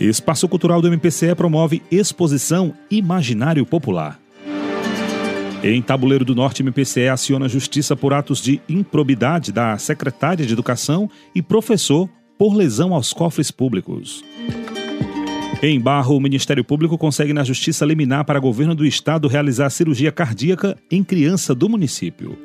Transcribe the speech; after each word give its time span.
Espaço 0.00 0.48
Cultural 0.48 0.80
do 0.80 0.88
MPCE 0.88 1.34
promove 1.34 1.82
exposição 1.90 2.72
Imaginário 2.90 3.66
Popular. 3.66 4.18
Em 5.62 5.82
Tabuleiro 5.82 6.24
do 6.24 6.34
Norte, 6.34 6.62
MPCE 6.62 7.08
aciona 7.08 7.46
justiça 7.46 7.94
por 7.94 8.14
atos 8.14 8.40
de 8.40 8.62
improbidade 8.66 9.52
da 9.52 9.76
secretária 9.76 10.46
de 10.46 10.52
Educação 10.54 11.10
e 11.34 11.42
professor 11.42 12.08
por 12.38 12.54
lesão 12.54 12.94
aos 12.94 13.12
cofres 13.12 13.50
públicos. 13.50 14.24
Em 15.62 15.78
Barro, 15.78 16.16
o 16.16 16.20
Ministério 16.20 16.64
Público 16.64 16.96
consegue 16.96 17.34
na 17.34 17.44
justiça 17.44 17.84
liminar 17.84 18.24
para 18.24 18.40
governo 18.40 18.74
do 18.74 18.86
estado 18.86 19.28
realizar 19.28 19.68
cirurgia 19.68 20.10
cardíaca 20.10 20.78
em 20.90 21.04
criança 21.04 21.54
do 21.54 21.68
município. 21.68 22.38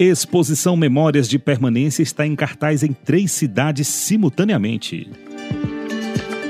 Exposição 0.00 0.76
Memórias 0.76 1.28
de 1.28 1.38
Permanência 1.38 2.02
está 2.02 2.26
em 2.26 2.34
cartaz 2.34 2.82
em 2.82 2.92
três 2.92 3.30
cidades 3.30 3.86
simultaneamente. 3.86 5.08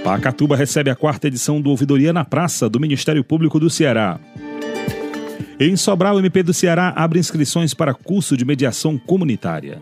Pacatuba 0.05 0.57
recebe 0.57 0.91
a 0.91 0.97
quarta 0.97 1.29
edição 1.29 1.61
do 1.61 1.71
Ouvidoria 1.71 2.13
na 2.13 2.25
Praça 2.25 2.69
do 2.69 2.81
Ministério 2.81 3.23
Público 3.23 3.61
do 3.61 3.71
Ceará. 3.71 4.19
Em 5.61 5.77
Sobral, 5.77 6.17
o 6.17 6.19
MP 6.19 6.43
do 6.43 6.53
Ceará 6.53 6.93
abre 6.97 7.21
inscrições 7.21 7.73
para 7.73 7.95
curso 7.95 8.37
de 8.37 8.45
mediação 8.45 8.99
comunitária. 8.99 9.81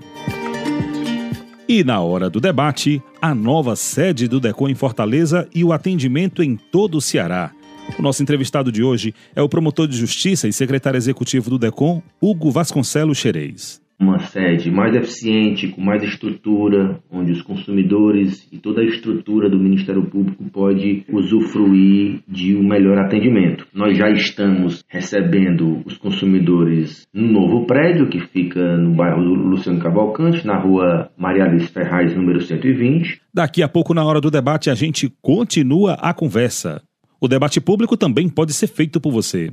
E 1.67 1.83
na 1.83 2.01
hora 2.01 2.29
do 2.29 2.39
debate, 2.39 3.03
a 3.23 3.35
nova 3.35 3.75
sede 3.77 4.29
do 4.29 4.39
DECOM 4.39 4.69
em 4.69 4.75
Fortaleza 4.75 5.49
e 5.55 5.65
o 5.65 5.73
atendimento 5.73 6.43
em 6.43 6.55
todo 6.55 6.99
o 6.99 7.01
Ceará. 7.01 7.51
O 7.99 8.03
nosso 8.03 8.23
entrevistado 8.23 8.71
de 8.71 8.83
hoje 8.83 9.15
é 9.35 9.41
o 9.41 9.49
promotor 9.49 9.89
de 9.89 9.97
justiça 9.97 10.47
e 10.47 10.53
secretário 10.53 10.99
executivo 10.99 11.49
do 11.49 11.59
DECOM, 11.59 12.03
Hugo 12.21 12.51
Vasconcelos 12.51 13.17
Xerez 13.17 13.81
uma 14.01 14.19
sede 14.19 14.71
mais 14.71 14.97
eficiente, 14.97 15.69
com 15.69 15.81
mais 15.83 16.03
estrutura, 16.03 16.99
onde 17.11 17.33
os 17.33 17.43
consumidores 17.43 18.49
e 18.51 18.59
toda 18.59 18.81
a 18.81 18.85
estrutura 18.85 19.51
do 19.51 19.59
Ministério 19.59 20.05
Público 20.07 20.43
pode 20.51 21.05
usufruir 21.13 22.21
de 22.27 22.57
um 22.57 22.67
melhor 22.67 22.99
atendimento. 22.99 23.67
Nós 23.75 23.97
já 23.97 24.11
estamos 24.11 24.83
recebendo 24.89 25.83
os 25.85 25.99
consumidores 25.99 27.07
no 27.13 27.31
novo 27.31 27.67
prédio, 27.67 28.09
que 28.09 28.21
fica 28.21 28.77
no 28.79 28.95
bairro 28.95 29.23
do 29.23 29.35
Luciano 29.35 29.79
Cavalcante, 29.79 30.47
na 30.47 30.59
rua 30.59 31.11
Maria 31.19 31.45
Alice 31.45 31.69
Ferraz, 31.69 32.17
número 32.17 32.41
120. 32.41 33.21
Daqui 33.35 33.63
a 33.63 33.69
pouco, 33.69 33.93
na 33.93 34.05
hora 34.05 34.21
do 34.21 34.31
debate, 34.31 34.71
a 34.71 34.75
gente 34.75 35.13
continua 35.21 35.95
a 35.95 36.15
conversa. 36.15 36.83
O 37.21 37.29
debate 37.29 37.61
público 37.61 37.99
também 37.99 38.31
pode 38.31 38.55
ser 38.55 38.67
feito 38.67 38.99
por 38.99 39.13
você. 39.13 39.53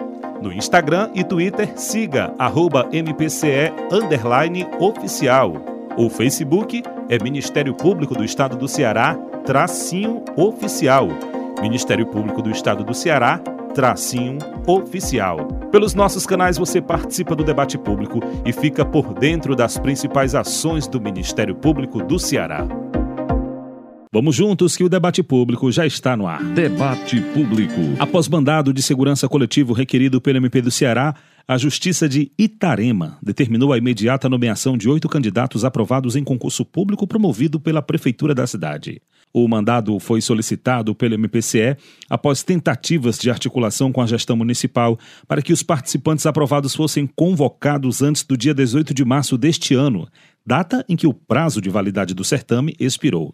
No 0.41 0.51
Instagram 0.51 1.11
e 1.13 1.23
Twitter, 1.23 1.77
siga 1.77 2.33
arroba 2.39 2.89
MPCE 2.91 3.71
oficial. 4.79 5.53
O 5.95 6.09
Facebook 6.09 6.81
é 7.07 7.21
Ministério 7.21 7.75
Público 7.75 8.15
do 8.15 8.23
Estado 8.23 8.57
do 8.57 8.67
Ceará, 8.67 9.13
tracinho 9.45 10.23
oficial. 10.35 11.09
Ministério 11.61 12.07
Público 12.07 12.41
do 12.41 12.49
Estado 12.49 12.83
do 12.83 12.93
Ceará, 12.93 13.37
tracinho 13.75 14.39
oficial. 14.65 15.47
Pelos 15.71 15.93
nossos 15.93 16.25
canais 16.25 16.57
você 16.57 16.81
participa 16.81 17.35
do 17.35 17.43
debate 17.43 17.77
público 17.77 18.19
e 18.43 18.51
fica 18.51 18.83
por 18.83 19.13
dentro 19.13 19.55
das 19.55 19.77
principais 19.77 20.33
ações 20.33 20.87
do 20.87 20.99
Ministério 20.99 21.53
Público 21.53 22.01
do 22.01 22.17
Ceará. 22.17 22.65
Vamos 24.13 24.35
juntos 24.35 24.75
que 24.75 24.83
o 24.83 24.89
debate 24.89 25.23
público 25.23 25.71
já 25.71 25.85
está 25.85 26.17
no 26.17 26.27
ar. 26.27 26.43
Debate 26.43 27.21
público. 27.33 27.79
Após 27.97 28.27
mandado 28.27 28.73
de 28.73 28.81
segurança 28.81 29.25
coletivo 29.29 29.71
requerido 29.71 30.19
pelo 30.19 30.35
MP 30.35 30.61
do 30.61 30.69
Ceará, 30.69 31.15
a 31.47 31.57
Justiça 31.57 32.09
de 32.09 32.29
Itarema 32.37 33.17
determinou 33.23 33.71
a 33.71 33.77
imediata 33.77 34.27
nomeação 34.27 34.77
de 34.77 34.89
oito 34.89 35.07
candidatos 35.07 35.63
aprovados 35.63 36.17
em 36.17 36.25
concurso 36.25 36.65
público 36.65 37.07
promovido 37.07 37.57
pela 37.57 37.81
Prefeitura 37.81 38.35
da 38.35 38.45
cidade. 38.45 39.01
O 39.33 39.47
mandado 39.47 39.97
foi 39.97 40.19
solicitado 40.19 40.93
pelo 40.93 41.15
MPCE 41.15 41.77
após 42.09 42.43
tentativas 42.43 43.17
de 43.17 43.31
articulação 43.31 43.93
com 43.93 44.01
a 44.01 44.05
gestão 44.05 44.35
municipal 44.35 44.99
para 45.25 45.41
que 45.41 45.53
os 45.53 45.63
participantes 45.63 46.25
aprovados 46.25 46.75
fossem 46.75 47.07
convocados 47.07 48.01
antes 48.01 48.23
do 48.23 48.35
dia 48.35 48.53
18 48.53 48.93
de 48.93 49.05
março 49.05 49.37
deste 49.37 49.73
ano, 49.73 50.05
data 50.45 50.83
em 50.89 50.97
que 50.97 51.07
o 51.07 51.13
prazo 51.13 51.61
de 51.61 51.69
validade 51.69 52.13
do 52.13 52.25
certame 52.25 52.75
expirou. 52.77 53.33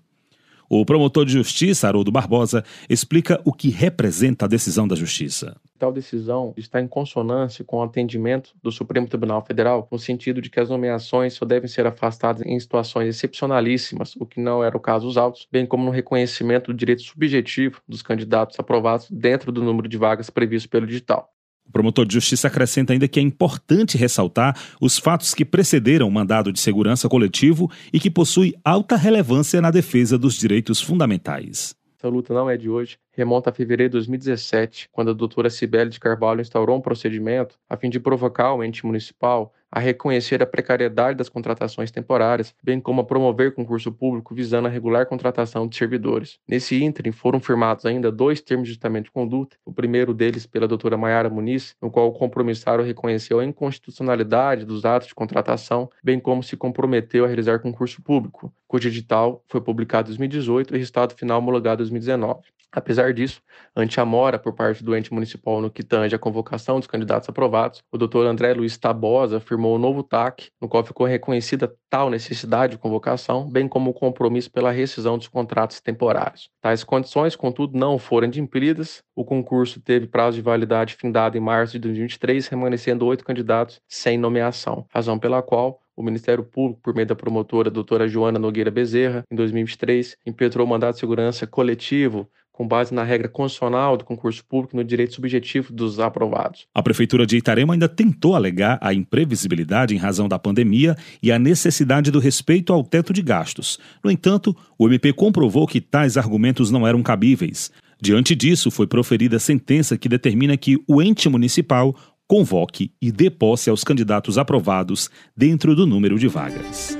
O 0.69 0.85
promotor 0.85 1.25
de 1.25 1.31
justiça, 1.31 1.87
Haroldo 1.87 2.11
Barbosa, 2.11 2.63
explica 2.89 3.39
o 3.45 3.53
que 3.53 3.69
representa 3.69 4.45
a 4.45 4.47
decisão 4.49 4.85
da 4.85 4.97
justiça. 4.97 5.55
Tal 5.79 5.93
decisão 5.93 6.53
está 6.57 6.81
em 6.81 6.87
consonância 6.87 7.63
com 7.63 7.77
o 7.77 7.83
atendimento 7.83 8.51
do 8.61 8.69
Supremo 8.69 9.07
Tribunal 9.07 9.45
Federal, 9.45 9.87
no 9.89 9.97
sentido 9.97 10.41
de 10.41 10.49
que 10.49 10.59
as 10.59 10.69
nomeações 10.69 11.35
só 11.35 11.45
devem 11.45 11.69
ser 11.69 11.85
afastadas 11.85 12.41
em 12.45 12.59
situações 12.59 13.07
excepcionalíssimas, 13.07 14.15
o 14.17 14.25
que 14.25 14.41
não 14.41 14.61
era 14.61 14.75
o 14.75 14.79
caso 14.79 15.05
dos 15.07 15.17
autos, 15.17 15.47
bem 15.49 15.65
como 15.65 15.85
no 15.85 15.91
reconhecimento 15.91 16.73
do 16.73 16.77
direito 16.77 17.03
subjetivo 17.03 17.81
dos 17.87 18.01
candidatos 18.01 18.59
aprovados 18.59 19.09
dentro 19.09 19.51
do 19.53 19.63
número 19.63 19.87
de 19.87 19.97
vagas 19.97 20.29
previsto 20.29 20.67
pelo 20.67 20.85
edital. 20.85 21.31
O 21.67 21.71
promotor 21.71 22.05
de 22.05 22.13
justiça 22.13 22.47
acrescenta 22.47 22.93
ainda 22.93 23.07
que 23.07 23.19
é 23.19 23.23
importante 23.23 23.97
ressaltar 23.97 24.57
os 24.81 24.97
fatos 24.97 25.33
que 25.33 25.43
precederam 25.43 26.07
o 26.07 26.11
mandado 26.11 26.51
de 26.51 26.59
segurança 26.59 27.09
coletivo 27.09 27.69
e 27.91 27.99
que 27.99 28.09
possui 28.09 28.55
alta 28.63 28.95
relevância 28.95 29.61
na 29.61 29.69
defesa 29.69 30.17
dos 30.17 30.35
direitos 30.35 30.81
fundamentais. 30.81 31.75
Essa 31.97 32.09
luta 32.09 32.33
não 32.33 32.47
é 32.47 32.55
de 32.55 32.69
hoje, 32.69 32.97
remonta 33.11 33.49
a 33.49 33.53
fevereiro 33.53 33.89
de 33.89 33.97
2017, 33.97 34.87
quando 34.91 35.09
a 35.09 35.13
doutora 35.13 35.49
Cibele 35.49 35.89
de 35.89 35.99
Carvalho 35.99 36.41
instaurou 36.41 36.77
um 36.77 36.81
procedimento 36.81 37.55
a 37.67 37.75
fim 37.75 37.89
de 37.89 37.99
provocar 37.99 38.53
o 38.53 38.63
ente 38.63 38.85
municipal 38.85 39.51
a 39.71 39.79
reconhecer 39.79 40.41
a 40.41 40.45
precariedade 40.45 41.17
das 41.17 41.29
contratações 41.29 41.91
temporárias, 41.91 42.53
bem 42.63 42.79
como 42.79 43.01
a 43.01 43.03
promover 43.03 43.53
concurso 43.53 43.91
público 43.91 44.33
visando 44.33 44.67
a 44.67 44.71
regular 44.71 45.05
contratação 45.05 45.67
de 45.67 45.75
servidores. 45.75 46.39
Nesse 46.47 46.81
ínterim 46.83 47.11
foram 47.11 47.39
firmados 47.39 47.85
ainda 47.85 48.11
dois 48.11 48.41
termos 48.41 48.67
de 48.67 48.73
justiçamento 48.73 49.05
de 49.05 49.11
conduta, 49.11 49.57
o 49.65 49.71
primeiro 49.71 50.13
deles 50.13 50.45
pela 50.45 50.67
doutora 50.67 50.97
Maiara 50.97 51.29
Muniz, 51.29 51.75
no 51.81 51.91
qual 51.91 52.07
o 52.07 52.13
compromissário 52.13 52.83
reconheceu 52.83 53.39
a 53.39 53.45
inconstitucionalidade 53.45 54.65
dos 54.65 54.85
atos 54.85 55.07
de 55.07 55.15
contratação, 55.15 55.89
bem 56.03 56.19
como 56.19 56.41
se 56.43 56.55
comprometeu 56.55 57.25
a 57.25 57.27
realizar 57.27 57.59
concurso 57.59 58.01
público, 58.01 58.51
cujo 58.67 58.87
edital 58.87 59.43
foi 59.47 59.61
publicado 59.61 60.07
em 60.07 60.11
2018 60.11 60.75
e 60.75 60.77
resultado 60.77 61.15
final 61.15 61.39
homologado 61.39 61.81
em 61.81 61.85
2019. 61.85 62.56
Apesar 62.71 63.13
disso, 63.13 63.41
ante 63.75 63.99
a 63.99 64.05
mora 64.05 64.37
por 64.37 64.53
parte 64.53 64.83
do 64.83 64.95
ente 64.95 65.13
municipal 65.13 65.61
no 65.61 65.71
que 65.71 65.83
tange 65.83 66.15
a 66.15 66.19
convocação 66.19 66.79
dos 66.79 66.87
candidatos 66.87 67.29
aprovados, 67.29 67.81
o 67.91 67.97
Dr. 67.97 68.25
André 68.25 68.53
Luiz 68.53 68.77
Tabosa 68.77 69.39
firmou 69.39 69.75
um 69.75 69.79
novo 69.79 70.03
TAC, 70.03 70.49
no 70.61 70.67
qual 70.67 70.83
ficou 70.83 71.07
reconhecida 71.07 71.73
tal 71.89 72.09
necessidade 72.09 72.73
de 72.73 72.77
convocação, 72.77 73.49
bem 73.49 73.67
como 73.67 73.91
o 73.91 73.93
compromisso 73.93 74.51
pela 74.51 74.71
rescisão 74.71 75.17
dos 75.17 75.27
contratos 75.27 75.79
temporários. 75.79 76.49
Tais 76.61 76.83
condições, 76.83 77.35
contudo, 77.35 77.77
não 77.77 77.97
foram 77.97 78.27
adimplidas. 78.27 79.01
O 79.15 79.23
concurso 79.23 79.79
teve 79.79 80.05
prazo 80.05 80.35
de 80.35 80.41
validade 80.41 80.95
findado 80.95 81.37
em 81.37 81.41
março 81.41 81.73
de 81.73 81.79
2023, 81.79 82.47
remanescendo 82.47 83.05
oito 83.05 83.23
candidatos 83.23 83.79
sem 83.87 84.17
nomeação, 84.17 84.85
razão 84.89 85.17
pela 85.17 85.41
qual 85.41 85.79
o 85.95 86.03
Ministério 86.03 86.43
Público, 86.43 86.79
por 86.83 86.93
meio 86.93 87.07
da 87.07 87.15
promotora 87.15 87.71
doutora 87.71 88.07
Joana 88.07 88.37
Nogueira 88.37 88.69
Bezerra, 88.69 89.23
em 89.31 89.35
2023, 89.35 90.15
impetrou 90.27 90.63
o 90.63 90.69
mandato 90.69 90.93
de 90.93 90.99
segurança 90.99 91.47
coletivo 91.47 92.29
com 92.57 92.67
base 92.67 92.91
na 92.91 93.03
regra 93.03 93.29
constitucional 93.29 93.95
do 93.95 94.03
concurso 94.03 94.43
público 94.43 94.75
no 94.75 94.83
direito 94.83 95.13
subjetivo 95.13 95.71
dos 95.71 95.99
aprovados. 95.99 96.65
A 96.73 96.81
Prefeitura 96.81 97.23
de 97.23 97.37
Itarema 97.37 97.75
ainda 97.75 97.87
tentou 97.87 98.35
alegar 98.35 98.79
a 98.81 98.91
imprevisibilidade 98.95 99.93
em 99.93 99.99
razão 99.99 100.27
da 100.27 100.39
pandemia 100.39 100.95
e 101.21 101.31
a 101.31 101.37
necessidade 101.37 102.09
do 102.09 102.17
respeito 102.17 102.73
ao 102.73 102.83
teto 102.83 103.13
de 103.13 103.21
gastos. 103.21 103.77
No 104.03 104.09
entanto, 104.09 104.57
o 104.75 104.87
MP 104.87 105.13
comprovou 105.13 105.67
que 105.67 105.79
tais 105.79 106.17
argumentos 106.17 106.71
não 106.71 106.87
eram 106.87 107.03
cabíveis. 107.03 107.71
Diante 108.01 108.33
disso, 108.33 108.71
foi 108.71 108.87
proferida 108.87 109.37
sentença 109.37 109.95
que 109.95 110.09
determina 110.09 110.57
que 110.57 110.77
o 110.87 110.99
ente 110.99 111.29
municipal 111.29 111.95
convoque 112.27 112.91
e 112.99 113.11
dê 113.11 113.29
posse 113.29 113.69
aos 113.69 113.83
candidatos 113.83 114.35
aprovados 114.35 115.11
dentro 115.35 115.75
do 115.75 115.85
número 115.85 116.17
de 116.17 116.27
vagas. 116.27 116.97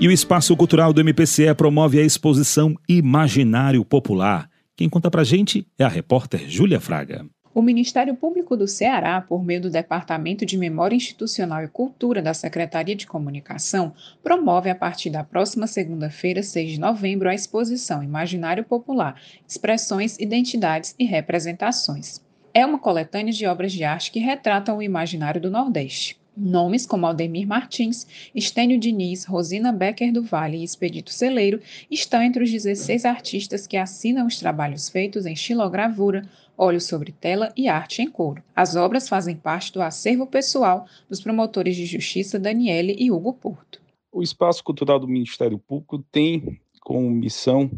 E 0.00 0.06
o 0.06 0.12
Espaço 0.12 0.56
Cultural 0.56 0.92
do 0.92 1.00
MPCE 1.00 1.52
promove 1.56 1.98
a 1.98 2.04
exposição 2.04 2.76
Imaginário 2.88 3.84
Popular. 3.84 4.48
Quem 4.76 4.88
conta 4.88 5.10
pra 5.10 5.24
gente 5.24 5.66
é 5.76 5.82
a 5.82 5.88
repórter 5.88 6.48
Júlia 6.48 6.78
Fraga. 6.78 7.26
O 7.52 7.60
Ministério 7.60 8.14
Público 8.14 8.56
do 8.56 8.68
Ceará, 8.68 9.20
por 9.20 9.44
meio 9.44 9.60
do 9.60 9.70
Departamento 9.70 10.46
de 10.46 10.56
Memória 10.56 10.94
Institucional 10.94 11.64
e 11.64 11.68
Cultura 11.68 12.22
da 12.22 12.32
Secretaria 12.32 12.94
de 12.94 13.08
Comunicação, 13.08 13.92
promove 14.22 14.70
a 14.70 14.74
partir 14.76 15.10
da 15.10 15.24
próxima 15.24 15.66
segunda-feira, 15.66 16.44
6 16.44 16.74
de 16.74 16.78
novembro, 16.78 17.28
a 17.28 17.34
exposição 17.34 18.00
Imaginário 18.00 18.62
Popular 18.62 19.20
Expressões, 19.48 20.16
Identidades 20.20 20.94
e 20.96 21.06
Representações. 21.06 22.20
É 22.54 22.64
uma 22.64 22.78
coletânea 22.78 23.32
de 23.32 23.44
obras 23.46 23.72
de 23.72 23.82
arte 23.82 24.12
que 24.12 24.20
retratam 24.20 24.78
o 24.78 24.82
imaginário 24.82 25.40
do 25.40 25.50
Nordeste. 25.50 26.17
Nomes 26.38 26.86
como 26.86 27.06
Aldemir 27.06 27.46
Martins, 27.46 28.06
Estênio 28.34 28.78
Diniz, 28.78 29.24
Rosina 29.24 29.72
Becker 29.72 30.12
do 30.12 30.22
Vale 30.22 30.58
e 30.58 30.64
Expedito 30.64 31.12
Celeiro 31.12 31.60
estão 31.90 32.22
entre 32.22 32.44
os 32.44 32.50
16 32.50 33.04
artistas 33.04 33.66
que 33.66 33.76
assinam 33.76 34.26
os 34.26 34.38
trabalhos 34.38 34.88
feitos 34.88 35.26
em 35.26 35.34
xilogravura, 35.34 36.22
óleo 36.56 36.80
sobre 36.80 37.12
tela 37.12 37.52
e 37.56 37.68
arte 37.68 38.02
em 38.02 38.10
couro. 38.10 38.42
As 38.54 38.76
obras 38.76 39.08
fazem 39.08 39.34
parte 39.34 39.72
do 39.72 39.82
acervo 39.82 40.26
pessoal 40.26 40.86
dos 41.08 41.20
promotores 41.20 41.74
de 41.74 41.86
justiça 41.86 42.38
Daniele 42.38 42.94
e 42.98 43.10
Hugo 43.10 43.32
Porto. 43.32 43.80
O 44.12 44.22
Espaço 44.22 44.62
Cultural 44.62 44.98
do 44.98 45.08
Ministério 45.08 45.58
Público 45.58 45.98
tem 46.10 46.60
como 46.80 47.10
missão 47.10 47.70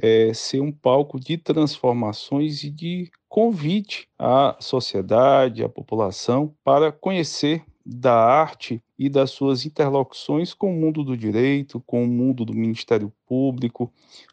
é, 0.00 0.32
ser 0.34 0.60
um 0.60 0.72
palco 0.72 1.18
de 1.18 1.36
transformações 1.36 2.62
e 2.64 2.70
de 2.70 3.10
convite 3.28 4.08
à 4.18 4.56
sociedade, 4.60 5.64
à 5.64 5.68
população, 5.68 6.54
para 6.64 6.92
conhecer 6.92 7.64
da 7.84 8.14
arte 8.14 8.82
e 8.98 9.08
das 9.08 9.30
suas 9.30 9.66
interlocuções 9.66 10.54
com 10.54 10.72
o 10.72 10.80
mundo 10.80 11.02
do 11.02 11.16
direito, 11.16 11.82
com 11.86 12.04
o 12.04 12.06
mundo 12.06 12.44
do 12.44 12.54
Ministério 12.54 13.12
Público, 13.26 13.92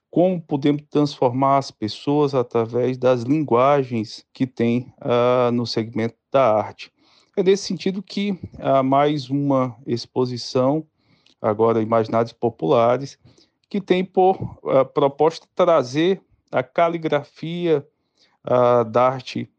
como 0.09 0.41
podemos 0.41 0.83
transformar 0.89 1.57
as 1.57 1.71
pessoas 1.71 2.33
através 2.33 2.97
das 2.97 3.23
linguagens 3.23 4.25
que 4.33 4.47
tem 4.47 4.91
uh, 5.01 5.51
no 5.51 5.65
segmento 5.65 6.15
da 6.31 6.53
arte. 6.53 6.91
É 7.37 7.43
nesse 7.43 7.63
sentido 7.63 8.01
que 8.01 8.37
há 8.57 8.81
mais 8.81 9.29
uma 9.29 9.75
exposição, 9.85 10.85
agora 11.41 11.81
Imaginários 11.81 12.33
Populares, 12.33 13.17
que 13.69 13.79
tem 13.79 14.03
por 14.03 14.35
uh, 14.41 14.85
proposta 14.93 15.47
trazer 15.55 16.21
a 16.51 16.63
caligrafia 16.63 17.85
uh, 18.45 18.83
da 18.85 19.09
arte 19.09 19.49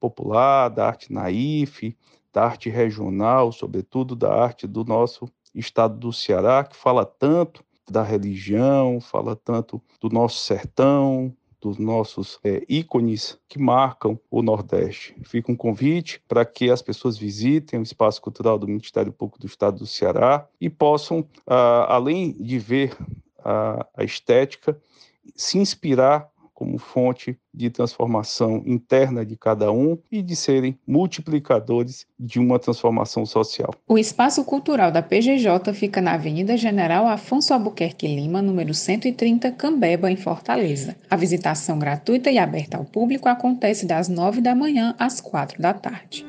popular, 0.00 0.70
da 0.70 0.86
arte 0.86 1.12
naif, 1.12 1.94
da 2.36 2.44
arte 2.44 2.68
regional, 2.68 3.50
sobretudo 3.50 4.14
da 4.14 4.30
arte 4.30 4.66
do 4.66 4.84
nosso 4.84 5.26
estado 5.54 5.96
do 5.96 6.12
Ceará, 6.12 6.64
que 6.64 6.76
fala 6.76 7.06
tanto 7.06 7.64
da 7.90 8.02
religião, 8.02 9.00
fala 9.00 9.34
tanto 9.34 9.80
do 9.98 10.10
nosso 10.10 10.44
sertão, 10.44 11.34
dos 11.62 11.78
nossos 11.78 12.38
é, 12.44 12.62
ícones 12.68 13.38
que 13.48 13.58
marcam 13.58 14.20
o 14.30 14.42
Nordeste. 14.42 15.16
Fica 15.24 15.50
um 15.50 15.56
convite 15.56 16.22
para 16.28 16.44
que 16.44 16.70
as 16.70 16.82
pessoas 16.82 17.16
visitem 17.16 17.80
o 17.80 17.82
Espaço 17.82 18.20
Cultural 18.20 18.58
do 18.58 18.68
Ministério 18.68 19.14
Público 19.14 19.40
do 19.40 19.46
Estado 19.46 19.78
do 19.78 19.86
Ceará 19.86 20.46
e 20.60 20.68
possam, 20.68 21.26
ah, 21.46 21.86
além 21.88 22.34
de 22.34 22.58
ver 22.58 22.94
a, 23.42 23.86
a 23.96 24.04
estética, 24.04 24.78
se 25.34 25.56
inspirar 25.56 26.28
como 26.56 26.78
fonte 26.78 27.38
de 27.52 27.68
transformação 27.68 28.62
interna 28.64 29.26
de 29.26 29.36
cada 29.36 29.70
um 29.70 29.98
e 30.10 30.22
de 30.22 30.34
serem 30.34 30.78
multiplicadores 30.86 32.06
de 32.18 32.40
uma 32.40 32.58
transformação 32.58 33.26
social. 33.26 33.74
O 33.86 33.98
Espaço 33.98 34.42
Cultural 34.42 34.90
da 34.90 35.02
PGJ 35.02 35.74
fica 35.74 36.00
na 36.00 36.14
Avenida 36.14 36.56
General 36.56 37.06
Afonso 37.06 37.52
Albuquerque 37.52 38.06
Lima, 38.06 38.40
número 38.40 38.72
130, 38.72 39.52
Cambeba, 39.52 40.10
em 40.10 40.16
Fortaleza. 40.16 40.96
A 41.10 41.16
visitação 41.16 41.78
gratuita 41.78 42.30
e 42.30 42.38
aberta 42.38 42.78
ao 42.78 42.86
público 42.86 43.28
acontece 43.28 43.86
das 43.86 44.08
9 44.08 44.40
da 44.40 44.54
manhã 44.54 44.94
às 44.98 45.20
4 45.20 45.60
da 45.60 45.74
tarde. 45.74 46.26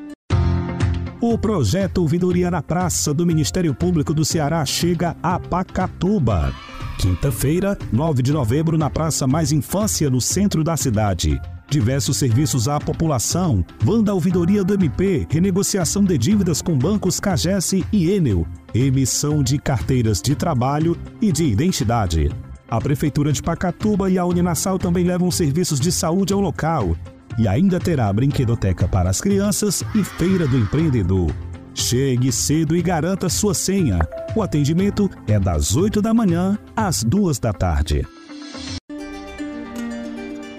O 1.22 1.38
projeto 1.38 2.00
Ouvidoria 2.00 2.52
na 2.52 2.62
Praça 2.62 3.14
do 3.14 3.26
Ministério 3.26 3.74
Público 3.74 4.14
do 4.14 4.26
Ceará 4.26 4.64
chega 4.66 5.16
a 5.24 5.40
Pacatuba. 5.40 6.54
Quinta-feira, 6.98 7.78
9 7.94 8.24
de 8.24 8.34
novembro, 8.34 8.76
na 8.76 8.90
Praça 8.90 9.28
Mais 9.28 9.52
Infância, 9.52 10.10
no 10.10 10.20
centro 10.20 10.64
da 10.64 10.76
cidade. 10.76 11.40
Diversos 11.70 12.18
serviços 12.18 12.68
à 12.68 12.80
população, 12.80 13.64
Vanda 13.80 14.14
Ouvidoria 14.14 14.64
do 14.64 14.74
MP, 14.74 15.28
renegociação 15.30 16.04
de 16.04 16.18
dívidas 16.18 16.60
com 16.60 16.76
bancos 16.76 17.20
Cagesse 17.20 17.86
e 17.94 18.10
Enel, 18.10 18.48
emissão 18.74 19.44
de 19.44 19.60
carteiras 19.60 20.22
de 20.22 20.34
trabalho 20.34 20.98
e 21.22 21.32
de 21.32 21.44
identidade. 21.44 22.32
A 22.68 22.82
Prefeitura 22.82 23.32
de 23.32 23.44
Pacatuba 23.44 24.10
e 24.10 24.18
a 24.18 24.26
Uninassal 24.26 24.80
também 24.80 25.06
levam 25.06 25.30
serviços 25.30 25.80
de 25.80 25.92
saúde 25.92 26.34
ao 26.34 26.40
local. 26.40 26.96
E 27.38 27.48
ainda 27.48 27.80
terá 27.80 28.12
brinquedoteca 28.12 28.88
para 28.88 29.12
as 29.12 29.22
crianças 29.22 29.84
e 29.94 30.04
feira 30.04 30.48
do 30.48 30.58
empreendedor. 30.58 31.32
Chegue 31.80 32.32
cedo 32.32 32.76
e 32.76 32.82
garanta 32.82 33.30
sua 33.30 33.54
senha. 33.54 34.00
O 34.36 34.42
atendimento 34.42 35.08
é 35.28 35.40
das 35.40 35.76
8 35.76 36.02
da 36.02 36.12
manhã 36.12 36.58
às 36.76 37.04
2 37.04 37.38
da 37.38 37.54
tarde. 37.54 38.06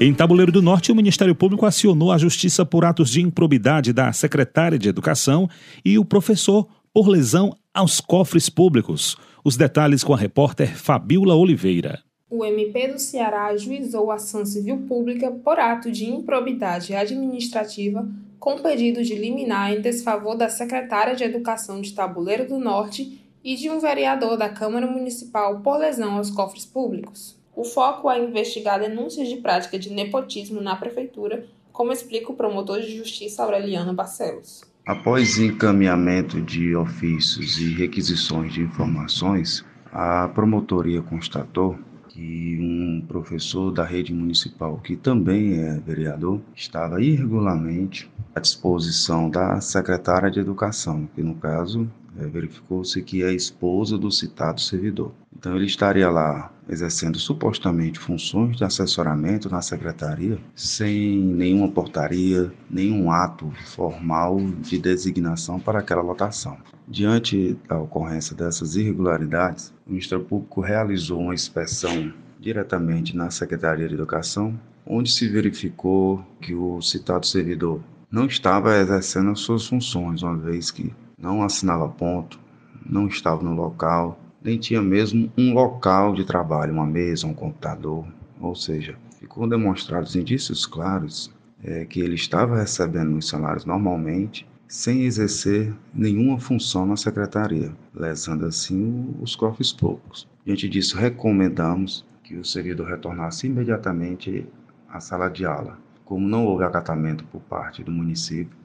Em 0.00 0.14
Tabuleiro 0.14 0.52
do 0.52 0.62
Norte, 0.62 0.92
o 0.92 0.94
Ministério 0.94 1.34
Público 1.34 1.66
acionou 1.66 2.12
a 2.12 2.18
Justiça 2.18 2.64
por 2.64 2.84
atos 2.84 3.10
de 3.10 3.20
improbidade 3.20 3.92
da 3.92 4.12
secretária 4.12 4.78
de 4.78 4.88
Educação 4.88 5.50
e 5.84 5.98
o 5.98 6.04
professor 6.04 6.68
por 6.94 7.08
lesão 7.08 7.52
aos 7.74 8.00
cofres 8.00 8.48
públicos. 8.48 9.16
Os 9.44 9.56
detalhes 9.56 10.04
com 10.04 10.14
a 10.14 10.16
repórter 10.16 10.78
Fabiola 10.78 11.34
Oliveira. 11.34 11.98
O 12.30 12.44
MP 12.44 12.92
do 12.92 12.98
Ceará 13.00 13.46
ajuizou 13.46 14.12
a 14.12 14.14
ação 14.14 14.46
civil 14.46 14.84
pública 14.86 15.32
por 15.32 15.58
ato 15.58 15.90
de 15.90 16.08
improbidade 16.08 16.94
administrativa 16.94 18.08
com 18.38 18.58
pedido 18.58 19.02
de 19.02 19.14
liminar 19.14 19.72
em 19.72 19.80
desfavor 19.80 20.36
da 20.36 20.48
secretária 20.48 21.14
de 21.14 21.24
Educação 21.24 21.80
de 21.80 21.92
Tabuleiro 21.92 22.48
do 22.48 22.58
Norte 22.58 23.20
e 23.42 23.56
de 23.56 23.70
um 23.70 23.78
vereador 23.78 24.36
da 24.36 24.48
Câmara 24.48 24.86
Municipal 24.86 25.60
por 25.60 25.78
lesão 25.78 26.16
aos 26.16 26.30
cofres 26.30 26.64
públicos. 26.64 27.36
O 27.54 27.64
foco 27.64 28.10
é 28.10 28.22
investigar 28.22 28.78
denúncias 28.78 29.28
de 29.28 29.36
prática 29.36 29.78
de 29.78 29.90
nepotismo 29.90 30.60
na 30.60 30.76
prefeitura, 30.76 31.46
como 31.72 31.92
explica 31.92 32.30
o 32.30 32.36
promotor 32.36 32.80
de 32.80 32.96
justiça 32.96 33.42
Aureliano 33.42 33.92
Barcelos. 33.92 34.62
Após 34.86 35.38
encaminhamento 35.38 36.40
de 36.40 36.74
ofícios 36.74 37.58
e 37.58 37.74
requisições 37.74 38.52
de 38.52 38.62
informações, 38.62 39.64
a 39.92 40.28
promotoria 40.28 41.02
constatou 41.02 41.78
que 42.18 42.58
um 42.60 43.00
professor 43.06 43.70
da 43.70 43.84
rede 43.84 44.12
municipal, 44.12 44.76
que 44.78 44.96
também 44.96 45.60
é 45.60 45.78
vereador, 45.78 46.40
estava 46.52 47.00
irregularmente 47.00 48.10
à 48.34 48.40
disposição 48.40 49.30
da 49.30 49.60
secretária 49.60 50.28
de 50.28 50.40
Educação, 50.40 51.08
que 51.14 51.22
no 51.22 51.36
caso 51.36 51.88
verificou-se 52.26 53.00
que 53.02 53.22
é 53.22 53.32
esposa 53.32 53.96
do 53.96 54.10
citado 54.10 54.60
servidor. 54.60 55.12
Então 55.36 55.54
ele 55.54 55.66
estaria 55.66 56.10
lá 56.10 56.52
exercendo 56.68 57.18
supostamente 57.18 57.98
funções 57.98 58.56
de 58.56 58.64
assessoramento 58.64 59.48
na 59.48 59.62
secretaria, 59.62 60.38
sem 60.54 61.18
nenhuma 61.18 61.68
portaria, 61.70 62.52
nenhum 62.70 63.10
ato 63.10 63.50
formal 63.66 64.38
de 64.60 64.78
designação 64.78 65.58
para 65.58 65.78
aquela 65.78 66.02
lotação. 66.02 66.58
Diante 66.86 67.56
da 67.68 67.78
ocorrência 67.78 68.34
dessas 68.34 68.76
irregularidades, 68.76 69.72
o 69.86 69.90
Ministério 69.90 70.24
Público 70.24 70.60
realizou 70.60 71.20
uma 71.20 71.34
inspeção 71.34 72.12
diretamente 72.38 73.16
na 73.16 73.30
Secretaria 73.30 73.88
de 73.88 73.94
Educação, 73.94 74.58
onde 74.86 75.10
se 75.10 75.28
verificou 75.28 76.24
que 76.40 76.54
o 76.54 76.80
citado 76.80 77.26
servidor 77.26 77.80
não 78.10 78.26
estava 78.26 78.76
exercendo 78.78 79.30
as 79.30 79.40
suas 79.40 79.66
funções, 79.66 80.22
uma 80.22 80.36
vez 80.36 80.70
que 80.70 80.92
não 81.18 81.42
assinava 81.42 81.88
ponto, 81.88 82.38
não 82.84 83.06
estava 83.06 83.42
no 83.42 83.54
local, 83.54 84.18
nem 84.42 84.58
tinha 84.58 84.80
mesmo 84.80 85.30
um 85.36 85.52
local 85.52 86.14
de 86.14 86.24
trabalho, 86.24 86.72
uma 86.72 86.86
mesa, 86.86 87.26
um 87.26 87.34
computador, 87.34 88.06
ou 88.40 88.54
seja, 88.54 88.96
ficou 89.18 89.48
demonstrados 89.48 90.14
indícios 90.14 90.64
claros 90.64 91.32
é, 91.62 91.84
que 91.84 92.00
ele 92.00 92.14
estava 92.14 92.56
recebendo 92.56 93.16
os 93.16 93.28
salários 93.28 93.64
normalmente 93.64 94.46
sem 94.68 95.04
exercer 95.04 95.74
nenhuma 95.94 96.38
função 96.38 96.84
na 96.84 96.96
secretaria, 96.96 97.72
lesando 97.94 98.44
assim 98.44 99.14
os 99.20 99.34
cofres 99.34 99.72
públicos. 99.72 100.28
Diante 100.44 100.68
disso, 100.68 100.96
recomendamos 100.96 102.06
que 102.22 102.36
o 102.36 102.44
servidor 102.44 102.88
retornasse 102.88 103.46
imediatamente 103.46 104.46
à 104.88 105.00
sala 105.00 105.30
de 105.30 105.46
aula. 105.46 105.78
Como 106.04 106.28
não 106.28 106.44
houve 106.44 106.64
acatamento 106.64 107.24
por 107.24 107.40
parte 107.40 107.82
do 107.82 107.90
município, 107.90 108.57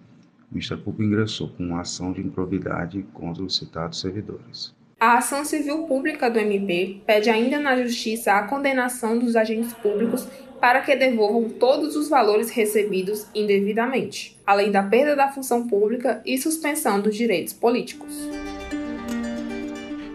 o 0.53 0.55
Ministério 0.55 0.83
Público 0.83 1.03
ingressou 1.03 1.49
com 1.49 1.63
uma 1.63 1.81
ação 1.81 2.13
de 2.13 2.21
improbidade 2.21 3.03
contra 3.11 3.43
os 3.43 3.57
citados 3.57 3.99
servidores. 3.99 4.73
A 4.99 5.17
ação 5.17 5.43
civil 5.43 5.83
pública 5.83 6.29
do 6.29 6.39
MP 6.39 7.01
pede 7.05 7.29
ainda 7.29 7.59
na 7.59 7.75
Justiça 7.81 8.33
a 8.33 8.43
condenação 8.43 9.17
dos 9.17 9.35
agentes 9.35 9.73
públicos 9.73 10.27
para 10.61 10.81
que 10.81 10.95
devolvam 10.95 11.49
todos 11.49 11.95
os 11.95 12.07
valores 12.07 12.51
recebidos 12.51 13.27
indevidamente, 13.33 14.39
além 14.45 14.71
da 14.71 14.83
perda 14.83 15.15
da 15.15 15.27
função 15.27 15.67
pública 15.67 16.21
e 16.25 16.37
suspensão 16.37 17.01
dos 17.01 17.15
direitos 17.15 17.51
políticos. 17.51 18.13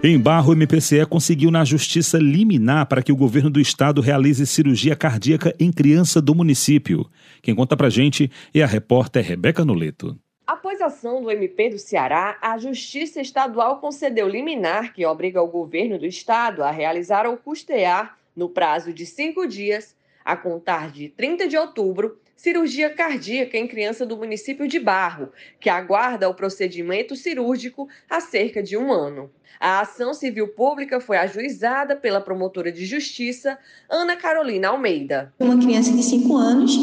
Em 0.02 0.16
Barro, 0.16 0.52
o 0.52 0.54
MPCE 0.54 1.04
conseguiu 1.06 1.50
na 1.50 1.64
justiça 1.64 2.18
liminar 2.18 2.86
para 2.86 3.02
que 3.02 3.10
o 3.10 3.16
governo 3.16 3.50
do 3.50 3.60
estado 3.60 4.00
realize 4.00 4.46
cirurgia 4.46 4.94
cardíaca 4.94 5.52
em 5.58 5.72
criança 5.72 6.22
do 6.22 6.36
município. 6.36 7.04
Quem 7.42 7.52
conta 7.52 7.76
pra 7.76 7.90
gente 7.90 8.30
é 8.54 8.62
a 8.62 8.66
repórter 8.66 9.26
Rebeca 9.26 9.64
Noleto. 9.64 10.16
Após 10.48 10.80
a 10.80 10.86
ação 10.86 11.20
do 11.20 11.30
MP 11.30 11.68
do 11.68 11.78
Ceará, 11.78 12.38
a 12.40 12.56
Justiça 12.56 13.20
Estadual 13.20 13.80
concedeu 13.80 14.26
liminar 14.26 14.94
que 14.94 15.04
obriga 15.04 15.42
o 15.42 15.46
governo 15.46 15.98
do 15.98 16.06
estado 16.06 16.64
a 16.64 16.70
realizar 16.70 17.26
ou 17.26 17.36
custear, 17.36 18.18
no 18.34 18.48
prazo 18.48 18.90
de 18.90 19.04
cinco 19.04 19.46
dias, 19.46 19.94
a 20.24 20.34
contar 20.38 20.90
de 20.90 21.10
30 21.10 21.48
de 21.48 21.58
outubro, 21.58 22.18
cirurgia 22.38 22.88
cardíaca 22.88 23.58
em 23.58 23.66
criança 23.66 24.06
do 24.06 24.16
município 24.16 24.68
de 24.68 24.78
Barro, 24.78 25.30
que 25.60 25.68
aguarda 25.68 26.28
o 26.28 26.34
procedimento 26.34 27.16
cirúrgico 27.16 27.88
há 28.08 28.20
cerca 28.20 28.62
de 28.62 28.76
um 28.76 28.92
ano. 28.92 29.28
A 29.60 29.80
ação 29.80 30.14
civil 30.14 30.46
pública 30.48 31.00
foi 31.00 31.16
ajuizada 31.16 31.96
pela 31.96 32.20
promotora 32.20 32.70
de 32.70 32.86
justiça 32.86 33.58
Ana 33.90 34.16
Carolina 34.16 34.68
Almeida. 34.68 35.34
Uma 35.40 35.58
criança 35.58 35.92
de 35.92 36.02
5 36.02 36.36
anos 36.36 36.76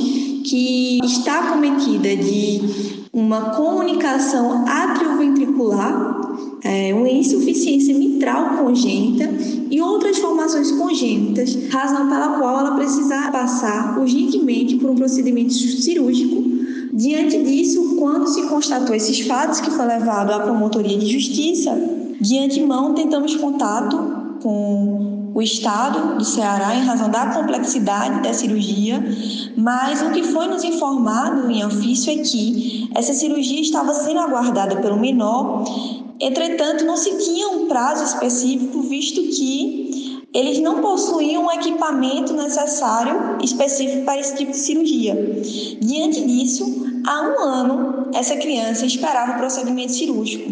que 0.45 0.99
está 1.05 1.49
cometida 1.49 2.15
de 2.17 3.07
uma 3.13 3.55
comunicação 3.55 4.65
atrioventricular 4.67 6.54
é, 6.65 6.91
uma 6.95 7.07
insuficiência 7.07 7.95
mitral 7.95 8.57
congênita 8.57 9.29
e 9.69 9.79
outras 9.79 10.17
formações 10.17 10.71
congênitas, 10.71 11.55
razão 11.69 12.09
pela 12.09 12.39
qual 12.39 12.59
ela 12.59 12.71
precisa 12.71 13.29
passar 13.31 13.99
urgentemente 13.99 14.75
por 14.77 14.89
um 14.89 14.95
procedimento 14.95 15.53
cirúrgico. 15.53 16.43
Diante 16.91 17.43
disso, 17.43 17.97
quando 17.99 18.27
se 18.27 18.41
constatou 18.47 18.95
esses 18.95 19.19
fatos, 19.21 19.59
que 19.59 19.69
foi 19.69 19.85
levado 19.85 20.31
à 20.31 20.39
promotoria 20.39 20.97
de 20.97 21.05
justiça, 21.05 21.77
de 22.19 22.39
antemão 22.39 22.95
tentamos 22.95 23.35
contato 23.35 24.39
com 24.41 25.31
o 25.35 25.41
Estado 25.41 26.17
do 26.17 26.23
Ceará 26.23 26.73
em 26.75 26.83
razão 26.83 27.09
da 27.09 27.27
complexidade 27.27 28.23
da 28.23 28.33
cirurgia, 28.33 29.03
mas 29.55 30.01
o 30.01 30.11
que 30.11 30.23
foi 30.23 30.47
nos 30.47 30.63
informado 30.63 31.51
em 31.51 31.63
ofício 31.63 32.11
é 32.11 32.23
que 32.23 32.89
essa 32.95 33.13
cirurgia 33.13 33.61
estava 33.61 33.93
sendo 33.93 34.19
aguardada 34.19 34.77
pelo 34.77 34.97
menor 34.97 35.65
Entretanto, 36.19 36.85
não 36.85 36.95
se 36.95 37.17
tinha 37.17 37.49
um 37.49 37.67
prazo 37.67 38.03
específico, 38.05 38.81
visto 38.81 39.21
que 39.21 40.21
eles 40.33 40.59
não 40.59 40.81
possuíam 40.81 41.45
um 41.45 41.51
equipamento 41.51 42.33
necessário 42.33 43.37
específico 43.41 44.03
para 44.03 44.19
esse 44.19 44.35
tipo 44.35 44.51
de 44.51 44.57
cirurgia. 44.57 45.15
Diante 45.79 46.21
disso, 46.21 46.65
há 47.07 47.21
um 47.21 47.39
ano, 47.39 48.09
essa 48.13 48.35
criança 48.35 48.85
esperava 48.85 49.33
o 49.33 49.37
procedimento 49.37 49.93
cirúrgico. 49.93 50.51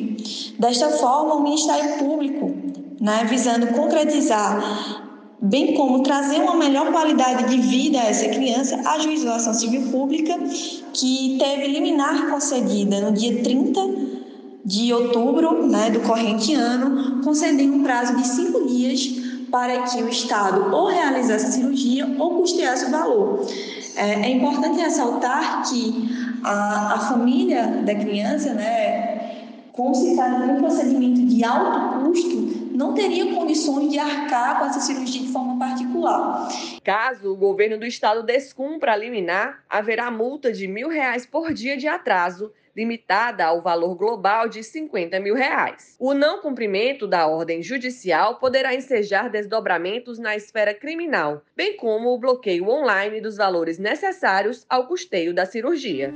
Desta 0.57 0.89
forma, 0.89 1.35
o 1.35 1.43
Ministério 1.43 1.97
Público, 1.97 2.53
né, 2.99 3.25
visando 3.29 3.67
concretizar 3.67 5.03
bem 5.41 5.73
como 5.73 6.01
trazer 6.01 6.39
uma 6.41 6.55
melhor 6.55 6.89
qualidade 6.93 7.49
de 7.49 7.61
vida 7.61 7.99
a 7.99 8.05
essa 8.05 8.29
criança, 8.29 8.79
ajuizou 8.85 9.31
a 9.31 9.35
ação 9.35 9.53
civil 9.53 9.91
pública, 9.91 10.33
que 10.93 11.35
teve 11.37 11.67
liminar 11.67 12.29
concedida 12.29 13.01
no 13.01 13.11
dia 13.11 13.43
30 13.43 14.22
de 14.63 14.93
outubro 14.93 15.67
né, 15.67 15.89
do 15.89 15.99
corrente 16.01 16.53
ano, 16.53 17.21
concedendo 17.21 17.75
um 17.75 17.83
prazo 17.83 18.15
de 18.15 18.25
cinco 18.25 18.65
dias 18.65 19.23
para 19.51 19.83
que 19.83 20.01
o 20.01 20.09
Estado 20.09 20.73
ou 20.73 20.87
realizasse 20.87 21.45
a 21.45 21.51
cirurgia 21.51 22.15
ou 22.17 22.39
custeasse 22.39 22.85
o 22.85 22.91
valor. 22.91 23.45
É, 23.95 24.13
é 24.13 24.29
importante 24.29 24.79
ressaltar 24.79 25.63
que 25.69 26.09
a, 26.43 26.95
a, 26.95 26.99
família 26.99 27.67
da 27.85 27.93
criança, 27.93 28.53
né, 28.53 29.51
como 29.71 29.93
se 29.93 30.19
um 30.19 30.57
procedimento 30.57 31.21
de 31.27 31.43
alto 31.43 32.05
custo, 32.05 32.63
não 32.73 32.93
teria 32.95 33.35
condições 33.35 33.91
de 33.91 33.99
arcar 33.99 34.59
com 34.59 34.65
essa 34.65 34.79
cirurgia 34.79 35.21
de 35.21 35.27
forma 35.27 35.59
particular. 35.59 36.47
Caso 36.83 37.31
o 37.31 37.35
governo 37.35 37.77
do 37.77 37.85
estado 37.85 38.23
descumpra 38.23 38.93
a 38.93 38.97
liminar, 38.97 39.63
haverá 39.69 40.09
multa 40.09 40.51
de 40.51 40.67
mil 40.67 40.89
reais 40.89 41.25
por 41.27 41.53
dia 41.53 41.77
de 41.77 41.87
atraso 41.87 42.51
limitada 42.75 43.45
ao 43.45 43.61
valor 43.61 43.95
global 43.95 44.49
de 44.49 44.63
50 44.63 45.19
mil 45.19 45.35
reais. 45.35 45.95
O 45.99 46.13
não 46.13 46.41
cumprimento 46.41 47.07
da 47.07 47.27
ordem 47.27 47.61
judicial 47.61 48.35
poderá 48.39 48.73
ensejar 48.73 49.29
desdobramentos 49.29 50.19
na 50.19 50.35
esfera 50.35 50.73
criminal, 50.73 51.43
bem 51.55 51.77
como 51.77 52.13
o 52.13 52.19
bloqueio 52.19 52.69
online 52.69 53.21
dos 53.21 53.37
valores 53.37 53.77
necessários 53.77 54.65
ao 54.69 54.87
custeio 54.87 55.33
da 55.33 55.45
cirurgia. 55.45 56.13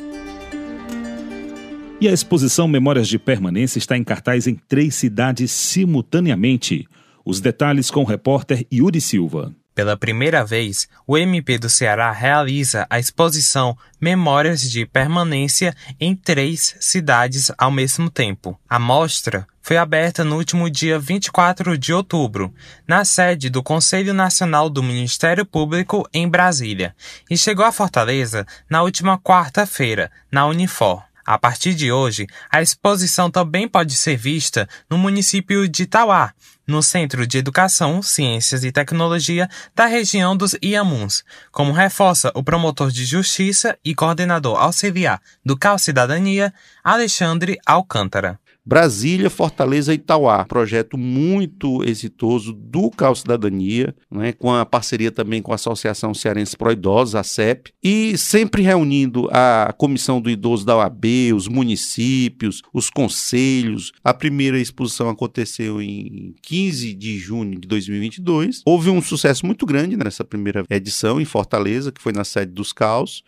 E 2.00 2.08
a 2.08 2.12
exposição 2.12 2.68
Memórias 2.68 3.08
de 3.08 3.18
Permanência 3.18 3.80
está 3.80 3.98
em 3.98 4.04
cartaz 4.04 4.46
em 4.46 4.54
três 4.54 4.94
cidades 4.94 5.52
simultaneamente. 5.52 6.88
Os 7.26 7.42
detalhes 7.42 7.90
com 7.90 8.02
o 8.02 8.06
repórter 8.06 8.68
Yuri 8.72 9.02
Silva. 9.02 9.56
Pela 9.78 9.96
primeira 9.96 10.44
vez, 10.44 10.88
o 11.06 11.16
MP 11.16 11.60
do 11.60 11.70
Ceará 11.70 12.12
realiza 12.12 12.88
a 12.90 12.98
exposição 12.98 13.78
Memórias 14.02 14.60
de 14.60 14.88
Permanência 14.88 15.72
em 16.00 16.16
três 16.16 16.76
cidades 16.80 17.52
ao 17.60 17.70
mesmo 17.70 18.10
tempo. 18.10 18.60
A 18.68 18.80
mostra 18.80 19.46
foi 19.62 19.78
aberta 19.78 20.24
no 20.24 20.36
último 20.36 20.68
dia 20.68 20.98
24 20.98 21.78
de 21.78 21.94
outubro, 21.94 22.52
na 22.88 23.06
sede 23.06 23.52
do 23.52 23.62
Conselho 23.62 24.16
Nacional 24.16 24.68
do 24.68 24.82
Ministério 24.82 25.46
Público 25.46 26.10
em 26.12 26.28
Brasília, 26.28 26.96
e 27.30 27.38
chegou 27.38 27.64
a 27.64 27.72
Fortaleza 27.72 28.48
na 28.68 28.82
última 28.82 29.16
quarta-feira, 29.20 30.10
na 30.32 30.48
Unifor. 30.48 31.07
A 31.28 31.38
partir 31.38 31.74
de 31.74 31.92
hoje, 31.92 32.26
a 32.50 32.62
exposição 32.62 33.30
também 33.30 33.68
pode 33.68 33.94
ser 33.96 34.16
vista 34.16 34.66
no 34.90 34.98
município 34.98 35.68
de 35.68 35.86
Tauá, 35.86 36.34
no 36.66 36.82
Centro 36.82 37.28
de 37.28 37.38
Educação, 37.38 38.02
Ciências 38.02 38.64
e 38.64 38.72
Tecnologia 38.72 39.50
da 39.76 39.88
região 39.88 40.38
dos 40.38 40.56
Iamuns, 40.64 41.26
como 41.52 41.74
reforça 41.74 42.32
o 42.34 42.42
promotor 42.42 42.90
de 42.90 43.04
Justiça 43.04 43.78
e 43.84 43.94
coordenador 43.94 44.58
auxiliar 44.58 45.22
do 45.44 45.58
CAL 45.58 45.78
Cidadania, 45.78 46.54
Alexandre 46.82 47.60
Alcântara. 47.66 48.40
Brasília, 48.68 49.30
Fortaleza 49.30 49.94
e 49.94 49.96
Itauá. 49.96 50.44
Projeto 50.44 50.98
muito 50.98 51.82
exitoso 51.86 52.52
do 52.52 52.92
Cal 52.92 53.16
Cidadania, 53.16 53.96
né, 54.12 54.34
com 54.34 54.54
a 54.54 54.66
parceria 54.66 55.10
também 55.10 55.42
com 55.42 55.54
a 55.54 55.56
Associação 55.56 56.14
Cearense 56.14 56.58
Pro 56.58 56.74
Idosos, 56.74 57.16
a 57.16 57.24
CEP, 57.24 57.72
e 57.82 58.18
sempre 58.18 58.62
reunindo 58.62 59.30
a 59.32 59.74
Comissão 59.78 60.20
do 60.20 60.30
Idoso 60.30 60.66
da 60.66 60.76
OAB, 60.76 61.06
os 61.34 61.48
municípios, 61.48 62.62
os 62.74 62.90
conselhos. 62.90 63.94
A 64.04 64.14
primeira 64.14 64.60
exposição 64.60 65.08
aconteceu 65.08 65.82
em 65.82 66.36
15 66.42 66.94
de 66.94 67.18
junho 67.18 67.58
de 67.58 67.70
2022. 67.70 68.64
Houve 68.66 68.90
um 68.90 69.02
sucesso 69.02 69.46
muito 69.46 69.66
grande 69.66 69.96
nessa 69.96 70.26
primeira 70.26 70.66
edição 70.70 71.22
em 71.22 71.26
Fortaleza, 71.26 71.90
que 71.90 72.02
foi 72.02 72.12
na 72.12 72.26
sede 72.26 72.52
dos 72.52 72.74
Caos. 72.74 73.24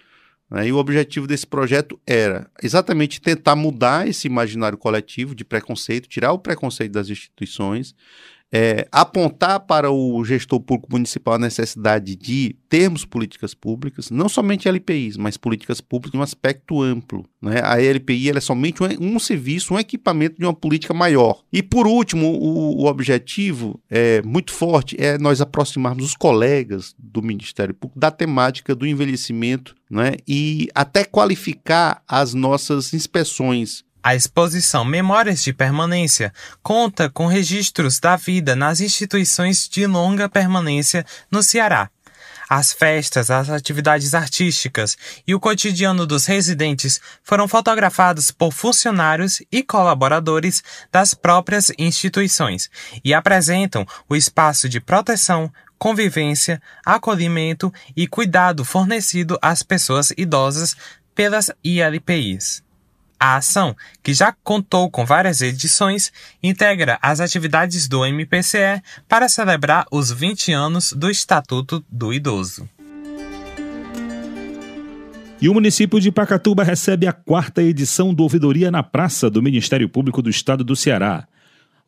Né? 0.49 0.67
E 0.67 0.71
o 0.71 0.77
objetivo 0.77 1.27
desse 1.27 1.45
projeto 1.45 1.99
era 2.05 2.49
exatamente 2.61 3.21
tentar 3.21 3.55
mudar 3.55 4.07
esse 4.07 4.27
imaginário 4.27 4.77
coletivo 4.77 5.35
de 5.35 5.45
preconceito, 5.45 6.07
tirar 6.07 6.31
o 6.31 6.39
preconceito 6.39 6.91
das 6.91 7.09
instituições, 7.09 7.93
é, 8.51 8.87
apontar 8.91 9.59
para 9.61 9.91
o 9.91 10.23
gestor 10.25 10.59
público 10.59 10.91
municipal 10.91 11.35
a 11.35 11.39
necessidade 11.39 12.15
de 12.15 12.55
termos 12.67 13.05
políticas 13.05 13.53
públicas, 13.53 14.09
não 14.09 14.27
somente 14.27 14.67
LPIs, 14.67 15.17
mas 15.17 15.37
políticas 15.37 15.81
públicas 15.81 16.15
em 16.15 16.19
um 16.19 16.23
aspecto 16.23 16.81
amplo. 16.81 17.25
Né? 17.41 17.61
A 17.63 17.81
LPI 17.81 18.29
é 18.29 18.39
somente 18.39 18.83
um, 18.83 18.87
um, 18.99 19.19
serviço, 19.19 19.73
um 19.73 19.79
equipamento 19.79 20.37
de 20.37 20.45
uma 20.45 20.53
política 20.53 20.93
maior. 20.93 21.41
E 21.51 21.61
por 21.61 21.87
último, 21.87 22.27
o, 22.27 22.83
o 22.83 22.85
objetivo 22.85 23.79
é 23.89 24.21
muito 24.23 24.51
forte 24.51 24.95
é 24.99 25.17
nós 25.17 25.41
aproximarmos 25.41 26.05
os 26.05 26.15
colegas 26.15 26.95
do 26.97 27.21
Ministério 27.21 27.73
Público 27.73 27.99
da 27.99 28.11
temática 28.11 28.75
do 28.75 28.85
envelhecimento 28.85 29.75
né? 29.89 30.13
e 30.27 30.67
até 30.73 31.03
qualificar 31.03 32.01
as 32.07 32.33
nossas 32.33 32.93
inspeções 32.93 33.83
a 34.03 34.15
exposição 34.15 34.85
Memórias 34.85 35.43
de 35.43 35.53
Permanência 35.53 36.33
conta 36.63 37.09
com 37.09 37.27
registros 37.27 37.99
da 37.99 38.15
vida 38.15 38.55
nas 38.55 38.79
instituições 38.79 39.67
de 39.67 39.85
longa 39.85 40.29
permanência 40.29 41.05
no 41.29 41.43
Ceará. 41.43 41.89
As 42.49 42.73
festas, 42.73 43.29
as 43.29 43.47
atividades 43.47 44.15
artísticas 44.15 44.97
e 45.27 45.35
o 45.35 45.39
cotidiano 45.39 46.07
dos 46.07 46.25
residentes 46.25 46.99
foram 47.23 47.47
fotografados 47.47 48.31
por 48.31 48.51
funcionários 48.51 49.39
e 49.51 49.61
colaboradores 49.61 50.63
das 50.91 51.13
próprias 51.13 51.71
instituições 51.77 52.67
e 53.05 53.13
apresentam 53.13 53.85
o 54.09 54.15
espaço 54.15 54.67
de 54.67 54.79
proteção, 54.79 55.51
convivência, 55.77 56.59
acolhimento 56.83 57.71
e 57.95 58.07
cuidado 58.07 58.65
fornecido 58.65 59.37
às 59.43 59.61
pessoas 59.61 60.11
idosas 60.17 60.75
pelas 61.13 61.51
ILPIs. 61.63 62.67
A 63.19 63.35
ação, 63.35 63.75
que 64.01 64.13
já 64.13 64.33
contou 64.43 64.89
com 64.89 65.05
várias 65.05 65.41
edições, 65.41 66.09
integra 66.41 66.97
as 67.01 67.19
atividades 67.19 67.85
do 67.87 68.05
MPCE 68.05 68.81
para 69.09 69.27
celebrar 69.27 69.85
os 69.91 70.09
20 70.09 70.53
anos 70.53 70.93
do 70.93 71.09
Estatuto 71.09 71.83
do 71.91 72.13
Idoso. 72.13 72.69
E 75.41 75.49
o 75.49 75.53
município 75.53 75.99
de 75.99 76.11
Pacatuba 76.11 76.63
recebe 76.63 77.07
a 77.07 77.13
quarta 77.13 77.61
edição 77.61 78.13
do 78.13 78.23
Ouvidoria 78.23 78.71
na 78.71 78.83
Praça 78.83 79.29
do 79.29 79.41
Ministério 79.41 79.89
Público 79.89 80.21
do 80.21 80.29
Estado 80.29 80.63
do 80.63 80.75
Ceará. 80.75 81.27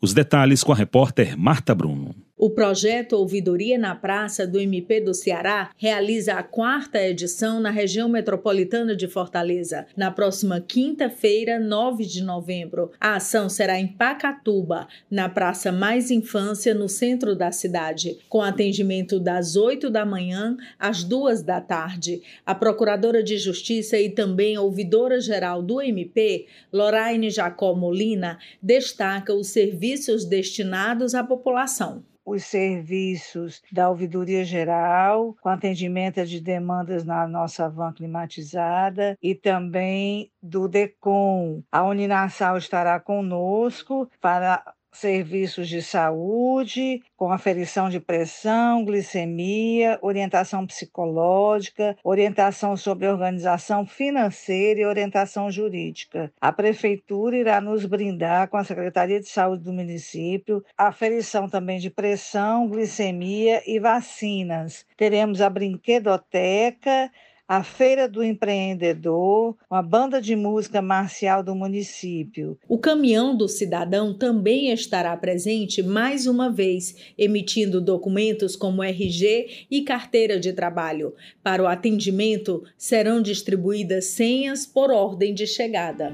Os 0.01 0.13
detalhes 0.13 0.63
com 0.63 0.71
a 0.71 0.75
repórter 0.75 1.37
Marta 1.37 1.75
Bruno. 1.75 2.15
O 2.43 2.49
projeto 2.49 3.13
Ouvidoria 3.13 3.77
na 3.77 3.93
Praça 3.93 4.47
do 4.47 4.59
MP 4.59 4.99
do 4.99 5.13
Ceará 5.13 5.69
realiza 5.77 6.33
a 6.33 6.41
quarta 6.41 6.99
edição 6.99 7.59
na 7.59 7.69
região 7.69 8.09
metropolitana 8.09 8.95
de 8.95 9.07
Fortaleza, 9.07 9.85
na 9.95 10.09
próxima 10.09 10.59
quinta-feira, 10.59 11.59
9 11.59 12.03
de 12.03 12.23
novembro. 12.23 12.89
A 12.99 13.17
ação 13.17 13.47
será 13.47 13.79
em 13.79 13.85
Pacatuba, 13.85 14.87
na 15.07 15.29
Praça 15.29 15.71
Mais 15.71 16.09
Infância, 16.09 16.73
no 16.73 16.89
centro 16.89 17.35
da 17.35 17.51
cidade, 17.51 18.17
com 18.27 18.41
atendimento 18.41 19.19
das 19.19 19.55
8 19.55 19.91
da 19.91 20.03
manhã 20.03 20.57
às 20.79 21.03
2 21.03 21.43
da 21.43 21.61
tarde. 21.61 22.23
A 22.43 22.55
Procuradora 22.55 23.21
de 23.21 23.37
Justiça 23.37 23.99
e 23.99 24.09
também 24.09 24.57
ouvidora-geral 24.57 25.61
do 25.61 25.79
MP, 25.79 26.47
Loraine 26.73 27.29
Jacó 27.29 27.75
Molina, 27.75 28.39
destaca 28.59 29.31
os 29.31 29.49
serviços 29.49 30.25
destinados 30.25 31.13
à 31.13 31.23
população 31.23 32.03
os 32.25 32.43
serviços 32.43 33.61
da 33.71 33.89
Ouvidoria 33.89 34.43
Geral, 34.43 35.35
com 35.41 35.49
atendimento 35.49 36.25
de 36.25 36.39
demandas 36.39 37.03
na 37.05 37.27
nossa 37.27 37.69
van 37.69 37.93
climatizada 37.93 39.17
e 39.21 39.35
também 39.35 40.31
do 40.41 40.67
DECOM. 40.67 41.63
A 41.71 41.83
Uninasal 41.83 42.57
estará 42.57 42.99
conosco 42.99 44.09
para 44.19 44.63
serviços 44.91 45.67
de 45.67 45.81
saúde, 45.81 47.01
com 47.15 47.31
aferição 47.31 47.89
de 47.89 47.99
pressão, 47.99 48.83
glicemia, 48.83 49.97
orientação 50.01 50.65
psicológica, 50.65 51.95
orientação 52.03 52.75
sobre 52.75 53.07
organização 53.07 53.85
financeira 53.85 54.81
e 54.81 54.85
orientação 54.85 55.49
jurídica. 55.49 56.31
A 56.41 56.51
prefeitura 56.51 57.37
irá 57.37 57.61
nos 57.61 57.85
brindar 57.85 58.47
com 58.49 58.57
a 58.57 58.63
Secretaria 58.63 59.19
de 59.19 59.29
Saúde 59.29 59.63
do 59.63 59.73
município 59.73 60.63
aferição 60.77 61.47
também 61.47 61.79
de 61.79 61.89
pressão, 61.89 62.67
glicemia 62.67 63.61
e 63.65 63.79
vacinas. 63.79 64.85
Teremos 64.97 65.41
a 65.41 65.49
brinquedoteca 65.49 67.11
a 67.53 67.63
Feira 67.63 68.07
do 68.07 68.23
Empreendedor, 68.23 69.57
uma 69.69 69.81
banda 69.81 70.21
de 70.21 70.37
música 70.37 70.81
marcial 70.81 71.43
do 71.43 71.53
município. 71.53 72.57
O 72.65 72.77
caminhão 72.77 73.35
do 73.35 73.49
cidadão 73.49 74.13
também 74.13 74.71
estará 74.71 75.17
presente 75.17 75.83
mais 75.83 76.25
uma 76.27 76.49
vez, 76.49 76.95
emitindo 77.17 77.81
documentos 77.81 78.55
como 78.55 78.81
RG 78.81 79.67
e 79.69 79.81
carteira 79.81 80.39
de 80.39 80.53
trabalho. 80.53 81.13
Para 81.43 81.61
o 81.61 81.67
atendimento, 81.67 82.63
serão 82.77 83.21
distribuídas 83.21 84.05
senhas 84.05 84.65
por 84.65 84.89
ordem 84.89 85.33
de 85.33 85.45
chegada. 85.45 86.13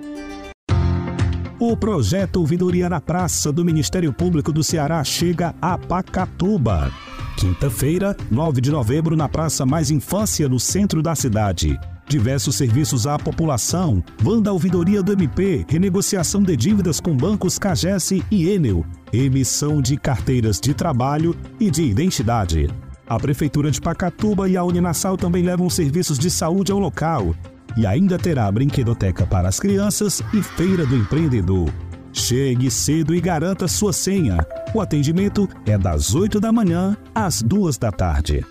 O 1.60 1.78
projeto 1.78 2.38
Ouvidoria 2.38 2.90
na 2.90 3.00
Praça 3.00 3.52
do 3.52 3.64
Ministério 3.64 4.12
Público 4.12 4.52
do 4.52 4.64
Ceará 4.64 5.04
chega 5.04 5.54
a 5.62 5.78
Pacatuba. 5.78 6.92
Quinta-feira, 7.38 8.18
9 8.32 8.60
de 8.60 8.72
novembro, 8.72 9.16
na 9.16 9.30
Praça 9.30 9.64
Mais 9.64 9.92
Infância, 9.92 10.50
no 10.50 10.60
centro 10.60 11.04
da 11.04 11.14
cidade. 11.14 11.80
Diversos 12.10 12.56
serviços 12.56 13.06
à 13.06 13.20
população, 13.20 14.04
Vanda 14.18 14.52
Ouvidoria 14.52 15.04
do 15.04 15.12
MP, 15.12 15.64
renegociação 15.70 16.42
de 16.42 16.56
dívidas 16.58 17.00
com 17.00 17.16
bancos 17.16 17.60
Cagesse 17.60 18.24
e 18.32 18.50
Enel, 18.50 18.84
emissão 19.14 19.84
de 19.84 19.98
carteiras 19.98 20.60
de 20.60 20.74
trabalho 20.74 21.36
e 21.60 21.70
de 21.70 21.84
identidade. 21.84 22.72
A 23.08 23.20
Prefeitura 23.20 23.70
de 23.70 23.80
Pacatuba 23.80 24.50
e 24.50 24.58
a 24.58 24.64
Uninasal 24.64 25.16
também 25.16 25.44
levam 25.44 25.70
serviços 25.70 26.18
de 26.18 26.32
saúde 26.32 26.72
ao 26.72 26.80
local. 26.80 27.36
E 27.78 27.86
ainda 27.86 28.18
terá 28.18 28.52
brinquedoteca 28.52 29.28
para 29.28 29.48
as 29.48 29.60
crianças 29.60 30.24
e 30.34 30.42
feira 30.42 30.88
do 30.88 30.96
empreendedor. 30.96 31.72
Chegue 32.18 32.72
cedo 32.72 33.14
e 33.14 33.22
garanta 33.22 33.68
sua 33.68 33.94
senha. 33.94 34.40
O 34.74 34.82
atendimento 34.82 35.48
é 35.68 35.78
das 35.78 36.16
8 36.16 36.40
da 36.40 36.52
manhã 36.52 36.98
às 37.14 37.44
2 37.44 37.78
da 37.78 37.92
tarde. 37.92 38.44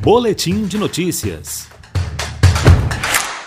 Boletim 0.00 0.64
de 0.64 0.78
notícias. 0.78 1.68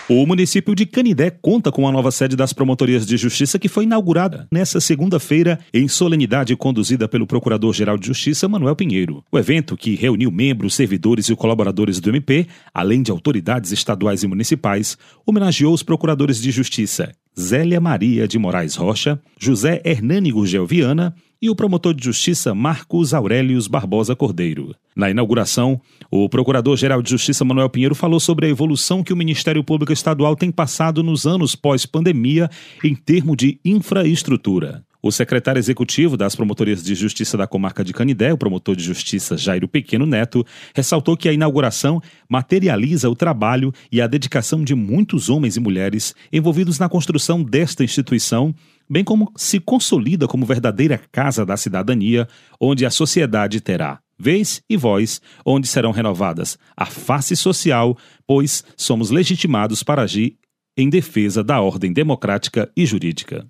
O 0.08 0.24
município 0.24 0.72
de 0.72 0.86
Canidé 0.86 1.30
conta 1.30 1.72
com 1.72 1.88
a 1.88 1.90
nova 1.90 2.12
sede 2.12 2.36
das 2.36 2.52
promotorias 2.52 3.04
de 3.04 3.16
justiça 3.16 3.58
que 3.58 3.68
foi 3.68 3.82
inaugurada 3.82 4.46
nesta 4.52 4.78
segunda-feira 4.78 5.58
em 5.74 5.88
solenidade 5.88 6.54
conduzida 6.54 7.08
pelo 7.08 7.26
Procurador-Geral 7.26 7.98
de 7.98 8.06
Justiça 8.06 8.46
Manuel 8.46 8.76
Pinheiro. 8.76 9.24
O 9.32 9.36
evento, 9.36 9.76
que 9.76 9.96
reuniu 9.96 10.30
membros, 10.30 10.76
servidores 10.76 11.28
e 11.28 11.34
colaboradores 11.34 11.98
do 11.98 12.10
MP, 12.10 12.46
além 12.72 13.02
de 13.02 13.10
autoridades 13.10 13.72
estaduais 13.72 14.22
e 14.22 14.28
municipais, 14.28 14.96
homenageou 15.26 15.74
os 15.74 15.82
procuradores 15.82 16.40
de 16.40 16.52
justiça 16.52 17.12
Zélia 17.38 17.78
Maria 17.80 18.26
de 18.26 18.38
Moraes 18.38 18.76
Rocha, 18.76 19.20
José 19.38 19.82
Hernani 19.84 20.32
Gurgel 20.32 20.66
Viana 20.66 21.14
e 21.40 21.50
o 21.50 21.54
promotor 21.54 21.92
de 21.92 22.02
justiça 22.02 22.54
Marcos 22.54 23.12
Aurélios 23.12 23.68
Barbosa 23.68 24.16
Cordeiro. 24.16 24.74
Na 24.96 25.10
inauguração, 25.10 25.78
o 26.10 26.30
Procurador-Geral 26.30 27.02
de 27.02 27.10
Justiça 27.10 27.44
Manuel 27.44 27.68
Pinheiro 27.68 27.94
falou 27.94 28.18
sobre 28.18 28.46
a 28.46 28.48
evolução 28.48 29.02
que 29.02 29.12
o 29.12 29.16
Ministério 29.16 29.62
Público 29.62 29.92
Estadual 29.92 30.34
tem 30.34 30.50
passado 30.50 31.02
nos 31.02 31.26
anos 31.26 31.54
pós-pandemia 31.54 32.48
em 32.82 32.94
termos 32.94 33.36
de 33.36 33.60
infraestrutura. 33.62 34.82
O 35.06 35.12
secretário 35.12 35.60
executivo 35.60 36.16
das 36.16 36.34
promotorias 36.34 36.82
de 36.82 36.92
justiça 36.96 37.38
da 37.38 37.46
comarca 37.46 37.84
de 37.84 37.92
Canidé, 37.92 38.32
o 38.32 38.36
promotor 38.36 38.74
de 38.74 38.82
justiça 38.82 39.36
Jairo 39.36 39.68
Pequeno 39.68 40.04
Neto, 40.04 40.44
ressaltou 40.74 41.16
que 41.16 41.28
a 41.28 41.32
inauguração 41.32 42.02
materializa 42.28 43.08
o 43.08 43.14
trabalho 43.14 43.72
e 43.92 44.00
a 44.00 44.08
dedicação 44.08 44.64
de 44.64 44.74
muitos 44.74 45.30
homens 45.30 45.56
e 45.56 45.60
mulheres 45.60 46.12
envolvidos 46.32 46.80
na 46.80 46.88
construção 46.88 47.40
desta 47.40 47.84
instituição 47.84 48.52
bem 48.90 49.04
como 49.04 49.30
se 49.36 49.60
consolida 49.60 50.26
como 50.26 50.44
verdadeira 50.44 51.00
casa 51.12 51.46
da 51.46 51.56
cidadania, 51.56 52.26
onde 52.60 52.84
a 52.84 52.90
sociedade 52.90 53.60
terá 53.60 54.00
vez 54.18 54.60
e 54.68 54.76
voz, 54.76 55.20
onde 55.44 55.68
serão 55.68 55.92
renovadas 55.92 56.58
a 56.76 56.84
face 56.84 57.36
social, 57.36 57.96
pois 58.26 58.64
somos 58.76 59.12
legitimados 59.12 59.84
para 59.84 60.02
agir 60.02 60.36
em 60.76 60.90
defesa 60.90 61.44
da 61.44 61.60
ordem 61.60 61.92
democrática 61.92 62.68
e 62.76 62.84
jurídica. 62.84 63.46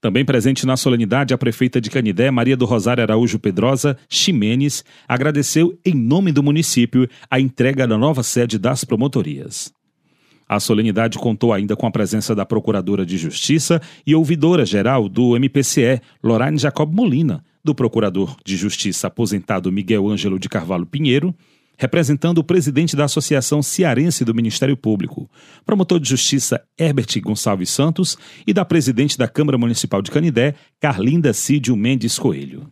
Também 0.00 0.24
presente 0.24 0.66
na 0.66 0.76
solenidade, 0.76 1.32
a 1.32 1.38
prefeita 1.38 1.80
de 1.80 1.90
Canidé, 1.90 2.30
Maria 2.30 2.56
do 2.56 2.66
Rosário 2.66 3.02
Araújo 3.02 3.38
Pedrosa 3.38 3.96
Ximenes, 4.08 4.84
agradeceu 5.08 5.78
em 5.84 5.94
nome 5.94 6.32
do 6.32 6.42
município 6.42 7.08
a 7.30 7.40
entrega 7.40 7.86
da 7.86 7.96
nova 7.96 8.22
sede 8.22 8.58
das 8.58 8.84
promotorias. 8.84 9.72
A 10.48 10.60
solenidade 10.60 11.18
contou 11.18 11.52
ainda 11.52 11.74
com 11.74 11.86
a 11.86 11.90
presença 11.90 12.34
da 12.34 12.46
Procuradora 12.46 13.04
de 13.04 13.18
Justiça 13.18 13.82
e 14.06 14.14
ouvidora-geral 14.14 15.08
do 15.08 15.34
MPCE, 15.34 16.00
Lorraine 16.22 16.58
Jacob 16.58 16.94
Molina, 16.94 17.44
do 17.64 17.74
Procurador 17.74 18.36
de 18.44 18.56
Justiça 18.56 19.08
aposentado 19.08 19.72
Miguel 19.72 20.08
Ângelo 20.08 20.38
de 20.38 20.48
Carvalho 20.48 20.86
Pinheiro, 20.86 21.34
representando 21.76 22.38
o 22.38 22.44
presidente 22.44 22.96
da 22.96 23.04
Associação 23.04 23.62
Cearense 23.62 24.24
do 24.24 24.34
Ministério 24.34 24.76
Público, 24.76 25.30
promotor 25.64 26.00
de 26.00 26.08
justiça 26.08 26.62
Herbert 26.78 27.20
Gonçalves 27.22 27.70
Santos 27.70 28.16
e 28.46 28.52
da 28.52 28.64
presidente 28.64 29.18
da 29.18 29.28
Câmara 29.28 29.58
Municipal 29.58 30.02
de 30.02 30.10
Canidé, 30.10 30.54
Carlinda 30.80 31.32
Cídio 31.32 31.76
Mendes 31.76 32.18
Coelho. 32.18 32.70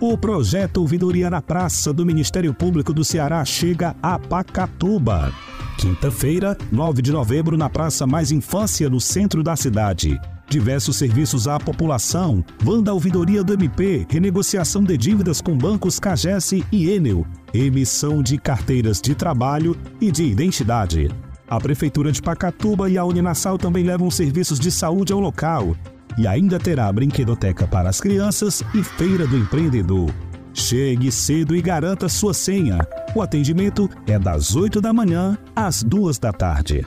O 0.00 0.16
projeto 0.16 0.78
Ouvidoria 0.78 1.28
na 1.28 1.42
Praça 1.42 1.92
do 1.92 2.06
Ministério 2.06 2.54
Público 2.54 2.90
do 2.90 3.04
Ceará 3.04 3.44
chega 3.44 3.94
a 4.02 4.18
Pacatuba. 4.18 5.30
Quinta-feira, 5.78 6.56
9 6.72 7.02
de 7.02 7.12
novembro, 7.12 7.56
na 7.56 7.68
Praça 7.68 8.06
Mais 8.06 8.32
Infância, 8.32 8.88
no 8.88 8.98
centro 8.98 9.42
da 9.42 9.56
cidade. 9.56 10.18
Diversos 10.50 10.96
serviços 10.96 11.46
à 11.46 11.60
população, 11.60 12.44
Vanda 12.58 12.92
Ouvidoria 12.92 13.44
do 13.44 13.52
MP, 13.52 14.04
renegociação 14.10 14.82
de 14.82 14.96
dívidas 14.96 15.40
com 15.40 15.56
bancos 15.56 16.00
Cagesse 16.00 16.64
e 16.72 16.90
Enel, 16.90 17.24
emissão 17.54 18.20
de 18.20 18.36
carteiras 18.36 19.00
de 19.00 19.14
trabalho 19.14 19.76
e 20.00 20.10
de 20.10 20.24
identidade. 20.24 21.08
A 21.48 21.60
Prefeitura 21.60 22.10
de 22.10 22.20
Pacatuba 22.20 22.90
e 22.90 22.98
a 22.98 23.04
Uninassal 23.04 23.58
também 23.58 23.84
levam 23.84 24.10
serviços 24.10 24.58
de 24.58 24.72
saúde 24.72 25.12
ao 25.12 25.20
local. 25.20 25.76
E 26.18 26.26
ainda 26.26 26.58
terá 26.58 26.92
brinquedoteca 26.92 27.68
para 27.68 27.88
as 27.88 28.00
crianças 28.00 28.60
e 28.74 28.82
feira 28.82 29.28
do 29.28 29.38
empreendedor. 29.38 30.12
Chegue 30.52 31.12
cedo 31.12 31.54
e 31.54 31.62
garanta 31.62 32.08
sua 32.08 32.34
senha. 32.34 32.80
O 33.14 33.22
atendimento 33.22 33.88
é 34.04 34.18
das 34.18 34.56
8 34.56 34.80
da 34.80 34.92
manhã 34.92 35.38
às 35.54 35.84
2 35.84 36.18
da 36.18 36.32
tarde. 36.32 36.84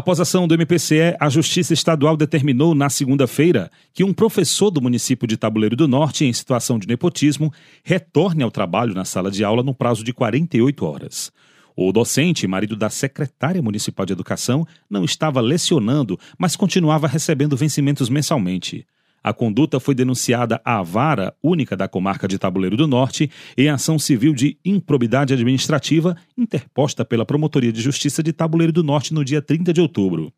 Após 0.00 0.18
ação 0.18 0.48
do 0.48 0.54
MPCE, 0.54 1.14
a 1.20 1.28
Justiça 1.28 1.74
Estadual 1.74 2.16
determinou 2.16 2.74
na 2.74 2.88
segunda-feira 2.88 3.70
que 3.92 4.02
um 4.02 4.14
professor 4.14 4.70
do 4.70 4.80
município 4.80 5.28
de 5.28 5.36
Tabuleiro 5.36 5.76
do 5.76 5.86
Norte, 5.86 6.24
em 6.24 6.32
situação 6.32 6.78
de 6.78 6.88
nepotismo, 6.88 7.52
retorne 7.84 8.42
ao 8.42 8.50
trabalho 8.50 8.94
na 8.94 9.04
sala 9.04 9.30
de 9.30 9.44
aula 9.44 9.62
no 9.62 9.74
prazo 9.74 10.02
de 10.02 10.14
48 10.14 10.86
horas. 10.86 11.30
O 11.76 11.92
docente, 11.92 12.46
marido 12.46 12.76
da 12.76 12.88
secretária 12.88 13.60
municipal 13.60 14.06
de 14.06 14.14
educação, 14.14 14.66
não 14.88 15.04
estava 15.04 15.38
lecionando, 15.38 16.18
mas 16.38 16.56
continuava 16.56 17.06
recebendo 17.06 17.54
vencimentos 17.54 18.08
mensalmente. 18.08 18.86
A 19.22 19.34
conduta 19.34 19.78
foi 19.78 19.94
denunciada 19.94 20.60
à 20.64 20.82
vara 20.82 21.34
única 21.42 21.76
da 21.76 21.86
comarca 21.86 22.26
de 22.26 22.38
Tabuleiro 22.38 22.76
do 22.76 22.86
Norte 22.86 23.30
em 23.56 23.68
ação 23.68 23.98
civil 23.98 24.32
de 24.32 24.56
improbidade 24.64 25.34
administrativa 25.34 26.16
interposta 26.36 27.04
pela 27.04 27.26
Promotoria 27.26 27.72
de 27.72 27.82
Justiça 27.82 28.22
de 28.22 28.32
Tabuleiro 28.32 28.72
do 28.72 28.82
Norte 28.82 29.12
no 29.12 29.22
dia 29.22 29.42
30 29.42 29.74
de 29.74 29.80
outubro. 29.80 30.32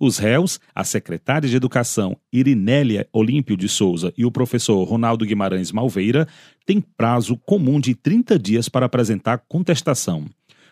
Os 0.00 0.18
réus, 0.18 0.60
a 0.72 0.84
secretária 0.84 1.48
de 1.48 1.56
Educação 1.56 2.16
Irinélia 2.32 3.08
Olímpio 3.12 3.56
de 3.56 3.68
Souza 3.68 4.12
e 4.16 4.24
o 4.24 4.30
professor 4.30 4.84
Ronaldo 4.84 5.24
Guimarães 5.24 5.72
Malveira, 5.72 6.28
têm 6.64 6.80
prazo 6.80 7.36
comum 7.36 7.80
de 7.80 7.94
30 7.94 8.38
dias 8.38 8.68
para 8.68 8.86
apresentar 8.86 9.42
contestação. 9.48 10.26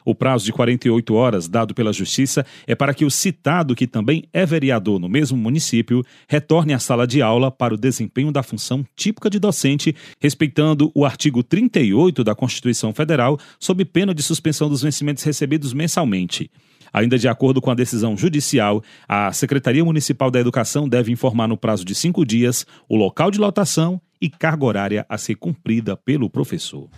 O 0.06 0.14
prazo 0.14 0.44
de 0.44 0.52
48 0.52 1.14
horas 1.14 1.48
dado 1.48 1.74
pela 1.74 1.92
Justiça 1.92 2.46
é 2.64 2.76
para 2.76 2.94
que 2.94 3.04
o 3.04 3.10
citado, 3.10 3.74
que 3.74 3.88
também 3.88 4.22
é 4.32 4.46
vereador 4.46 5.00
no 5.00 5.08
mesmo 5.08 5.36
município, 5.36 6.04
retorne 6.28 6.72
à 6.72 6.78
sala 6.78 7.08
de 7.08 7.20
aula 7.20 7.50
para 7.50 7.74
o 7.74 7.76
desempenho 7.76 8.30
da 8.30 8.40
função 8.40 8.86
típica 8.94 9.28
de 9.28 9.40
docente, 9.40 9.96
respeitando 10.20 10.92
o 10.94 11.04
artigo 11.04 11.42
38 11.42 12.22
da 12.22 12.36
Constituição 12.36 12.94
Federal, 12.94 13.36
sob 13.58 13.84
pena 13.84 14.14
de 14.14 14.22
suspensão 14.22 14.68
dos 14.68 14.82
vencimentos 14.82 15.24
recebidos 15.24 15.72
mensalmente. 15.72 16.48
Ainda 16.92 17.18
de 17.18 17.26
acordo 17.26 17.60
com 17.60 17.72
a 17.72 17.74
decisão 17.74 18.16
judicial, 18.16 18.84
a 19.08 19.32
Secretaria 19.32 19.84
Municipal 19.84 20.30
da 20.30 20.38
Educação 20.38 20.88
deve 20.88 21.10
informar 21.10 21.48
no 21.48 21.56
prazo 21.56 21.84
de 21.84 21.96
cinco 21.96 22.24
dias 22.24 22.64
o 22.88 22.94
local 22.94 23.28
de 23.28 23.40
lotação 23.40 24.00
e 24.22 24.30
carga 24.30 24.64
horária 24.64 25.06
a 25.08 25.18
ser 25.18 25.34
cumprida 25.34 25.96
pelo 25.96 26.30
professor. 26.30 26.88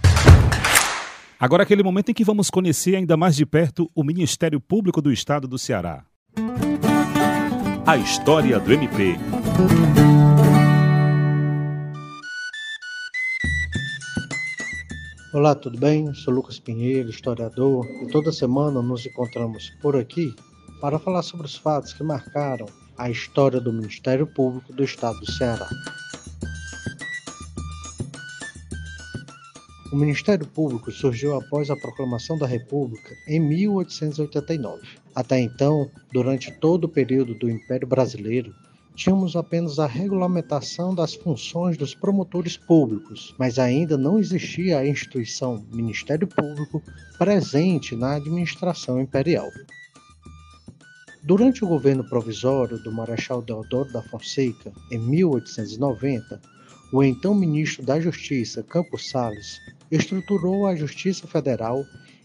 Agora 1.41 1.63
aquele 1.63 1.85
momento 1.85 2.11
em 2.11 2.15
que 2.15 2.25
vamos 2.25 2.51
conhecer 2.51 2.97
ainda 2.97 3.17
mais 3.17 3.37
de 3.37 3.47
perto 3.47 3.89
o 3.95 4.03
Ministério 4.03 4.61
Público 4.61 5.01
do 5.01 5.13
Estado 5.13 5.47
do 5.47 5.57
Ceará. 5.57 6.05
A 7.87 7.97
história 7.97 8.59
do 8.59 8.73
MP. 8.73 9.17
Olá, 15.33 15.55
tudo 15.55 15.79
bem? 15.79 16.13
Sou 16.13 16.35
Lucas 16.35 16.59
Pinheiro, 16.59 17.09
historiador, 17.09 17.87
e 18.03 18.09
toda 18.09 18.33
semana 18.33 18.83
nos 18.83 19.07
encontramos 19.07 19.71
por 19.81 19.95
aqui 19.95 20.35
para 20.81 20.99
falar 20.99 21.23
sobre 21.23 21.47
os 21.47 21.55
fatos 21.55 21.93
que 21.93 22.03
marcaram 22.03 22.67
a 22.97 23.09
história 23.09 23.61
do 23.61 23.73
Ministério 23.73 24.27
Público 24.27 24.73
do 24.73 24.83
Estado 24.83 25.21
do 25.21 25.31
Ceará. 25.31 25.69
O 29.91 29.97
Ministério 29.97 30.47
Público 30.47 30.93
surgiu 30.93 31.35
após 31.35 31.71
a 31.71 31.77
proclamação 31.77 32.37
da 32.37 32.47
República 32.47 33.17
em 33.27 33.41
1889. 33.41 34.87
Até 35.15 35.41
então, 35.41 35.91
durante 36.13 36.53
todo 36.53 36.85
o 36.85 36.89
período 36.89 37.35
do 37.35 37.49
Império 37.49 37.89
Brasileiro, 37.89 38.55
tínhamos 38.95 39.35
apenas 39.35 39.79
a 39.79 39.87
regulamentação 39.87 40.95
das 40.95 41.15
funções 41.15 41.79
dos 41.79 41.95
promotores 41.95 42.55
públicos, 42.55 43.35
mas 43.39 43.59
ainda 43.59 43.97
não 43.97 44.19
existia 44.19 44.79
a 44.79 44.87
instituição 44.87 45.65
Ministério 45.73 46.29
Público 46.29 46.83
presente 47.17 47.97
na 47.97 48.17
administração 48.17 49.01
imperial. 49.01 49.49
Durante 51.23 51.65
o 51.65 51.69
governo 51.69 52.05
provisório 52.05 52.79
do 52.83 52.93
Marechal 52.93 53.41
Deodoro 53.41 53.91
da 53.91 54.03
Fonseca, 54.03 54.71
em 54.91 54.99
1890, 54.99 56.41
o 56.93 57.03
então 57.03 57.35
ministro 57.35 57.85
da 57.85 58.01
Justiça, 58.01 58.63
Campos 58.63 59.11
Salles, 59.11 59.61
estruturou 59.91 60.67
a 60.67 60.77
Justiça 60.77 61.27
Federal 61.27 61.85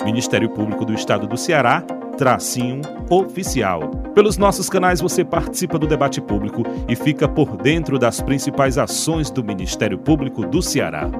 Ministério 0.04 0.48
Público 0.50 0.84
do 0.84 0.92
Estado 0.92 1.26
do 1.26 1.36
Ceará, 1.36 1.82
tracinho 2.16 2.82
oficial. 3.10 3.88
Pelos 4.14 4.36
nossos 4.36 4.68
canais 4.68 5.00
você 5.00 5.24
participa 5.24 5.78
do 5.78 5.86
debate 5.86 6.20
público 6.20 6.62
e 6.88 6.94
fica 6.94 7.28
por 7.28 7.56
dentro 7.56 7.98
das 7.98 8.20
principais 8.20 8.78
ações 8.78 9.30
do 9.30 9.42
Ministério 9.42 9.98
Público 9.98 10.46
do 10.46 10.62
Ceará. 10.62 11.10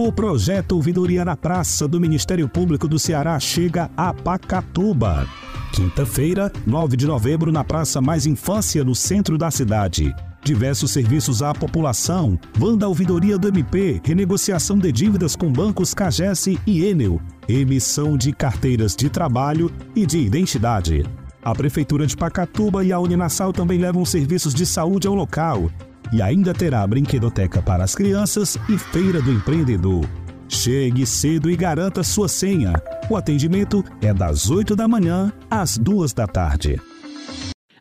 O 0.00 0.12
projeto 0.12 0.76
Ouvidoria 0.76 1.24
na 1.24 1.36
Praça 1.36 1.88
do 1.88 2.00
Ministério 2.00 2.48
Público 2.48 2.86
do 2.86 3.00
Ceará 3.00 3.40
chega 3.40 3.90
a 3.96 4.14
Pacatuba. 4.14 5.26
Quinta-feira, 5.72 6.52
9 6.64 6.96
de 6.96 7.04
novembro, 7.04 7.50
na 7.50 7.64
Praça 7.64 8.00
Mais 8.00 8.24
Infância, 8.24 8.84
no 8.84 8.94
centro 8.94 9.36
da 9.36 9.50
cidade. 9.50 10.14
Diversos 10.44 10.92
serviços 10.92 11.42
à 11.42 11.52
população, 11.52 12.38
Vanda 12.56 12.86
Ouvidoria 12.86 13.36
do 13.36 13.48
MP, 13.48 14.00
renegociação 14.04 14.78
de 14.78 14.92
dívidas 14.92 15.34
com 15.34 15.50
bancos 15.50 15.92
Cagesse 15.92 16.60
e 16.64 16.84
Enel, 16.84 17.20
emissão 17.48 18.16
de 18.16 18.32
carteiras 18.32 18.94
de 18.94 19.10
trabalho 19.10 19.68
e 19.96 20.06
de 20.06 20.18
identidade. 20.18 21.04
A 21.42 21.52
Prefeitura 21.52 22.06
de 22.06 22.16
Pacatuba 22.16 22.84
e 22.84 22.92
a 22.92 23.00
Uninassal 23.00 23.52
também 23.52 23.80
levam 23.80 24.04
serviços 24.04 24.54
de 24.54 24.64
saúde 24.64 25.08
ao 25.08 25.14
local, 25.14 25.68
e 26.12 26.22
ainda 26.22 26.54
terá 26.54 26.86
brinquedoteca 26.86 27.60
para 27.60 27.84
as 27.84 27.94
crianças 27.94 28.56
e 28.68 28.78
feira 28.78 29.20
do 29.20 29.32
empreendedor. 29.32 30.08
Chegue 30.48 31.04
cedo 31.04 31.50
e 31.50 31.56
garanta 31.56 32.02
sua 32.02 32.28
senha. 32.28 32.72
O 33.10 33.16
atendimento 33.16 33.84
é 34.00 34.14
das 34.14 34.50
8 34.50 34.74
da 34.74 34.88
manhã 34.88 35.32
às 35.50 35.76
2 35.76 36.12
da 36.12 36.26
tarde. 36.26 36.80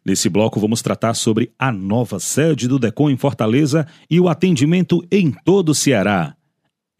Nesse 0.06 0.30
bloco 0.30 0.60
vamos 0.60 0.82
tratar 0.82 1.14
sobre 1.14 1.52
a 1.60 1.72
nova 1.72 2.20
sede 2.20 2.68
do 2.68 2.80
Decon 2.80 3.10
em 3.10 3.18
Fortaleza 3.18 3.86
e 4.10 4.20
o 4.20 4.30
atendimento 4.30 5.06
em 5.12 5.32
todo 5.44 5.70
o 5.70 5.76
Ceará. 5.76 6.34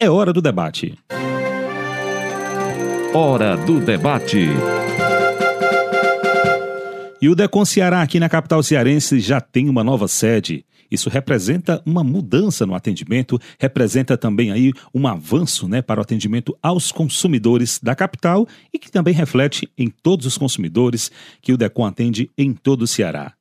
É 0.00 0.10
hora 0.10 0.32
do 0.32 0.42
debate. 0.42 0.98
Hora 3.14 3.56
do 3.56 3.80
debate. 3.80 4.48
E 7.20 7.28
o 7.28 7.34
Decon 7.34 7.64
Ceará 7.64 8.02
aqui 8.02 8.20
na 8.20 8.28
capital 8.28 8.62
cearense 8.62 9.18
já 9.20 9.40
tem 9.40 9.68
uma 9.68 9.82
nova 9.82 10.06
sede. 10.06 10.64
Isso 10.90 11.10
representa 11.10 11.82
uma 11.84 12.02
mudança 12.02 12.64
no 12.64 12.74
atendimento, 12.74 13.38
representa 13.58 14.16
também 14.16 14.50
aí 14.50 14.72
um 14.94 15.06
avanço 15.06 15.68
né, 15.68 15.82
para 15.82 16.00
o 16.00 16.02
atendimento 16.02 16.56
aos 16.62 16.90
consumidores 16.90 17.78
da 17.82 17.94
capital 17.94 18.46
e 18.72 18.78
que 18.78 18.90
também 18.90 19.14
reflete 19.14 19.68
em 19.76 19.88
todos 19.88 20.26
os 20.26 20.38
consumidores 20.38 21.10
que 21.40 21.52
o 21.52 21.56
DECOM 21.56 21.84
atende 21.84 22.30
em 22.36 22.52
todo 22.52 22.82
o 22.82 22.86
Ceará. 22.86 23.32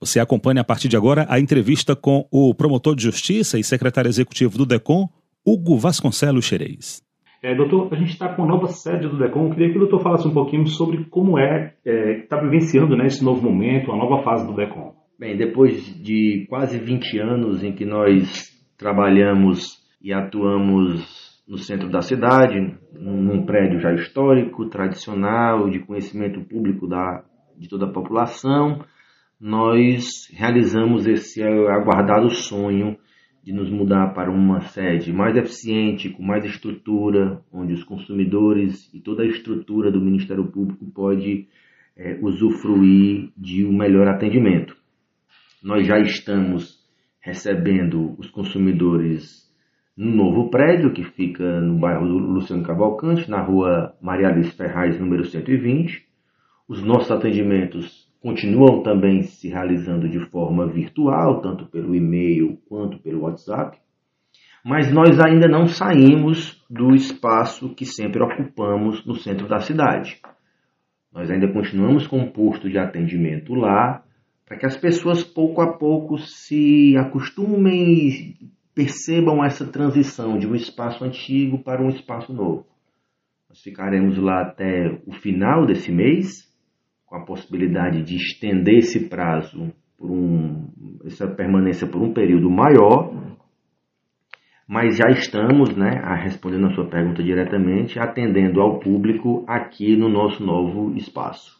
Você 0.00 0.20
acompanha 0.20 0.60
a 0.60 0.64
partir 0.64 0.88
de 0.88 0.96
agora 0.96 1.26
a 1.28 1.40
entrevista 1.40 1.96
com 1.96 2.26
o 2.30 2.54
promotor 2.54 2.94
de 2.94 3.02
justiça 3.02 3.58
e 3.58 3.64
secretário 3.64 4.08
executivo 4.08 4.56
do 4.56 4.66
DECOM, 4.66 5.08
Hugo 5.44 5.76
Vasconcelos 5.76 6.44
Xerez. 6.44 7.02
É, 7.42 7.54
doutor, 7.54 7.88
a 7.92 7.96
gente 7.96 8.10
está 8.10 8.28
com 8.28 8.42
a 8.42 8.46
nova 8.46 8.68
sede 8.68 9.08
do 9.08 9.16
DECOM. 9.16 9.46
Eu 9.46 9.50
queria 9.50 9.70
que 9.70 9.76
o 9.76 9.80
doutor 9.80 10.00
falasse 10.00 10.26
um 10.26 10.32
pouquinho 10.32 10.66
sobre 10.66 11.04
como 11.04 11.38
é 11.38 11.74
é, 11.84 12.20
tá 12.28 12.36
vivenciando 12.36 12.96
né, 12.96 13.06
esse 13.06 13.24
novo 13.24 13.42
momento, 13.42 13.92
a 13.92 13.96
nova 13.96 14.22
fase 14.22 14.46
do 14.46 14.54
DECOM. 14.54 14.97
Bem, 15.18 15.36
depois 15.36 15.82
de 16.00 16.46
quase 16.48 16.78
20 16.78 17.18
anos 17.18 17.64
em 17.64 17.72
que 17.72 17.84
nós 17.84 18.56
trabalhamos 18.78 19.76
e 20.00 20.12
atuamos 20.12 21.42
no 21.48 21.58
centro 21.58 21.90
da 21.90 22.00
cidade, 22.00 22.78
num 22.92 23.44
prédio 23.44 23.80
já 23.80 23.92
histórico, 23.94 24.68
tradicional, 24.68 25.68
de 25.68 25.80
conhecimento 25.80 26.40
público 26.42 26.86
da, 26.86 27.24
de 27.58 27.68
toda 27.68 27.86
a 27.86 27.92
população, 27.92 28.84
nós 29.40 30.28
realizamos 30.32 31.04
esse 31.04 31.42
aguardado 31.42 32.30
sonho 32.30 32.96
de 33.42 33.52
nos 33.52 33.68
mudar 33.68 34.14
para 34.14 34.30
uma 34.30 34.60
sede 34.60 35.12
mais 35.12 35.36
eficiente, 35.36 36.10
com 36.10 36.22
mais 36.22 36.44
estrutura, 36.44 37.42
onde 37.52 37.72
os 37.72 37.82
consumidores 37.82 38.88
e 38.94 39.00
toda 39.00 39.24
a 39.24 39.26
estrutura 39.26 39.90
do 39.90 40.00
Ministério 40.00 40.46
Público 40.46 40.86
pode 40.92 41.48
é, 41.96 42.16
usufruir 42.22 43.32
de 43.36 43.66
um 43.66 43.76
melhor 43.76 44.06
atendimento. 44.06 44.77
Nós 45.62 45.84
já 45.88 45.98
estamos 45.98 46.78
recebendo 47.20 48.14
os 48.16 48.30
consumidores 48.30 49.44
no 49.96 50.14
novo 50.14 50.50
prédio 50.50 50.92
que 50.92 51.02
fica 51.02 51.60
no 51.60 51.80
bairro 51.80 52.04
Luciano 52.04 52.62
Cavalcante, 52.62 53.28
na 53.28 53.42
rua 53.42 53.92
Maria 54.00 54.28
Alice 54.28 54.56
Ferraz, 54.56 55.00
número 55.00 55.24
120. 55.24 56.06
Os 56.68 56.80
nossos 56.84 57.10
atendimentos 57.10 58.08
continuam 58.20 58.84
também 58.84 59.22
se 59.22 59.48
realizando 59.48 60.08
de 60.08 60.20
forma 60.30 60.64
virtual, 60.68 61.40
tanto 61.40 61.66
pelo 61.66 61.92
e-mail 61.92 62.56
quanto 62.68 63.00
pelo 63.00 63.22
WhatsApp. 63.22 63.78
Mas 64.64 64.92
nós 64.92 65.18
ainda 65.18 65.48
não 65.48 65.66
saímos 65.66 66.64
do 66.70 66.94
espaço 66.94 67.74
que 67.74 67.84
sempre 67.84 68.22
ocupamos 68.22 69.04
no 69.04 69.16
centro 69.16 69.48
da 69.48 69.58
cidade. 69.58 70.20
Nós 71.12 71.28
ainda 71.28 71.52
continuamos 71.52 72.06
com 72.06 72.18
um 72.18 72.30
posto 72.30 72.70
de 72.70 72.78
atendimento 72.78 73.54
lá, 73.54 74.04
para 74.48 74.56
que 74.56 74.64
as 74.64 74.78
pessoas 74.78 75.22
pouco 75.22 75.60
a 75.60 75.76
pouco 75.76 76.16
se 76.16 76.96
acostumem 76.96 78.08
e 78.08 78.36
percebam 78.74 79.44
essa 79.44 79.66
transição 79.66 80.38
de 80.38 80.46
um 80.46 80.54
espaço 80.54 81.04
antigo 81.04 81.62
para 81.62 81.82
um 81.82 81.90
espaço 81.90 82.32
novo. 82.32 82.64
Nós 83.46 83.60
ficaremos 83.60 84.16
lá 84.16 84.40
até 84.40 84.98
o 85.06 85.12
final 85.12 85.66
desse 85.66 85.92
mês, 85.92 86.48
com 87.04 87.16
a 87.16 87.24
possibilidade 87.26 88.02
de 88.02 88.16
estender 88.16 88.78
esse 88.78 89.08
prazo 89.08 89.70
por 89.98 90.10
um, 90.10 90.68
essa 91.04 91.26
permanência 91.26 91.86
por 91.86 92.00
um 92.00 92.14
período 92.14 92.50
maior, 92.50 93.12
mas 94.66 94.96
já 94.96 95.10
estamos, 95.10 95.74
né, 95.76 96.00
a, 96.02 96.14
respondendo 96.14 96.66
a 96.66 96.74
sua 96.74 96.88
pergunta 96.88 97.22
diretamente, 97.22 97.98
atendendo 97.98 98.60
ao 98.60 98.78
público 98.78 99.44
aqui 99.46 99.96
no 99.96 100.08
nosso 100.08 100.42
novo 100.44 100.94
espaço. 100.96 101.57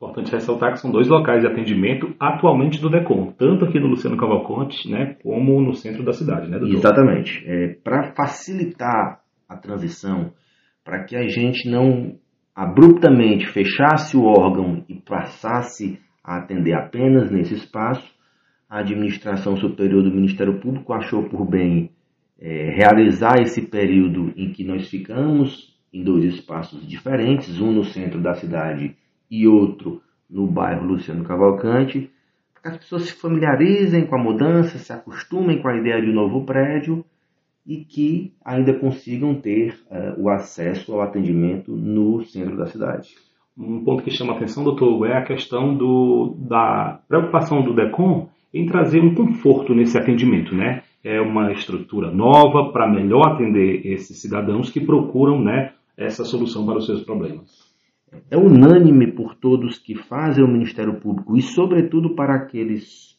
Importante 0.00 0.32
ressaltar 0.32 0.72
que 0.72 0.80
são 0.80 0.90
dois 0.90 1.08
locais 1.08 1.42
de 1.42 1.46
atendimento 1.46 2.14
atualmente 2.18 2.80
do 2.80 2.88
DECOM, 2.88 3.32
tanto 3.32 3.66
aqui 3.66 3.78
no 3.78 3.86
Luciano 3.86 4.16
Cavalcante, 4.16 4.90
né, 4.90 5.16
como 5.22 5.60
no 5.60 5.74
centro 5.74 6.02
da 6.02 6.14
cidade, 6.14 6.48
né, 6.48 6.58
doutor? 6.58 6.74
Exatamente. 6.74 7.44
É, 7.46 7.74
para 7.84 8.14
facilitar 8.14 9.20
a 9.46 9.56
transição, 9.58 10.32
para 10.82 11.04
que 11.04 11.14
a 11.14 11.28
gente 11.28 11.70
não 11.70 12.14
abruptamente 12.56 13.46
fechasse 13.48 14.16
o 14.16 14.24
órgão 14.24 14.82
e 14.88 14.94
passasse 14.94 16.00
a 16.24 16.38
atender 16.38 16.72
apenas 16.72 17.30
nesse 17.30 17.52
espaço, 17.52 18.10
a 18.70 18.78
administração 18.78 19.54
superior 19.58 20.02
do 20.02 20.10
Ministério 20.10 20.60
Público 20.60 20.94
achou 20.94 21.28
por 21.28 21.46
bem 21.46 21.90
é, 22.40 22.74
realizar 22.74 23.38
esse 23.42 23.68
período 23.68 24.32
em 24.34 24.50
que 24.50 24.64
nós 24.64 24.88
ficamos 24.88 25.78
em 25.92 26.02
dois 26.02 26.24
espaços 26.24 26.88
diferentes, 26.88 27.60
um 27.60 27.70
no 27.70 27.84
centro 27.84 28.18
da 28.18 28.32
cidade 28.32 28.96
e 29.30 29.46
outro 29.46 30.02
no 30.28 30.46
bairro 30.46 30.86
Luciano 30.86 31.24
Cavalcante, 31.24 32.10
para 32.52 32.62
que 32.62 32.68
as 32.68 32.76
pessoas 32.78 33.02
se 33.04 33.12
familiarizem 33.14 34.06
com 34.06 34.14
a 34.16 34.22
mudança, 34.22 34.78
se 34.78 34.92
acostumem 34.92 35.60
com 35.60 35.68
a 35.68 35.76
ideia 35.76 36.00
de 36.00 36.10
um 36.10 36.14
novo 36.14 36.44
prédio 36.44 37.04
e 37.66 37.84
que 37.84 38.32
ainda 38.44 38.74
consigam 38.74 39.34
ter 39.34 39.78
uh, 39.90 40.20
o 40.20 40.28
acesso 40.28 40.92
ao 40.92 41.02
atendimento 41.02 41.72
no 41.72 42.22
centro 42.24 42.56
da 42.56 42.66
cidade. 42.66 43.14
Um 43.56 43.84
ponto 43.84 44.02
que 44.02 44.10
chama 44.10 44.32
a 44.32 44.36
atenção, 44.36 44.64
doutor, 44.64 45.06
é 45.06 45.16
a 45.16 45.24
questão 45.24 45.76
do, 45.76 46.36
da 46.38 47.00
preocupação 47.08 47.62
do 47.62 47.74
DECOM 47.74 48.28
em 48.52 48.66
trazer 48.66 49.00
um 49.00 49.14
conforto 49.14 49.74
nesse 49.74 49.98
atendimento, 49.98 50.54
né? 50.54 50.82
É 51.04 51.20
uma 51.20 51.52
estrutura 51.52 52.10
nova 52.10 52.72
para 52.72 52.88
melhor 52.88 53.34
atender 53.34 53.86
esses 53.86 54.20
cidadãos 54.20 54.70
que 54.70 54.80
procuram, 54.80 55.40
né, 55.40 55.72
essa 55.96 56.24
solução 56.24 56.66
para 56.66 56.76
os 56.76 56.86
seus 56.86 57.02
problemas 57.02 57.69
é 58.30 58.36
unânime 58.36 59.06
por 59.12 59.34
todos 59.34 59.78
que 59.78 59.94
fazem 59.94 60.42
o 60.42 60.48
Ministério 60.48 60.94
Público 61.00 61.36
e, 61.36 61.42
sobretudo, 61.42 62.14
para 62.14 62.34
aqueles 62.34 63.18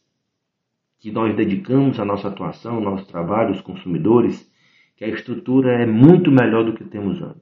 que 1.00 1.12
nós 1.12 1.36
dedicamos 1.36 2.00
a 2.00 2.06
nossa 2.06 2.28
atuação, 2.28 2.78
o 2.78 2.84
nosso 2.84 3.08
trabalho, 3.08 3.52
os 3.52 3.62
consumidores, 3.62 4.50
que 4.96 5.04
a 5.04 5.08
estrutura 5.08 5.82
é 5.82 5.86
muito 5.86 6.32
melhor 6.32 6.64
do 6.64 6.74
que 6.74 6.84
temos 6.84 7.22
antes. 7.22 7.42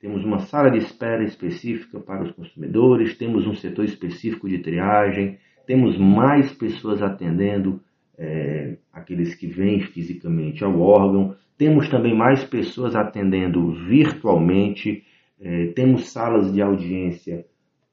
Temos 0.00 0.24
uma 0.24 0.38
sala 0.38 0.70
de 0.70 0.78
espera 0.78 1.24
específica 1.24 1.98
para 2.00 2.24
os 2.24 2.30
consumidores, 2.32 3.18
temos 3.18 3.46
um 3.46 3.54
setor 3.54 3.84
específico 3.84 4.48
de 4.48 4.58
triagem, 4.58 5.38
temos 5.66 5.98
mais 5.98 6.52
pessoas 6.52 7.02
atendendo 7.02 7.82
é, 8.16 8.78
aqueles 8.92 9.34
que 9.34 9.46
vêm 9.46 9.80
fisicamente 9.80 10.64
ao 10.64 10.80
órgão, 10.80 11.36
temos 11.58 11.88
também 11.88 12.16
mais 12.16 12.44
pessoas 12.44 12.94
atendendo 12.94 13.72
virtualmente 13.72 15.04
é, 15.40 15.66
temos 15.68 16.10
salas 16.10 16.52
de 16.52 16.60
audiência 16.60 17.44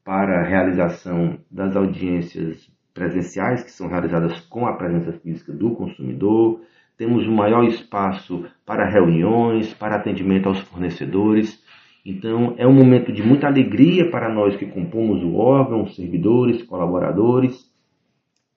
para 0.04 0.48
realização 0.48 1.40
das 1.50 1.76
audiências 1.76 2.70
presenciais, 2.94 3.64
que 3.64 3.72
são 3.72 3.88
realizadas 3.88 4.40
com 4.42 4.66
a 4.66 4.74
presença 4.74 5.14
física 5.20 5.52
do 5.52 5.76
consumidor. 5.76 6.62
Temos 6.98 7.28
um 7.28 7.36
maior 7.36 7.66
espaço 7.66 8.46
para 8.66 8.90
reuniões, 8.90 9.74
para 9.74 9.96
atendimento 9.96 10.48
aos 10.48 10.60
fornecedores. 10.60 11.62
Então, 12.06 12.56
é 12.58 12.66
um 12.66 12.74
momento 12.74 13.12
de 13.12 13.22
muita 13.22 13.48
alegria 13.48 14.10
para 14.10 14.34
nós 14.34 14.56
que 14.56 14.66
compomos 14.66 15.24
o 15.24 15.36
órgão, 15.36 15.88
servidores, 15.88 16.64
colaboradores, 16.64 17.70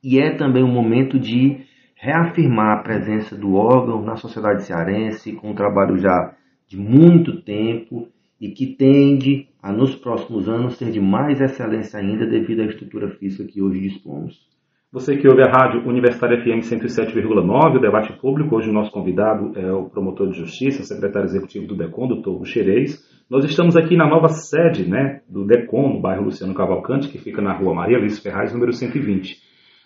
e 0.02 0.20
é 0.20 0.34
também 0.36 0.62
um 0.62 0.72
momento 0.72 1.18
de 1.18 1.66
reafirmar 1.96 2.78
a 2.78 2.82
presença 2.82 3.36
do 3.36 3.54
órgão 3.54 4.02
na 4.02 4.16
sociedade 4.16 4.62
cearense, 4.62 5.32
com 5.32 5.50
um 5.50 5.54
trabalho 5.54 5.98
já 5.98 6.34
de 6.68 6.76
muito 6.76 7.42
tempo 7.42 8.08
e 8.40 8.50
que 8.50 8.66
tende 8.66 9.48
a, 9.62 9.72
nos 9.72 9.96
próximos 9.96 10.48
anos, 10.48 10.76
ser 10.76 10.90
de 10.90 11.00
mais 11.00 11.40
excelência 11.40 11.98
ainda 11.98 12.26
devido 12.26 12.62
à 12.62 12.66
estrutura 12.66 13.08
física 13.10 13.50
que 13.50 13.60
hoje 13.60 13.80
dispomos. 13.80 14.46
Você 14.90 15.18
que 15.18 15.28
ouve 15.28 15.42
a 15.42 15.50
rádio 15.50 15.86
Universitária 15.86 16.40
FM 16.40 16.64
107,9, 16.64 17.76
o 17.76 17.80
debate 17.80 18.10
público, 18.14 18.56
hoje 18.56 18.70
o 18.70 18.72
nosso 18.72 18.90
convidado 18.90 19.52
é 19.54 19.70
o 19.70 19.84
promotor 19.84 20.30
de 20.30 20.38
justiça, 20.38 20.82
secretário 20.82 21.26
executivo 21.26 21.66
do 21.66 21.76
DECOM, 21.76 22.08
doutor 22.08 22.42
Xerez. 22.46 22.96
Nós 23.28 23.44
estamos 23.44 23.76
aqui 23.76 23.96
na 23.96 24.08
nova 24.08 24.28
sede 24.28 24.88
né, 24.88 25.20
do 25.28 25.44
DECOM, 25.44 25.94
no 25.94 26.00
bairro 26.00 26.24
Luciano 26.24 26.54
Cavalcante, 26.54 27.08
que 27.08 27.18
fica 27.18 27.42
na 27.42 27.52
rua 27.52 27.74
Maria 27.74 27.98
Luiz 27.98 28.18
Ferraz, 28.18 28.50
número 28.54 28.72
120. 28.72 29.36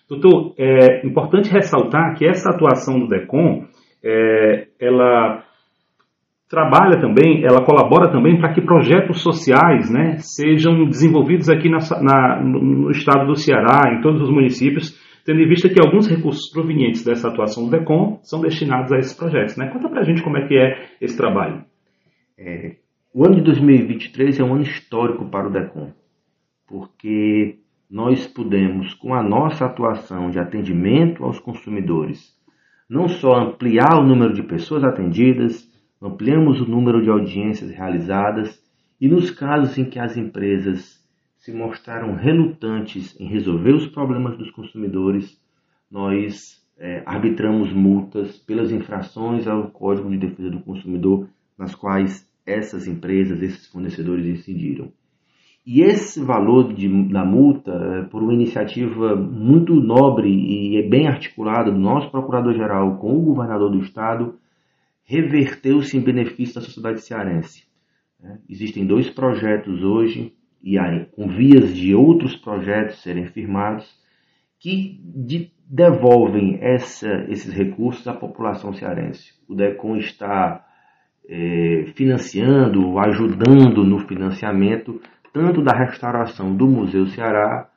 Doutor, 0.07 0.53
é 0.57 1.05
importante 1.05 1.51
ressaltar 1.51 2.15
que 2.17 2.25
essa 2.25 2.51
atuação 2.51 2.97
do 2.97 3.09
DECOM, 3.09 3.65
é, 4.01 4.67
ela 4.79 5.43
trabalha 6.49 6.99
também, 6.99 7.43
ela 7.43 7.65
colabora 7.65 8.11
também 8.11 8.37
para 8.37 8.53
que 8.53 8.61
projetos 8.61 9.21
sociais 9.21 9.89
né, 9.89 10.17
sejam 10.19 10.85
desenvolvidos 10.85 11.49
aqui 11.49 11.69
na, 11.69 11.79
na, 12.01 12.43
no 12.43 12.91
estado 12.91 13.25
do 13.25 13.35
Ceará, 13.35 13.93
em 13.93 14.01
todos 14.01 14.21
os 14.21 14.29
municípios, 14.29 14.99
tendo 15.25 15.41
em 15.41 15.47
vista 15.47 15.69
que 15.69 15.79
alguns 15.79 16.07
recursos 16.07 16.51
provenientes 16.51 17.03
dessa 17.03 17.29
atuação 17.29 17.65
do 17.65 17.71
DECOM 17.71 18.19
são 18.21 18.41
destinados 18.41 18.91
a 18.91 18.97
esses 18.97 19.13
projetos. 19.13 19.57
Né? 19.57 19.69
Conta 19.71 19.89
para 19.89 20.01
a 20.01 20.03
gente 20.03 20.21
como 20.21 20.37
é 20.37 20.47
que 20.47 20.55
é 20.55 20.89
esse 21.01 21.17
trabalho. 21.17 21.63
É, 22.37 22.75
o 23.13 23.25
ano 23.25 23.35
de 23.35 23.41
2023 23.41 24.39
é 24.39 24.43
um 24.43 24.53
ano 24.53 24.63
histórico 24.63 25.29
para 25.29 25.47
o 25.47 25.51
DECOM, 25.51 25.91
porque 26.67 27.59
nós 27.89 28.27
pudemos, 28.27 28.93
com 28.95 29.13
a 29.13 29.21
nossa 29.21 29.65
atuação 29.65 30.29
de 30.29 30.39
atendimento 30.39 31.23
aos 31.23 31.39
consumidores, 31.39 32.33
não 32.89 33.07
só 33.07 33.35
ampliar 33.35 33.99
o 33.99 34.05
número 34.05 34.33
de 34.33 34.43
pessoas 34.43 34.83
atendidas, 34.83 35.71
ampliamos 36.03 36.59
o 36.59 36.69
número 36.69 37.01
de 37.01 37.09
audiências 37.09 37.71
realizadas 37.71 38.61
e 38.99 39.07
nos 39.07 39.31
casos 39.31 39.77
em 39.77 39.85
que 39.85 39.97
as 39.97 40.17
empresas 40.17 41.01
se 41.37 41.53
mostraram 41.53 42.15
relutantes 42.15 43.19
em 43.19 43.25
resolver 43.25 43.73
os 43.73 43.87
problemas 43.87 44.37
dos 44.37 44.51
consumidores, 44.51 45.41
nós 45.89 46.61
é, 46.77 47.03
arbitramos 47.05 47.71
multas 47.71 48.37
pelas 48.37 48.71
infrações 48.71 49.47
ao 49.47 49.69
Código 49.69 50.09
de 50.09 50.17
Defesa 50.17 50.49
do 50.49 50.59
Consumidor 50.59 51.27
nas 51.57 51.73
quais 51.73 52.29
essas 52.45 52.87
empresas, 52.87 53.41
esses 53.41 53.67
fornecedores 53.67 54.25
incidiram. 54.25 54.91
E 55.65 55.81
esse 55.81 56.21
valor 56.21 56.73
de, 56.73 56.89
da 57.09 57.23
multa, 57.23 57.71
é, 57.71 58.01
por 58.03 58.21
uma 58.21 58.33
iniciativa 58.33 59.15
muito 59.15 59.75
nobre 59.75 60.29
e 60.29 60.89
bem 60.89 61.07
articulada 61.07 61.71
do 61.71 61.79
nosso 61.79 62.11
Procurador-Geral 62.11 62.97
com 62.97 63.17
o 63.17 63.21
Governador 63.21 63.71
do 63.71 63.79
Estado, 63.79 64.35
reverteu-se 65.03 65.97
em 65.97 66.01
benefício 66.01 66.55
da 66.55 66.61
sociedade 66.61 67.01
cearense. 67.01 67.63
Né? 68.19 68.39
Existem 68.49 68.85
dois 68.85 69.09
projetos 69.09 69.83
hoje, 69.83 70.33
e 70.61 70.77
aí, 70.79 71.05
com 71.11 71.27
vias 71.27 71.75
de 71.75 71.93
outros 71.93 72.35
projetos 72.35 73.01
serem 73.01 73.27
firmados, 73.27 74.01
que 74.59 75.01
de, 75.03 75.51
devolvem 75.67 76.57
essa, 76.61 77.25
esses 77.27 77.53
recursos 77.53 78.07
à 78.07 78.13
população 78.13 78.73
cearense. 78.73 79.33
O 79.47 79.55
DECOM 79.55 79.97
está 79.97 80.65
é, 81.27 81.91
financiando, 81.95 82.97
ajudando 82.99 83.83
no 83.83 83.99
financiamento 84.07 85.01
tanto 85.33 85.61
da 85.63 85.75
restauração 85.75 86.55
do 86.55 86.67
Museu 86.67 87.07
Ceará, 87.07 87.67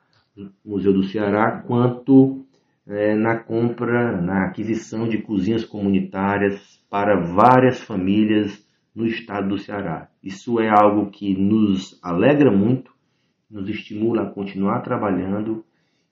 Museu 0.63 0.93
do 0.93 1.03
Ceará, 1.03 1.63
quanto 1.65 2.45
é, 2.85 3.15
na 3.15 3.37
compra, 3.37 4.21
na 4.21 4.45
aquisição 4.45 5.07
de 5.07 5.17
cozinhas 5.17 5.65
comunitárias 5.65 6.76
para 6.89 7.19
várias 7.19 7.81
famílias 7.81 8.65
no 8.95 9.05
estado 9.05 9.49
do 9.49 9.57
Ceará. 9.57 10.09
Isso 10.23 10.59
é 10.59 10.69
algo 10.69 11.11
que 11.11 11.35
nos 11.35 11.99
alegra 12.01 12.51
muito, 12.51 12.91
nos 13.49 13.69
estimula 13.69 14.23
a 14.23 14.29
continuar 14.29 14.81
trabalhando 14.81 15.63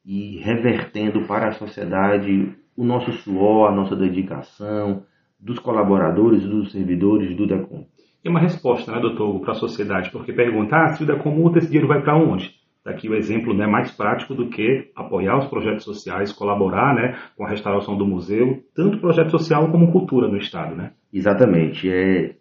e 0.06 0.38
revertendo 0.38 1.26
para 1.26 1.50
a 1.50 1.54
sociedade 1.54 2.54
o 2.78 2.84
nosso 2.84 3.12
suor, 3.14 3.70
a 3.70 3.76
nossa 3.76 3.96
dedicação 3.96 5.04
dos 5.40 5.60
colaboradores 5.60 6.44
dos 6.44 6.72
servidores 6.72 7.36
do 7.36 7.48
DECOM. 7.48 7.86
É 8.24 8.30
uma 8.30 8.40
resposta, 8.40 8.92
né, 8.92 9.00
doutor, 9.00 9.40
para 9.42 9.52
a 9.52 9.56
sociedade, 9.56 10.10
porque 10.12 10.34
perguntar 10.34 10.86
ah, 10.86 10.94
se 10.94 11.04
o 11.04 11.06
DECOM 11.06 11.32
multa, 11.32 11.60
esse 11.60 11.68
dinheiro 11.68 11.88
vai 11.88 12.02
para 12.02 12.18
onde? 12.18 12.56
Daqui 12.86 13.10
o 13.10 13.16
exemplo 13.16 13.52
né, 13.52 13.66
mais 13.66 13.90
prático 13.90 14.36
do 14.36 14.48
que 14.48 14.92
apoiar 14.96 15.40
os 15.40 15.48
projetos 15.48 15.84
sociais, 15.84 16.32
colaborar 16.32 16.94
né, 16.94 17.18
com 17.36 17.44
a 17.44 17.50
restauração 17.50 17.98
do 17.98 18.06
museu, 18.06 18.64
tanto 18.76 19.00
projeto 19.00 19.32
social 19.32 19.72
como 19.72 19.92
cultura 19.92 20.28
no 20.28 20.38
Estado. 20.38 20.76
Né? 20.76 20.92
Exatamente. 21.12 21.90
É, 21.90 22.36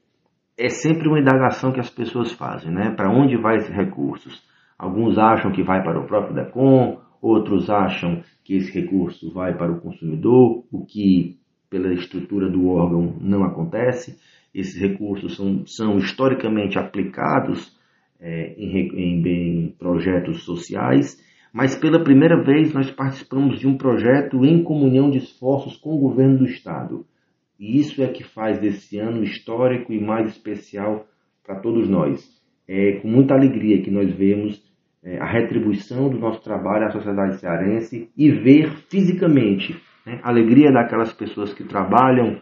é 0.59 0.69
sempre 0.69 1.09
uma 1.09 1.19
indagação 1.19 1.73
que 1.73 1.81
as 1.81 1.89
pessoas 1.89 2.31
fazem. 2.33 2.71
Né? 2.71 2.91
Para 2.91 3.11
onde 3.11 3.39
vai 3.39 3.57
esses 3.57 3.75
recursos? 3.75 4.43
Alguns 4.79 5.17
acham 5.17 5.51
que 5.51 5.63
vai 5.63 5.83
para 5.83 5.99
o 5.99 6.07
próprio 6.07 6.35
DECOM, 6.35 6.99
outros 7.23 7.71
acham 7.71 8.23
que 8.45 8.55
esse 8.55 8.71
recurso 8.79 9.33
vai 9.33 9.57
para 9.57 9.73
o 9.73 9.81
consumidor, 9.81 10.63
o 10.71 10.85
que, 10.85 11.39
pela 11.71 11.91
estrutura 11.95 12.51
do 12.51 12.69
órgão, 12.69 13.17
não 13.19 13.45
acontece. 13.45 14.19
Esses 14.55 14.79
recursos 14.79 15.37
são, 15.37 15.67
são 15.67 15.97
historicamente 15.97 16.79
aplicados 16.79 17.74
é, 18.25 18.55
em, 18.57 18.89
em, 18.89 19.29
em 19.29 19.69
projetos 19.79 20.45
sociais, 20.45 21.23
mas 21.53 21.77
pela 21.77 22.03
primeira 22.03 22.43
vez 22.43 22.73
nós 22.73 22.91
participamos 22.91 23.61
de 23.61 23.69
um 23.69 23.77
projeto 23.77 24.43
em 24.47 24.65
comunhão 24.65 25.11
de 25.11 25.19
esforços 25.19 25.77
com 25.77 25.95
o 25.95 26.01
governo 26.01 26.39
do 26.39 26.47
Estado. 26.47 27.05
E 27.61 27.79
isso 27.79 28.03
é 28.03 28.09
que 28.09 28.25
faz 28.25 28.59
desse 28.59 28.99
ano 28.99 29.23
histórico 29.23 29.93
e 29.93 30.01
mais 30.01 30.29
especial 30.31 31.07
para 31.45 31.61
todos 31.61 31.87
nós. 31.87 32.27
É 32.67 32.93
com 32.95 33.09
muita 33.09 33.35
alegria 33.35 33.83
que 33.83 33.91
nós 33.91 34.11
vemos 34.11 34.65
é, 35.05 35.19
a 35.19 35.27
retribuição 35.27 36.09
do 36.09 36.19
nosso 36.19 36.43
trabalho 36.43 36.87
à 36.87 36.91
sociedade 36.91 37.39
cearense 37.39 38.11
e 38.17 38.31
ver 38.31 38.71
fisicamente 38.89 39.79
né, 40.07 40.19
a 40.23 40.31
alegria 40.31 40.73
daquelas 40.73 41.13
pessoas 41.13 41.53
que 41.53 41.63
trabalham, 41.63 42.41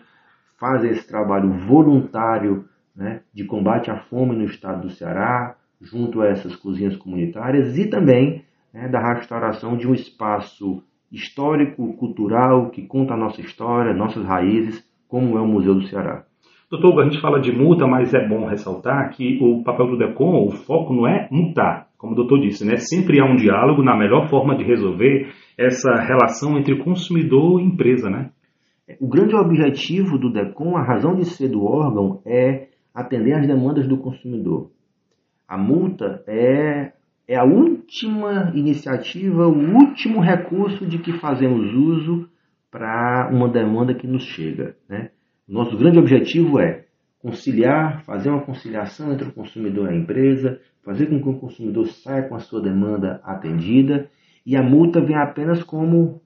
fazem 0.61 0.93
esse 0.93 1.09
trabalho 1.09 1.53
voluntário 1.67 2.67
né, 2.95 3.23
de 3.35 3.45
combate 3.45 3.91
à 3.91 3.97
fome 3.97 4.37
no 4.37 4.45
estado 4.45 4.83
do 4.83 4.91
Ceará, 4.91 5.57
junto 5.83 6.23
a 6.23 6.29
essas 6.29 6.55
cozinhas 6.57 6.97
comunitárias 6.97 7.77
e 7.77 7.89
também 7.89 8.43
né, 8.73 8.89
da 8.89 9.15
restauração 9.15 9.77
de 9.77 9.87
um 9.87 9.95
espaço 9.95 10.83
histórico, 11.11 11.95
cultural, 11.95 12.71
que 12.71 12.83
conta 12.87 13.15
a 13.15 13.17
nossa 13.17 13.41
história, 13.41 13.93
nossas 13.93 14.25
raízes, 14.25 14.83
como 15.09 15.37
é 15.37 15.41
o 15.41 15.47
Museu 15.47 15.75
do 15.75 15.83
Ceará. 15.83 16.25
Doutor, 16.71 17.03
a 17.03 17.05
gente 17.05 17.21
fala 17.21 17.39
de 17.39 17.53
multa, 17.53 17.87
mas 17.87 18.15
é 18.15 18.27
bom 18.27 18.47
ressaltar 18.47 19.11
que 19.11 19.39
o 19.43 19.63
papel 19.63 19.89
do 19.89 19.99
DECOM, 19.99 20.47
o 20.47 20.51
foco 20.53 20.95
não 20.95 21.07
é 21.07 21.29
multar, 21.31 21.89
como 21.99 22.15
o 22.15 22.17
doutor 22.17 22.41
disse, 22.41 22.67
né? 22.67 22.77
Sempre 22.79 23.21
há 23.21 23.27
um 23.27 23.37
diálogo 23.37 23.83
na 23.83 23.95
melhor 23.95 24.31
forma 24.31 24.57
de 24.57 24.65
resolver 24.65 25.31
essa 25.59 25.93
relação 25.97 26.57
entre 26.57 26.83
consumidor 26.83 27.61
e 27.61 27.65
empresa, 27.65 28.09
né? 28.09 28.31
O 28.99 29.07
grande 29.07 29.37
objetivo 29.37 30.19
do 30.19 30.33
DECOM, 30.33 30.75
a 30.75 30.83
razão 30.83 31.15
de 31.15 31.27
ser 31.27 31.49
do 31.49 31.63
órgão, 31.63 32.23
é 32.25 32.69
atender 32.95 33.35
às 33.35 33.47
demandas 33.47 33.87
do 33.87 33.99
consumidor. 33.99 34.71
A 35.47 35.57
multa 35.59 36.23
é, 36.27 36.93
é 37.29 37.37
a 37.37 37.45
última 37.45 38.53
iniciativa, 38.55 39.47
o 39.47 39.75
último 39.75 40.21
recurso 40.21 40.87
de 40.87 40.99
que 40.99 41.13
fazemos 41.13 41.73
uso 41.75 42.29
para 42.71 43.29
uma 43.31 43.49
demanda 43.49 43.95
que 43.95 44.07
nos 44.07 44.25
chega. 44.25 44.77
Né? 44.89 45.11
Nosso 45.47 45.77
grande 45.77 45.99
objetivo 45.99 46.59
é 46.59 46.87
conciliar, 47.19 48.03
fazer 48.05 48.31
uma 48.31 48.41
conciliação 48.41 49.13
entre 49.13 49.29
o 49.29 49.33
consumidor 49.33 49.91
e 49.91 49.95
a 49.95 49.97
empresa, 49.97 50.61
fazer 50.83 51.07
com 51.07 51.23
que 51.23 51.29
o 51.29 51.39
consumidor 51.39 51.87
saia 51.87 52.23
com 52.23 52.35
a 52.35 52.41
sua 52.41 52.61
demanda 52.61 53.21
atendida 53.25 54.11
e 54.45 54.57
a 54.57 54.63
multa 54.63 55.01
vem 55.01 55.17
apenas 55.17 55.63
como, 55.63 56.21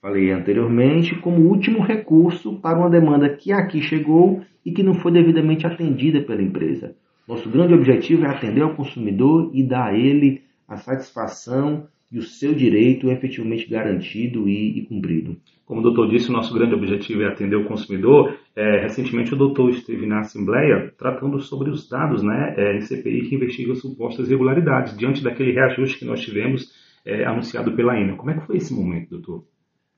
falei 0.00 0.30
anteriormente, 0.30 1.14
como 1.16 1.46
último 1.48 1.82
recurso 1.82 2.58
para 2.60 2.78
uma 2.78 2.88
demanda 2.88 3.28
que 3.28 3.52
aqui 3.52 3.82
chegou 3.82 4.42
e 4.64 4.72
que 4.72 4.82
não 4.82 4.94
foi 4.94 5.12
devidamente 5.12 5.66
atendida 5.66 6.22
pela 6.22 6.42
empresa. 6.42 6.96
Nosso 7.28 7.48
grande 7.48 7.74
objetivo 7.74 8.24
é 8.24 8.28
atender 8.28 8.62
ao 8.62 8.74
consumidor 8.74 9.50
e 9.54 9.62
dar 9.62 9.90
a 9.90 9.96
ele 9.96 10.42
a 10.66 10.76
satisfação 10.76 11.86
e 12.10 12.18
o 12.18 12.22
seu 12.22 12.54
direito 12.54 13.10
efetivamente 13.10 13.68
garantido 13.68 14.48
e, 14.48 14.80
e 14.80 14.86
cumprido. 14.86 15.36
Como 15.64 15.80
o 15.80 15.82
doutor 15.82 16.10
disse, 16.10 16.28
o 16.28 16.32
nosso 16.32 16.52
grande 16.52 16.74
objetivo 16.74 17.22
é 17.22 17.28
atender 17.28 17.56
o 17.56 17.64
consumidor. 17.64 18.36
É, 18.54 18.82
recentemente, 18.82 19.32
o 19.32 19.38
doutor 19.38 19.70
esteve 19.70 20.06
na 20.06 20.20
Assembleia 20.20 20.92
tratando 20.98 21.40
sobre 21.40 21.70
os 21.70 21.88
dados 21.88 22.22
né, 22.22 22.54
é, 22.58 22.76
em 22.76 22.80
CPI 22.82 23.28
que 23.28 23.36
investigam 23.36 23.74
supostas 23.74 24.28
irregularidades, 24.28 24.96
diante 24.98 25.22
daquele 25.22 25.52
reajuste 25.52 25.98
que 25.98 26.04
nós 26.04 26.20
tivemos 26.20 26.70
é, 27.06 27.24
anunciado 27.24 27.74
pela 27.74 27.98
Enel. 27.98 28.16
Como 28.16 28.30
é 28.30 28.34
que 28.38 28.46
foi 28.46 28.56
esse 28.56 28.74
momento, 28.74 29.10
doutor? 29.10 29.44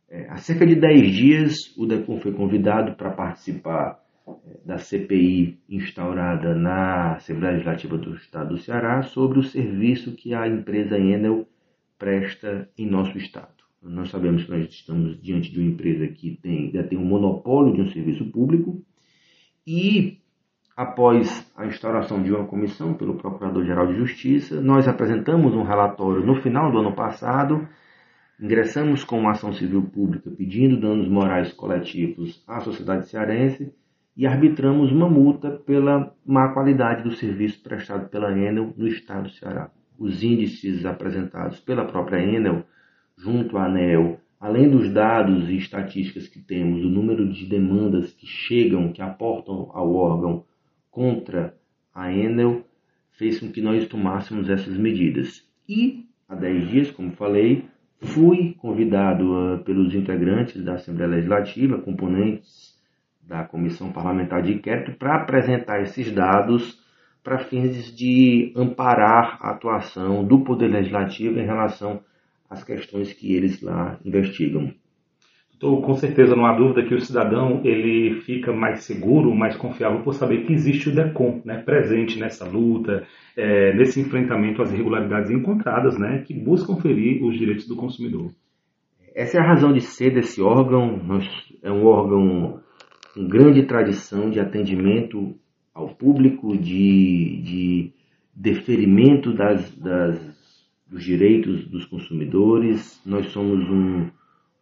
É, 0.08 0.28
há 0.28 0.36
cerca 0.36 0.64
de 0.64 0.76
10 0.76 1.10
dias, 1.10 1.54
o 1.76 1.86
DECOM 1.86 2.20
foi 2.20 2.32
convidado 2.32 2.96
para 2.96 3.10
participar 3.10 3.98
da 4.64 4.78
CPI 4.78 5.60
instaurada 5.68 6.54
na 6.54 7.14
Assembleia 7.14 7.52
Legislativa 7.52 7.98
do 7.98 8.14
Estado 8.14 8.54
do 8.54 8.58
Ceará 8.58 9.02
sobre 9.02 9.38
o 9.38 9.42
serviço 9.42 10.12
que 10.12 10.34
a 10.34 10.48
empresa 10.48 10.98
Enel 10.98 11.46
presta 11.98 12.68
em 12.76 12.86
nosso 12.86 13.16
Estado. 13.18 13.52
Nós 13.82 14.10
sabemos 14.10 14.44
que 14.44 14.50
nós 14.50 14.64
estamos 14.70 15.20
diante 15.20 15.52
de 15.52 15.60
uma 15.60 15.70
empresa 15.70 16.08
que 16.08 16.38
tem, 16.42 16.70
tem 16.70 16.98
um 16.98 17.04
monopólio 17.04 17.74
de 17.74 17.82
um 17.82 17.90
serviço 17.90 18.24
público 18.30 18.82
e, 19.66 20.18
após 20.74 21.52
a 21.54 21.66
instauração 21.66 22.22
de 22.22 22.32
uma 22.32 22.46
comissão 22.46 22.94
pelo 22.94 23.16
Procurador-Geral 23.16 23.88
de 23.88 23.96
Justiça, 23.96 24.60
nós 24.62 24.88
apresentamos 24.88 25.52
um 25.52 25.62
relatório 25.62 26.24
no 26.24 26.40
final 26.40 26.72
do 26.72 26.78
ano 26.78 26.94
passado, 26.94 27.68
ingressamos 28.40 29.04
com 29.04 29.18
uma 29.18 29.32
ação 29.32 29.52
civil 29.52 29.82
pública 29.82 30.30
pedindo 30.30 30.80
danos 30.80 31.06
morais 31.06 31.52
coletivos 31.52 32.42
à 32.48 32.60
sociedade 32.60 33.06
cearense 33.08 33.70
e 34.16 34.26
arbitramos 34.26 34.92
uma 34.92 35.08
multa 35.08 35.50
pela 35.50 36.14
má 36.24 36.52
qualidade 36.52 37.02
do 37.02 37.16
serviço 37.16 37.62
prestado 37.62 38.08
pela 38.08 38.30
Enel 38.30 38.72
no 38.76 38.86
estado 38.86 39.24
do 39.24 39.30
Ceará. 39.30 39.70
Os 39.98 40.22
índices 40.22 40.84
apresentados 40.84 41.58
pela 41.60 41.84
própria 41.84 42.22
Enel 42.22 42.64
junto 43.16 43.56
à 43.56 43.66
ANEL, 43.66 44.20
além 44.40 44.68
dos 44.68 44.90
dados 44.90 45.48
e 45.48 45.56
estatísticas 45.56 46.28
que 46.28 46.40
temos, 46.40 46.84
o 46.84 46.88
número 46.88 47.28
de 47.28 47.46
demandas 47.46 48.12
que 48.12 48.26
chegam, 48.26 48.92
que 48.92 49.02
aportam 49.02 49.70
ao 49.72 49.94
órgão 49.94 50.44
contra 50.90 51.56
a 51.94 52.12
Enel, 52.12 52.64
fez 53.12 53.40
com 53.40 53.50
que 53.50 53.60
nós 53.60 53.86
tomássemos 53.86 54.50
essas 54.50 54.76
medidas. 54.76 55.48
E, 55.68 56.06
há 56.28 56.34
10 56.34 56.68
dias, 56.68 56.90
como 56.90 57.12
falei, 57.12 57.64
fui 58.00 58.54
convidado 58.58 59.24
uh, 59.32 59.58
pelos 59.64 59.94
integrantes 59.94 60.62
da 60.62 60.74
Assembleia 60.74 61.12
Legislativa, 61.12 61.78
componentes 61.78 62.73
da 63.26 63.44
Comissão 63.44 63.92
Parlamentar 63.92 64.42
de 64.42 64.52
Inquérito, 64.52 64.98
para 64.98 65.16
apresentar 65.16 65.82
esses 65.82 66.12
dados 66.12 66.82
para 67.22 67.38
fins 67.38 67.94
de 67.96 68.52
amparar 68.54 69.38
a 69.40 69.52
atuação 69.52 70.24
do 70.24 70.40
Poder 70.40 70.68
Legislativo 70.68 71.38
em 71.38 71.46
relação 71.46 72.00
as 72.48 72.62
questões 72.62 73.12
que 73.12 73.34
eles 73.34 73.60
lá 73.62 73.98
investigam. 74.04 74.72
Então, 75.56 75.80
com 75.80 75.94
certeza 75.94 76.36
não 76.36 76.44
há 76.44 76.54
dúvida 76.54 76.86
que 76.86 76.94
o 76.94 77.00
cidadão 77.00 77.60
ele 77.64 78.20
fica 78.20 78.52
mais 78.52 78.84
seguro, 78.84 79.34
mais 79.34 79.56
confiável 79.56 80.02
por 80.02 80.12
saber 80.12 80.44
que 80.44 80.52
existe 80.52 80.88
o 80.90 80.94
DECOM 80.94 81.40
né, 81.44 81.62
presente 81.62 82.18
nessa 82.18 82.44
luta, 82.46 83.06
é, 83.36 83.72
nesse 83.74 84.00
enfrentamento 84.00 84.60
às 84.60 84.72
irregularidades 84.72 85.30
encontradas, 85.30 85.98
né, 85.98 86.22
que 86.26 86.34
buscam 86.34 86.76
ferir 86.76 87.22
os 87.22 87.38
direitos 87.38 87.66
do 87.66 87.76
consumidor. 87.76 88.30
Essa 89.14 89.38
é 89.38 89.40
a 89.40 89.46
razão 89.46 89.72
de 89.72 89.80
ser 89.80 90.10
desse 90.10 90.42
órgão. 90.42 91.00
É 91.62 91.70
um 91.70 91.86
órgão 91.86 92.60
com 93.14 93.28
grande 93.28 93.62
tradição 93.62 94.28
de 94.28 94.40
atendimento 94.40 95.36
ao 95.72 95.88
público, 95.88 96.56
de, 96.56 97.42
de 97.42 97.92
deferimento 98.34 99.32
das, 99.32 99.74
das 99.76 100.34
dos 100.86 101.02
direitos 101.02 101.66
dos 101.66 101.84
consumidores. 101.86 103.00
Nós 103.04 103.26
somos 103.28 103.68
um, 103.68 104.08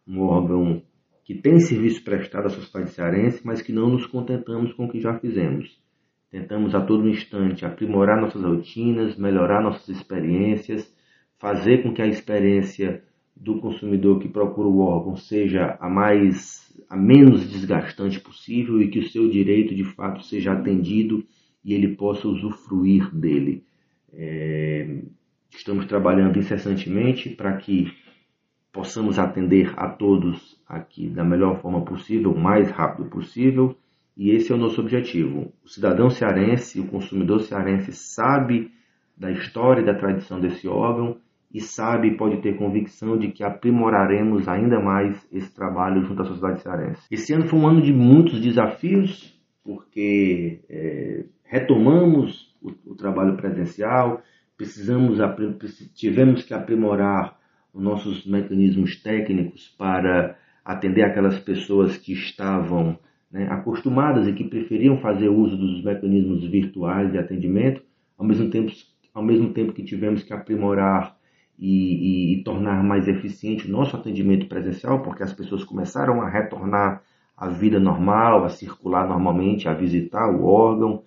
um 0.07 0.21
órgão 0.21 0.81
que 1.23 1.35
tem 1.35 1.59
serviço 1.59 2.03
prestado 2.03 2.47
à 2.47 2.49
sociedade 2.49 2.91
cearense, 2.91 3.41
mas 3.45 3.61
que 3.61 3.71
não 3.71 3.89
nos 3.89 4.05
contentamos 4.05 4.73
com 4.73 4.85
o 4.85 4.89
que 4.89 4.99
já 4.99 5.17
fizemos. 5.19 5.81
Tentamos 6.29 6.73
a 6.73 6.81
todo 6.81 7.07
instante 7.07 7.65
aprimorar 7.65 8.19
nossas 8.19 8.41
rotinas, 8.41 9.15
melhorar 9.15 9.61
nossas 9.61 9.87
experiências, 9.89 10.93
fazer 11.37 11.83
com 11.83 11.93
que 11.93 12.01
a 12.01 12.07
experiência 12.07 13.03
do 13.35 13.59
consumidor 13.59 14.19
que 14.19 14.27
procura 14.27 14.67
o 14.67 14.79
órgão 14.79 15.15
seja 15.15 15.77
a 15.79 15.89
mais 15.89 16.62
a 16.89 16.95
menos 16.95 17.49
desgastante 17.49 18.19
possível 18.19 18.81
e 18.81 18.89
que 18.89 18.99
o 18.99 19.09
seu 19.09 19.29
direito 19.29 19.73
de 19.75 19.83
fato 19.83 20.23
seja 20.23 20.53
atendido 20.53 21.25
e 21.63 21.73
ele 21.73 21.95
possa 21.95 22.27
usufruir 22.27 23.13
dele. 23.13 23.63
É, 24.11 25.01
Estamos 25.55 25.85
trabalhando 25.85 26.39
incessantemente 26.39 27.29
para 27.29 27.55
que 27.57 27.93
possamos 28.71 29.19
atender 29.19 29.71
a 29.77 29.87
todos 29.87 30.59
aqui 30.67 31.07
da 31.07 31.23
melhor 31.23 31.61
forma 31.61 31.85
possível, 31.85 32.31
o 32.31 32.39
mais 32.39 32.71
rápido 32.71 33.07
possível, 33.07 33.77
e 34.17 34.31
esse 34.31 34.51
é 34.51 34.55
o 34.55 34.57
nosso 34.57 34.81
objetivo. 34.81 35.53
O 35.63 35.69
cidadão 35.69 36.09
cearense, 36.09 36.79
o 36.79 36.87
consumidor 36.87 37.41
cearense 37.41 37.93
sabe 37.93 38.71
da 39.15 39.31
história 39.31 39.81
e 39.81 39.85
da 39.85 39.93
tradição 39.93 40.39
desse 40.39 40.67
órgão 40.67 41.17
e 41.53 41.61
sabe 41.61 42.07
e 42.07 42.17
pode 42.17 42.37
ter 42.41 42.57
convicção 42.57 43.17
de 43.17 43.27
que 43.27 43.43
aprimoraremos 43.43 44.47
ainda 44.47 44.79
mais 44.79 45.27
esse 45.31 45.53
trabalho 45.53 46.03
junto 46.03 46.23
à 46.23 46.25
sociedade 46.25 46.61
cearense. 46.61 47.01
Esse 47.11 47.31
ano 47.33 47.47
foi 47.47 47.59
um 47.59 47.67
ano 47.67 47.81
de 47.81 47.93
muitos 47.93 48.41
desafios, 48.41 49.39
porque 49.63 50.61
é, 50.67 51.25
retomamos 51.43 52.51
o, 52.61 52.71
o 52.91 52.95
trabalho 52.95 53.37
presencial, 53.37 54.21
precisamos 54.57 55.19
tivemos 55.93 56.43
que 56.43 56.53
aprimorar 56.53 57.37
os 57.71 57.81
nossos 57.81 58.25
mecanismos 58.25 59.01
técnicos 59.01 59.67
para 59.77 60.37
atender 60.65 61.03
aquelas 61.03 61.39
pessoas 61.39 61.97
que 61.97 62.13
estavam 62.13 62.97
né, 63.31 63.47
acostumadas 63.51 64.27
e 64.27 64.33
que 64.33 64.43
preferiam 64.43 64.97
fazer 64.99 65.29
uso 65.29 65.57
dos 65.57 65.83
mecanismos 65.83 66.45
virtuais 66.49 67.11
de 67.11 67.17
atendimento, 67.17 67.81
ao 68.17 68.25
mesmo 68.25 68.49
tempo, 68.49 68.71
ao 69.13 69.23
mesmo 69.23 69.53
tempo 69.53 69.73
que 69.73 69.83
tivemos 69.83 70.23
que 70.23 70.33
aprimorar 70.33 71.15
e, 71.57 72.35
e, 72.39 72.43
tornar 72.43 72.83
mais 72.83 73.07
eficiente 73.07 73.67
o 73.67 73.71
nosso 73.71 73.95
atendimento 73.95 74.47
presencial, 74.47 75.01
porque 75.01 75.23
as 75.23 75.33
pessoas 75.33 75.63
começaram 75.63 76.21
a 76.21 76.29
retornar 76.29 77.03
à 77.37 77.47
vida 77.49 77.79
normal, 77.79 78.43
a 78.43 78.49
circular 78.49 79.07
normalmente, 79.07 79.67
a 79.67 79.73
visitar 79.73 80.29
o 80.29 80.45
órgão. 80.45 81.03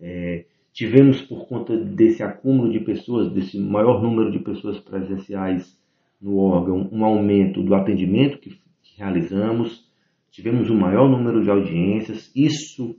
É, 0.00 0.44
Tivemos, 0.78 1.20
por 1.22 1.48
conta 1.48 1.76
desse 1.76 2.22
acúmulo 2.22 2.70
de 2.70 2.78
pessoas, 2.78 3.32
desse 3.32 3.58
maior 3.58 4.00
número 4.00 4.30
de 4.30 4.38
pessoas 4.38 4.78
presenciais 4.78 5.76
no 6.20 6.36
órgão, 6.36 6.88
um 6.92 7.04
aumento 7.04 7.64
do 7.64 7.74
atendimento 7.74 8.38
que, 8.38 8.50
que 8.50 8.96
realizamos, 8.96 9.84
tivemos 10.30 10.70
um 10.70 10.78
maior 10.78 11.08
número 11.08 11.42
de 11.42 11.50
audiências, 11.50 12.30
isso 12.32 12.96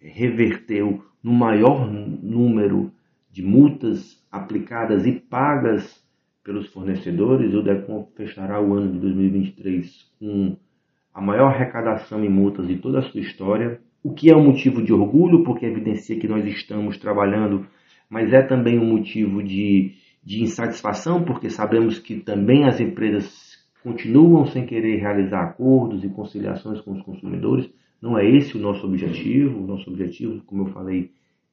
reverteu 0.00 1.04
no 1.22 1.32
maior 1.32 1.88
número 1.88 2.92
de 3.30 3.44
multas 3.44 4.20
aplicadas 4.28 5.06
e 5.06 5.12
pagas 5.12 6.04
pelos 6.44 6.68
fornecedores. 6.72 7.54
O 7.54 7.62
DECOM 7.62 8.06
fechará 8.16 8.60
o 8.60 8.74
ano 8.74 8.92
de 8.92 8.98
2023 8.98 10.10
com 10.18 10.56
a 11.12 11.20
maior 11.20 11.48
arrecadação 11.48 12.24
em 12.24 12.28
multas 12.28 12.66
de 12.66 12.76
toda 12.76 13.00
a 13.00 13.02
sua 13.02 13.20
história 13.20 13.80
o 14.02 14.14
que 14.14 14.30
é 14.30 14.36
um 14.36 14.44
motivo 14.44 14.82
de 14.82 14.92
orgulho, 14.92 15.44
porque 15.44 15.66
evidencia 15.66 16.18
que 16.18 16.28
nós 16.28 16.44
estamos 16.46 16.96
trabalhando, 16.98 17.66
mas 18.08 18.32
é 18.32 18.42
também 18.42 18.78
um 18.78 18.96
motivo 18.96 19.42
de, 19.42 19.92
de 20.24 20.42
insatisfação, 20.42 21.22
porque 21.22 21.50
sabemos 21.50 21.98
que 21.98 22.16
também 22.16 22.64
as 22.64 22.80
empresas 22.80 23.58
continuam 23.82 24.46
sem 24.46 24.66
querer 24.66 24.96
realizar 24.96 25.42
acordos 25.42 26.02
e 26.02 26.08
conciliações 26.08 26.80
com 26.80 26.92
os 26.92 27.02
consumidores. 27.02 27.70
Não 28.00 28.18
é 28.18 28.28
esse 28.28 28.56
o 28.56 28.60
nosso 28.60 28.86
objetivo. 28.86 29.62
O 29.62 29.66
nosso 29.66 29.90
objetivo, 29.90 30.42
como 30.44 30.62
eu 30.62 30.72
falei, 30.72 31.10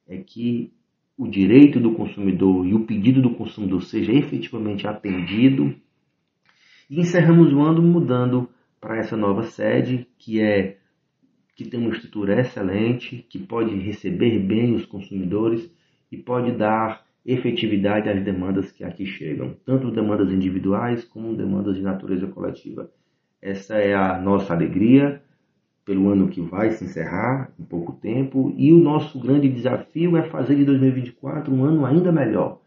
é 0.08 0.16
que 0.16 0.72
o 1.18 1.26
direito 1.26 1.80
do 1.80 1.94
consumidor 1.94 2.64
e 2.64 2.72
o 2.72 2.86
pedido 2.86 3.20
do 3.20 3.30
consumidor 3.30 3.82
seja 3.82 4.12
efetivamente 4.12 4.86
atendido. 4.86 5.74
E 6.88 7.00
encerramos 7.00 7.52
o 7.52 7.60
ano 7.60 7.82
mudando 7.82 8.48
para 8.80 8.98
essa 8.98 9.16
nova 9.16 9.42
sede, 9.42 10.06
que 10.16 10.40
é 10.40 10.78
que 11.56 11.68
tem 11.68 11.80
uma 11.80 11.90
estrutura 11.90 12.40
excelente, 12.40 13.26
que 13.28 13.36
pode 13.36 13.74
receber 13.74 14.38
bem 14.38 14.76
os 14.76 14.86
consumidores 14.86 15.68
e 16.10 16.16
pode 16.16 16.52
dar 16.52 17.04
efetividade 17.26 18.08
às 18.08 18.22
demandas 18.22 18.70
que 18.70 18.84
aqui 18.84 19.04
chegam, 19.04 19.56
tanto 19.66 19.90
demandas 19.90 20.32
individuais 20.32 21.04
como 21.04 21.34
demandas 21.34 21.74
de 21.74 21.82
natureza 21.82 22.28
coletiva. 22.28 22.88
Essa 23.42 23.74
é 23.74 23.92
a 23.92 24.20
nossa 24.20 24.54
alegria 24.54 25.20
pelo 25.88 26.10
ano 26.10 26.28
que 26.28 26.42
vai 26.42 26.70
se 26.72 26.84
encerrar 26.84 27.50
em 27.58 27.64
pouco 27.64 27.92
tempo 27.94 28.52
e 28.58 28.74
o 28.74 28.78
nosso 28.78 29.18
grande 29.18 29.48
desafio 29.48 30.18
é 30.18 30.22
fazer 30.24 30.54
de 30.54 30.66
2024 30.66 31.50
um 31.50 31.64
ano 31.64 31.86
ainda 31.86 32.12
melhor, 32.12 32.58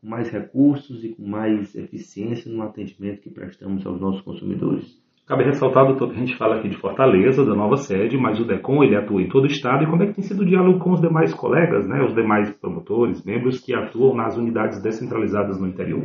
com 0.00 0.08
mais 0.08 0.30
recursos 0.30 1.04
e 1.04 1.10
com 1.10 1.22
mais 1.22 1.74
eficiência 1.74 2.50
no 2.50 2.62
atendimento 2.62 3.20
que 3.20 3.28
prestamos 3.28 3.84
aos 3.84 4.00
nossos 4.00 4.22
consumidores. 4.22 4.98
Cabe 5.26 5.44
ressaltar, 5.44 5.86
doutor, 5.86 6.08
que 6.08 6.16
a 6.16 6.20
gente 6.20 6.36
fala 6.36 6.56
aqui 6.56 6.70
de 6.70 6.76
Fortaleza, 6.78 7.44
da 7.44 7.54
nova 7.54 7.76
sede, 7.76 8.16
mas 8.16 8.40
o 8.40 8.46
DECOM 8.46 8.82
ele 8.82 8.96
atua 8.96 9.20
em 9.20 9.28
todo 9.28 9.44
o 9.44 9.46
estado. 9.46 9.84
E 9.84 9.86
como 9.86 10.02
é 10.02 10.06
que 10.06 10.14
tem 10.14 10.24
sido 10.24 10.40
o 10.40 10.46
diálogo 10.46 10.78
com 10.78 10.92
os 10.92 11.02
demais 11.02 11.34
colegas, 11.34 11.86
né, 11.86 12.02
os 12.02 12.14
demais 12.14 12.50
promotores, 12.50 13.22
membros 13.22 13.60
que 13.60 13.74
atuam 13.74 14.14
nas 14.14 14.38
unidades 14.38 14.82
descentralizadas 14.82 15.60
no 15.60 15.68
interior? 15.68 16.02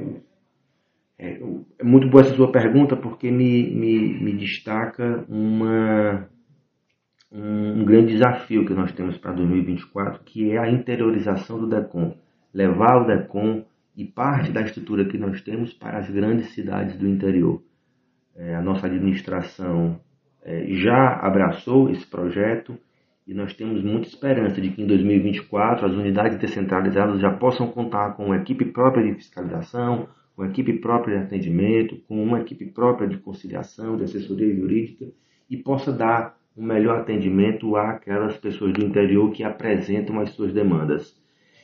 É, 1.17 1.39
é 1.79 1.83
muito 1.83 2.09
boa 2.09 2.21
essa 2.21 2.35
sua 2.35 2.51
pergunta, 2.51 2.97
porque 2.97 3.31
me, 3.31 3.73
me, 3.73 4.21
me 4.21 4.33
destaca 4.33 5.25
uma, 5.29 6.27
um, 7.31 7.83
grande 7.85 8.13
desafio 8.13 8.65
que 8.65 8.73
nós 8.73 8.91
temos 8.91 9.17
para 9.17 9.33
2024, 9.33 10.23
que 10.23 10.51
é 10.51 10.57
a 10.57 10.69
interiorização 10.69 11.59
do 11.59 11.67
DECOM. 11.67 12.15
Levar 12.53 13.01
o 13.01 13.05
DECOM 13.05 13.65
e 13.95 14.05
parte 14.05 14.51
da 14.51 14.61
estrutura 14.61 15.05
que 15.05 15.17
nós 15.17 15.41
temos 15.41 15.73
para 15.73 15.97
as 15.97 16.09
grandes 16.09 16.53
cidades 16.53 16.97
do 16.97 17.07
interior. 17.07 17.61
É, 18.35 18.55
a 18.55 18.61
nossa 18.61 18.87
administração 18.87 19.99
é, 20.43 20.65
já 20.73 21.15
abraçou 21.21 21.89
esse 21.89 22.05
projeto 22.05 22.77
e 23.25 23.33
nós 23.33 23.53
temos 23.53 23.83
muita 23.83 24.07
esperança 24.07 24.61
de 24.61 24.69
que 24.69 24.81
em 24.81 24.87
2024 24.87 25.85
as 25.85 25.93
unidades 25.93 26.37
descentralizadas 26.37 27.19
já 27.19 27.31
possam 27.31 27.71
contar 27.71 28.11
com 28.15 28.25
uma 28.25 28.37
equipe 28.37 28.65
própria 28.65 29.03
de 29.03 29.15
fiscalização, 29.15 30.07
com 30.35 30.43
uma 30.43 30.49
equipe 30.49 30.73
própria 30.73 31.17
de 31.17 31.25
atendimento, 31.25 31.97
com 32.07 32.21
uma 32.21 32.41
equipe 32.41 32.65
própria 32.65 33.07
de 33.07 33.17
conciliação, 33.17 33.97
de 33.97 34.03
assessoria 34.03 34.53
jurídica 34.53 35.05
e 35.49 35.57
possa 35.57 35.91
dar 35.91 36.37
um 36.55 36.63
melhor 36.63 36.99
atendimento 36.99 37.75
àquelas 37.75 38.37
pessoas 38.37 38.73
do 38.73 38.85
interior 38.85 39.31
que 39.31 39.43
apresentam 39.43 40.19
as 40.19 40.29
suas 40.31 40.53
demandas. 40.53 41.15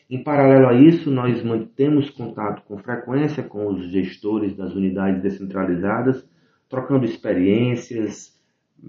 Em 0.09 0.23
paralelo 0.23 0.67
a 0.67 0.73
isso, 0.73 1.09
nós 1.09 1.41
mantemos 1.43 2.09
contato 2.09 2.63
com 2.63 2.77
frequência 2.77 3.41
com 3.41 3.67
os 3.67 3.89
gestores 3.89 4.55
das 4.55 4.73
unidades 4.73 5.21
descentralizadas 5.21 6.29
trocando 6.71 7.05
experiências, 7.05 8.33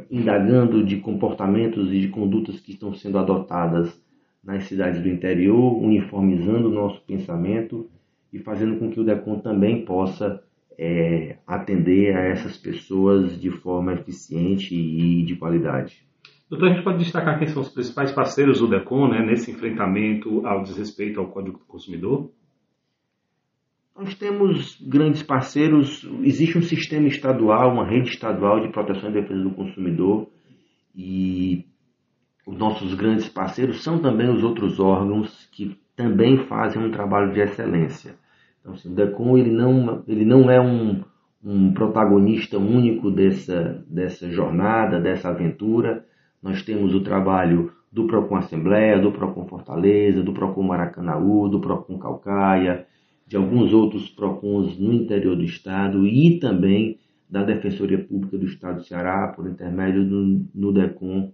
indagando 0.09 0.85
de 0.85 0.99
comportamentos 0.99 1.93
e 1.93 2.01
de 2.01 2.09
condutas 2.09 2.61
que 2.61 2.71
estão 2.71 2.95
sendo 2.95 3.19
adotadas 3.19 4.01
nas 4.43 4.65
cidades 4.65 5.03
do 5.03 5.09
interior, 5.09 5.83
uniformizando 5.83 6.69
o 6.69 6.73
nosso 6.73 7.03
pensamento 7.03 7.91
e 8.33 8.39
fazendo 8.39 8.79
com 8.79 8.89
que 8.89 9.01
o 9.01 9.05
DECON 9.05 9.41
também 9.41 9.85
possa 9.85 10.43
é, 10.79 11.39
atender 11.47 12.17
a 12.17 12.21
essas 12.29 12.57
pessoas 12.57 13.41
de 13.41 13.51
forma 13.51 13.95
eficiente 13.95 14.75
e 14.75 15.25
de 15.25 15.37
qualidade. 15.37 16.05
Doutor, 16.49 16.69
a 16.69 16.75
gente 16.75 16.85
pode 16.85 16.99
destacar 16.99 17.39
quem 17.39 17.49
são 17.49 17.63
os 17.63 17.71
principais 17.71 18.13
parceiros 18.13 18.61
do 18.61 18.69
DECON 18.69 19.09
né, 19.09 19.25
nesse 19.25 19.51
enfrentamento 19.51 20.47
ao 20.47 20.63
desrespeito 20.63 21.19
ao 21.19 21.29
Código 21.29 21.59
do 21.59 21.65
Consumidor? 21.65 22.31
Nós 23.97 24.15
temos 24.15 24.81
grandes 24.81 25.23
parceiros, 25.23 26.07
existe 26.23 26.59
um 26.59 26.63
sistema 26.63 27.09
estadual, 27.09 27.73
uma 27.73 27.89
rede 27.89 28.11
estadual 28.11 28.61
de 28.61 28.73
proteção 28.73 29.11
e 29.11 29.13
defesa 29.15 29.43
do 29.43 29.55
consumidor 29.55 30.29
e 30.95 31.65
os 32.47 32.59
nossos 32.59 32.95
grandes 32.95 33.29
parceiros 33.29 33.83
são 33.83 34.01
também 34.01 34.29
os 34.29 34.43
outros 34.43 34.81
órgãos 34.81 35.49
que 35.53 35.79
também 35.95 36.47
fazem 36.49 36.83
um 36.83 36.91
trabalho 36.91 37.33
de 37.33 37.41
excelência. 37.41 38.17
Então, 38.63 38.75
assim, 38.75 38.93
o 38.93 38.95
DECOM 38.95 39.37
ele 39.37 39.51
não, 39.51 40.05
ele 40.07 40.25
não 40.25 40.49
é 40.49 40.61
um, 40.61 41.03
um 41.45 41.75
protagonista 41.75 42.57
único 42.57 43.11
dessa, 43.11 43.85
dessa 43.89 44.31
jornada, 44.31 45.01
dessa 45.01 45.29
aventura. 45.29 46.07
Nós 46.41 46.63
temos 46.63 46.95
o 46.95 47.01
trabalho 47.01 47.73
do 47.91 48.07
PROCON 48.07 48.37
Assembleia, 48.37 49.01
do 49.01 49.13
PROCON 49.13 49.47
Fortaleza, 49.47 50.23
do 50.23 50.33
PROCON 50.33 50.63
Maracanaú, 50.63 51.49
do 51.49 51.61
PROCON 51.61 51.99
Calcaia, 51.99 52.87
de 53.27 53.37
alguns 53.37 53.73
outros 53.73 54.09
PROCONs 54.09 54.79
no 54.79 54.93
interior 54.93 55.37
do 55.37 55.43
Estado 55.43 56.07
e 56.07 56.39
também 56.39 56.99
da 57.29 57.43
Defensoria 57.43 57.99
Pública 57.99 58.39
do 58.39 58.47
Estado 58.47 58.77
do 58.77 58.85
Ceará, 58.85 59.33
por 59.35 59.47
intermédio 59.49 60.09
do 60.09 60.47
NUDECOM, 60.55 61.33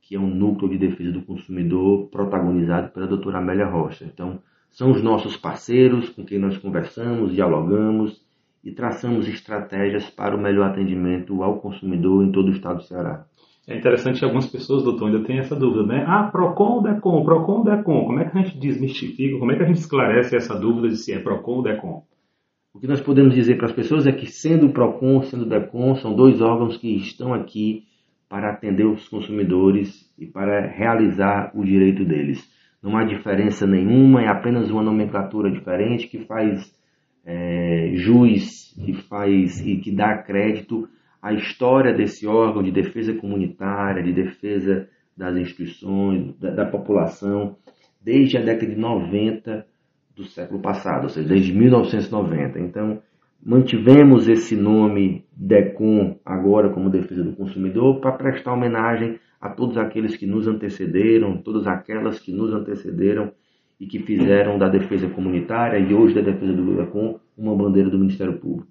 que 0.00 0.14
é 0.14 0.18
um 0.18 0.32
núcleo 0.32 0.70
de 0.70 0.78
defesa 0.78 1.10
do 1.10 1.22
consumidor 1.22 2.06
protagonizado 2.08 2.90
pela 2.90 3.06
doutora 3.06 3.38
Amélia 3.38 3.66
Rocha. 3.66 4.04
Então, 4.04 4.40
são 4.70 4.90
os 4.90 5.02
nossos 5.02 5.36
parceiros 5.36 6.08
com 6.10 6.24
quem 6.24 6.38
nós 6.38 6.56
conversamos, 6.58 7.34
dialogamos 7.34 8.20
e 8.62 8.72
traçamos 8.72 9.28
estratégias 9.28 10.08
para 10.10 10.36
o 10.36 10.40
melhor 10.40 10.70
atendimento 10.70 11.42
ao 11.42 11.60
consumidor 11.60 12.24
em 12.24 12.32
todo 12.32 12.48
o 12.48 12.52
Estado 12.52 12.76
do 12.76 12.84
Ceará. 12.84 13.26
É 13.66 13.76
interessante 13.76 14.18
que 14.18 14.24
algumas 14.24 14.46
pessoas, 14.46 14.82
doutor, 14.82 15.08
ainda 15.08 15.24
têm 15.24 15.38
essa 15.38 15.54
dúvida, 15.54 15.84
né? 15.84 16.02
Ah, 16.06 16.24
PROCON 16.32 16.76
ou 16.76 16.82
DECOM? 16.82 17.22
PROCON 17.22 17.52
ou 17.58 17.64
DECOM? 17.64 18.06
Como 18.06 18.18
é 18.18 18.24
que 18.24 18.38
a 18.38 18.42
gente 18.42 18.58
desmistifica, 18.58 19.38
como 19.38 19.52
é 19.52 19.56
que 19.56 19.62
a 19.62 19.66
gente 19.66 19.80
esclarece 19.80 20.34
essa 20.34 20.58
dúvida 20.58 20.88
de 20.88 20.96
se 20.96 21.12
é 21.12 21.18
PROCON 21.18 21.56
ou 21.56 21.62
DECOM? 21.62 22.02
O 22.72 22.80
que 22.80 22.86
nós 22.86 23.00
podemos 23.00 23.34
dizer 23.34 23.56
para 23.56 23.66
as 23.66 23.72
pessoas 23.72 24.06
é 24.06 24.12
que, 24.12 24.24
sendo 24.24 24.70
PROCON, 24.70 25.22
sendo 25.22 25.44
DECOM, 25.44 25.96
são 25.96 26.14
dois 26.14 26.40
órgãos 26.40 26.78
que 26.78 26.96
estão 26.96 27.34
aqui 27.34 27.84
para 28.28 28.52
atender 28.52 28.86
os 28.86 29.06
consumidores 29.08 30.10
e 30.18 30.26
para 30.26 30.66
realizar 30.66 31.50
o 31.54 31.64
direito 31.64 32.04
deles. 32.04 32.48
Não 32.82 32.96
há 32.96 33.04
diferença 33.04 33.66
nenhuma, 33.66 34.22
é 34.22 34.28
apenas 34.28 34.70
uma 34.70 34.82
nomenclatura 34.82 35.50
diferente 35.50 36.06
que 36.06 36.24
faz 36.24 36.72
é, 37.24 37.92
que 38.84 38.94
faz 39.08 39.60
e 39.66 39.76
que 39.76 39.94
dá 39.94 40.16
crédito 40.18 40.88
a 41.20 41.32
história 41.34 41.92
desse 41.92 42.26
órgão 42.26 42.62
de 42.62 42.70
defesa 42.70 43.12
comunitária, 43.14 44.02
de 44.02 44.12
defesa 44.12 44.88
das 45.16 45.36
instituições, 45.36 46.38
da, 46.38 46.50
da, 46.50 46.66
população, 46.66 47.56
desde 48.00 48.38
a 48.38 48.40
década 48.40 48.72
de 48.72 48.80
90 48.80 49.66
do 50.16 50.24
século 50.24 50.60
passado, 50.60 51.04
ou 51.04 51.08
seja, 51.08 51.28
desde 51.28 51.52
1990. 51.52 52.60
Então, 52.60 53.02
mantivemos 53.44 54.28
esse 54.28 54.56
nome 54.56 55.24
DECOM 55.36 56.18
agora 56.24 56.70
como 56.70 56.88
defesa 56.88 57.24
do 57.24 57.34
consumidor 57.34 58.00
para 58.00 58.12
prestar 58.12 58.52
homenagem 58.52 59.18
a 59.40 59.50
todos 59.50 59.76
aqueles 59.76 60.16
que 60.16 60.26
nos 60.26 60.46
antecederam, 60.48 61.38
todas 61.38 61.66
aquelas 61.66 62.18
que 62.18 62.32
nos 62.32 62.52
antecederam 62.52 63.30
e 63.80 63.86
que 63.86 64.00
fizeram 64.00 64.58
da 64.58 64.68
defesa 64.68 65.08
comunitária 65.08 65.78
e 65.78 65.94
hoje 65.94 66.14
da 66.14 66.20
defesa 66.20 66.52
do 66.52 66.76
DECOM 66.76 67.18
uma 67.36 67.54
bandeira 67.54 67.88
do 67.88 67.98
Ministério 67.98 68.38
Público. 68.38 68.66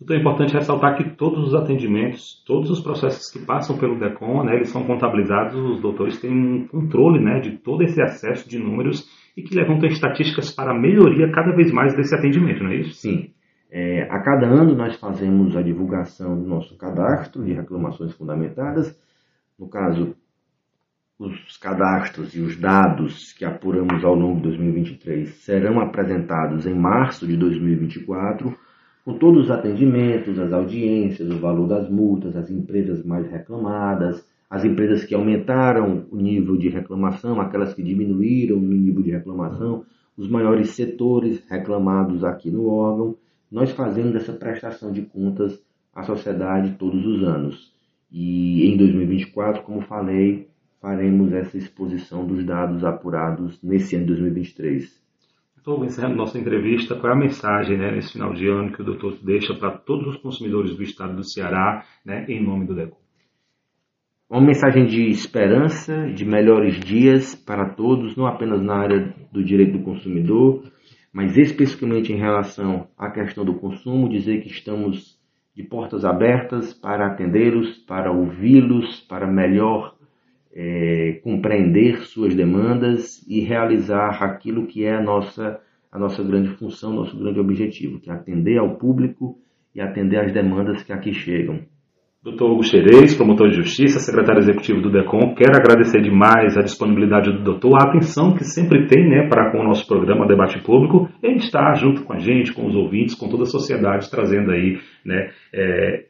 Então 0.00 0.16
é 0.16 0.20
importante 0.20 0.52
ressaltar 0.52 0.96
que 0.96 1.16
todos 1.16 1.48
os 1.48 1.54
atendimentos, 1.54 2.42
todos 2.46 2.70
os 2.70 2.80
processos 2.80 3.30
que 3.32 3.44
passam 3.44 3.76
pelo 3.78 3.98
DECON, 3.98 4.44
né, 4.44 4.56
eles 4.56 4.68
são 4.68 4.84
contabilizados, 4.84 5.56
os 5.56 5.80
doutores 5.80 6.20
têm 6.20 6.30
um 6.30 6.66
controle 6.68 7.20
né, 7.20 7.40
de 7.40 7.58
todo 7.58 7.82
esse 7.82 8.00
acesso 8.00 8.48
de 8.48 8.58
números 8.58 9.08
e 9.36 9.42
que 9.42 9.54
levantam 9.54 9.88
estatísticas 9.88 10.52
para 10.54 10.72
a 10.72 10.78
melhoria 10.78 11.30
cada 11.32 11.54
vez 11.56 11.72
mais 11.72 11.96
desse 11.96 12.14
atendimento, 12.14 12.62
não 12.62 12.70
é 12.70 12.76
isso? 12.76 12.94
Sim. 12.94 13.30
É, 13.70 14.02
a 14.02 14.20
cada 14.20 14.46
ano 14.46 14.76
nós 14.76 14.94
fazemos 15.00 15.56
a 15.56 15.62
divulgação 15.62 16.40
do 16.40 16.46
nosso 16.46 16.76
cadastro 16.76 17.42
de 17.42 17.52
reclamações 17.52 18.12
fundamentadas. 18.12 18.96
No 19.58 19.68
caso, 19.68 20.16
os 21.16 21.56
cadastros 21.58 22.34
e 22.34 22.40
os 22.40 22.56
dados 22.56 23.32
que 23.32 23.44
apuramos 23.44 24.04
ao 24.04 24.14
longo 24.14 24.36
de 24.36 24.48
2023 24.48 25.28
serão 25.36 25.80
apresentados 25.80 26.66
em 26.66 26.74
março 26.74 27.24
de 27.24 27.36
2024, 27.36 28.52
com 29.04 29.16
todos 29.16 29.44
os 29.44 29.50
atendimentos, 29.50 30.38
as 30.40 30.52
audiências, 30.52 31.30
o 31.30 31.38
valor 31.38 31.68
das 31.68 31.88
multas, 31.88 32.36
as 32.36 32.50
empresas 32.50 33.04
mais 33.04 33.30
reclamadas, 33.30 34.26
as 34.50 34.64
empresas 34.64 35.04
que 35.04 35.14
aumentaram 35.14 36.06
o 36.10 36.16
nível 36.16 36.56
de 36.56 36.68
reclamação, 36.68 37.40
aquelas 37.40 37.74
que 37.74 37.82
diminuíram 37.82 38.56
o 38.56 38.60
nível 38.60 39.02
de 39.02 39.10
reclamação, 39.10 39.84
os 40.16 40.28
maiores 40.28 40.70
setores 40.70 41.44
reclamados 41.48 42.24
aqui 42.24 42.50
no 42.50 42.68
órgão. 42.68 43.16
Nós 43.50 43.70
fazemos 43.70 44.16
essa 44.16 44.32
prestação 44.32 44.90
de 44.90 45.02
contas 45.02 45.62
à 45.94 46.02
sociedade 46.02 46.76
todos 46.78 47.06
os 47.06 47.22
anos. 47.22 47.73
E 48.16 48.68
em 48.68 48.76
2024, 48.76 49.64
como 49.64 49.80
falei, 49.80 50.46
faremos 50.80 51.32
essa 51.32 51.58
exposição 51.58 52.24
dos 52.24 52.46
dados 52.46 52.84
apurados 52.84 53.60
nesse 53.60 53.96
ano 53.96 54.04
de 54.04 54.12
2023. 54.12 55.02
Estou 55.56 55.84
encerrando 55.84 56.14
nossa 56.14 56.38
entrevista. 56.38 56.94
Qual 56.94 57.12
é 57.12 57.16
a 57.16 57.18
mensagem 57.18 57.76
né, 57.76 57.90
nesse 57.90 58.12
final 58.12 58.32
de 58.32 58.46
ano 58.46 58.70
que 58.70 58.82
o 58.82 58.84
doutor 58.84 59.18
deixa 59.20 59.52
para 59.54 59.72
todos 59.72 60.14
os 60.14 60.16
consumidores 60.22 60.76
do 60.76 60.82
estado 60.84 61.16
do 61.16 61.24
Ceará, 61.24 61.84
né, 62.04 62.24
em 62.28 62.40
nome 62.40 62.66
do 62.66 62.74
DECO? 62.76 62.96
Uma 64.30 64.42
mensagem 64.42 64.86
de 64.86 65.08
esperança, 65.08 66.06
de 66.12 66.24
melhores 66.24 66.78
dias 66.78 67.34
para 67.34 67.70
todos, 67.70 68.16
não 68.16 68.26
apenas 68.26 68.62
na 68.62 68.76
área 68.76 69.12
do 69.32 69.42
direito 69.42 69.78
do 69.78 69.84
consumidor, 69.84 70.62
mas 71.12 71.36
especificamente 71.36 72.12
em 72.12 72.18
relação 72.18 72.86
à 72.96 73.10
questão 73.10 73.44
do 73.44 73.54
consumo, 73.54 74.08
dizer 74.08 74.40
que 74.40 74.48
estamos 74.48 75.13
de 75.54 75.62
portas 75.62 76.04
abertas 76.04 76.74
para 76.74 77.06
atendê-los, 77.06 77.78
para 77.78 78.10
ouvi-los, 78.10 79.00
para 79.00 79.26
melhor 79.26 79.94
é, 80.52 81.20
compreender 81.22 82.00
suas 82.00 82.34
demandas 82.34 83.24
e 83.28 83.40
realizar 83.40 84.22
aquilo 84.22 84.66
que 84.66 84.84
é 84.84 84.94
a 84.94 85.02
nossa, 85.02 85.60
a 85.90 85.98
nossa 85.98 86.22
grande 86.22 86.50
função, 86.56 86.92
nosso 86.92 87.16
grande 87.18 87.38
objetivo, 87.38 88.00
que 88.00 88.10
é 88.10 88.12
atender 88.12 88.58
ao 88.58 88.76
público 88.76 89.38
e 89.74 89.80
atender 89.80 90.18
às 90.18 90.32
demandas 90.32 90.82
que 90.82 90.92
aqui 90.92 91.12
chegam. 91.12 91.60
Doutor 92.24 92.52
Hugo 92.52 92.62
Xerez, 92.62 93.14
promotor 93.14 93.50
de 93.50 93.56
justiça, 93.56 93.98
secretário 93.98 94.40
executivo 94.40 94.80
do 94.80 94.90
DECOM, 94.90 95.34
quero 95.34 95.58
agradecer 95.58 96.00
demais 96.00 96.56
a 96.56 96.62
disponibilidade 96.62 97.30
do 97.30 97.44
doutor, 97.44 97.74
a 97.74 97.90
atenção 97.90 98.32
que 98.32 98.44
sempre 98.44 98.86
tem 98.86 99.06
né, 99.06 99.28
para 99.28 99.52
com 99.52 99.58
o 99.58 99.62
nosso 99.62 99.86
programa 99.86 100.26
Debate 100.26 100.58
Público. 100.62 101.06
Ele 101.22 101.36
está 101.36 101.74
junto 101.74 102.02
com 102.02 102.14
a 102.14 102.18
gente, 102.18 102.54
com 102.54 102.66
os 102.66 102.74
ouvintes, 102.74 103.14
com 103.14 103.28
toda 103.28 103.42
a 103.42 103.46
sociedade, 103.46 104.10
trazendo 104.10 104.52
aí 104.52 104.78
né, 105.04 105.32
é, 105.52 106.06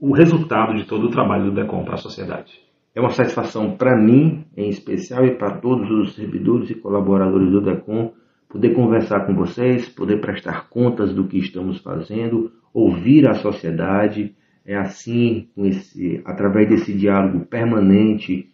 o 0.00 0.12
resultado 0.12 0.74
de 0.74 0.84
todo 0.88 1.06
o 1.06 1.10
trabalho 1.10 1.44
do 1.44 1.54
DECOM 1.54 1.84
para 1.84 1.94
a 1.94 1.98
sociedade. 1.98 2.58
É 2.92 3.00
uma 3.00 3.10
satisfação 3.10 3.76
para 3.76 3.96
mim, 3.96 4.44
em 4.56 4.68
especial, 4.68 5.24
e 5.24 5.36
para 5.36 5.60
todos 5.60 5.88
os 5.88 6.16
servidores 6.16 6.68
e 6.68 6.74
colaboradores 6.74 7.48
do 7.52 7.60
DECOM, 7.60 8.10
poder 8.48 8.74
conversar 8.74 9.24
com 9.24 9.36
vocês, 9.36 9.88
poder 9.88 10.20
prestar 10.20 10.68
contas 10.68 11.14
do 11.14 11.28
que 11.28 11.38
estamos 11.38 11.78
fazendo, 11.78 12.50
ouvir 12.74 13.28
a 13.28 13.34
sociedade 13.34 14.34
é 14.68 14.76
assim, 14.76 15.48
esse, 15.56 16.20
através 16.26 16.68
desse 16.68 16.92
diálogo 16.92 17.46
permanente 17.46 18.50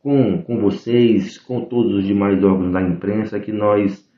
com, 0.00 0.40
com 0.40 0.60
vocês, 0.60 1.38
com 1.38 1.64
todos 1.64 1.92
os 1.92 2.06
demais 2.06 2.42
órgãos 2.44 2.72
da 2.72 2.80
imprensa, 2.80 3.40
que 3.40 3.50
nós 3.50 4.08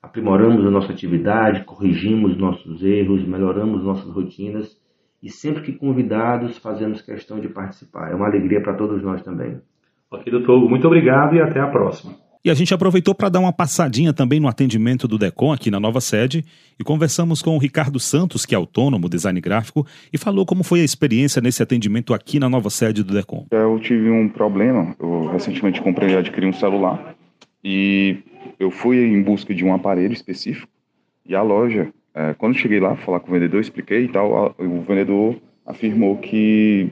aprimoramos 0.00 0.64
a 0.64 0.70
nossa 0.70 0.92
atividade, 0.92 1.64
corrigimos 1.64 2.38
nossos 2.38 2.84
erros, 2.84 3.26
melhoramos 3.26 3.82
nossas 3.82 4.08
rotinas 4.14 4.80
e 5.20 5.28
sempre 5.28 5.62
que 5.62 5.72
convidados 5.72 6.58
fazemos 6.58 7.02
questão 7.02 7.40
de 7.40 7.48
participar. 7.48 8.12
É 8.12 8.14
uma 8.14 8.28
alegria 8.28 8.62
para 8.62 8.76
todos 8.76 9.02
nós 9.02 9.22
também. 9.22 9.60
Ok, 10.08 10.30
doutor, 10.30 10.70
muito 10.70 10.86
obrigado 10.86 11.34
e 11.34 11.42
até 11.42 11.58
a 11.58 11.66
próxima. 11.66 12.14
E 12.44 12.50
a 12.50 12.54
gente 12.54 12.74
aproveitou 12.74 13.14
para 13.14 13.28
dar 13.28 13.38
uma 13.38 13.52
passadinha 13.52 14.12
também 14.12 14.40
no 14.40 14.48
atendimento 14.48 15.06
do 15.06 15.16
DECOM 15.16 15.52
aqui 15.52 15.70
na 15.70 15.78
nova 15.78 16.00
sede 16.00 16.44
e 16.76 16.82
conversamos 16.82 17.40
com 17.40 17.54
o 17.54 17.58
Ricardo 17.58 18.00
Santos, 18.00 18.44
que 18.44 18.52
é 18.52 18.58
autônomo, 18.58 19.08
design 19.08 19.40
gráfico, 19.40 19.86
e 20.12 20.18
falou 20.18 20.44
como 20.44 20.64
foi 20.64 20.80
a 20.80 20.84
experiência 20.84 21.40
nesse 21.40 21.62
atendimento 21.62 22.12
aqui 22.12 22.40
na 22.40 22.48
nova 22.48 22.68
sede 22.68 23.04
do 23.04 23.14
DECOM. 23.14 23.46
Eu 23.52 23.78
tive 23.78 24.10
um 24.10 24.28
problema, 24.28 24.96
eu 24.98 25.30
recentemente 25.30 25.80
comprei 25.80 26.14
e 26.14 26.16
adquiri 26.16 26.44
um 26.44 26.52
celular 26.52 27.14
e 27.62 28.18
eu 28.58 28.72
fui 28.72 28.98
em 28.98 29.22
busca 29.22 29.54
de 29.54 29.64
um 29.64 29.72
aparelho 29.72 30.12
específico 30.12 30.66
e 31.24 31.36
a 31.36 31.42
loja, 31.42 31.92
é, 32.12 32.34
quando 32.34 32.58
cheguei 32.58 32.80
lá, 32.80 32.96
falar 32.96 33.20
com 33.20 33.30
o 33.30 33.34
vendedor, 33.34 33.60
expliquei 33.60 34.06
e 34.06 34.08
tal, 34.08 34.52
o 34.58 34.80
vendedor 34.80 35.36
afirmou 35.64 36.16
que 36.16 36.90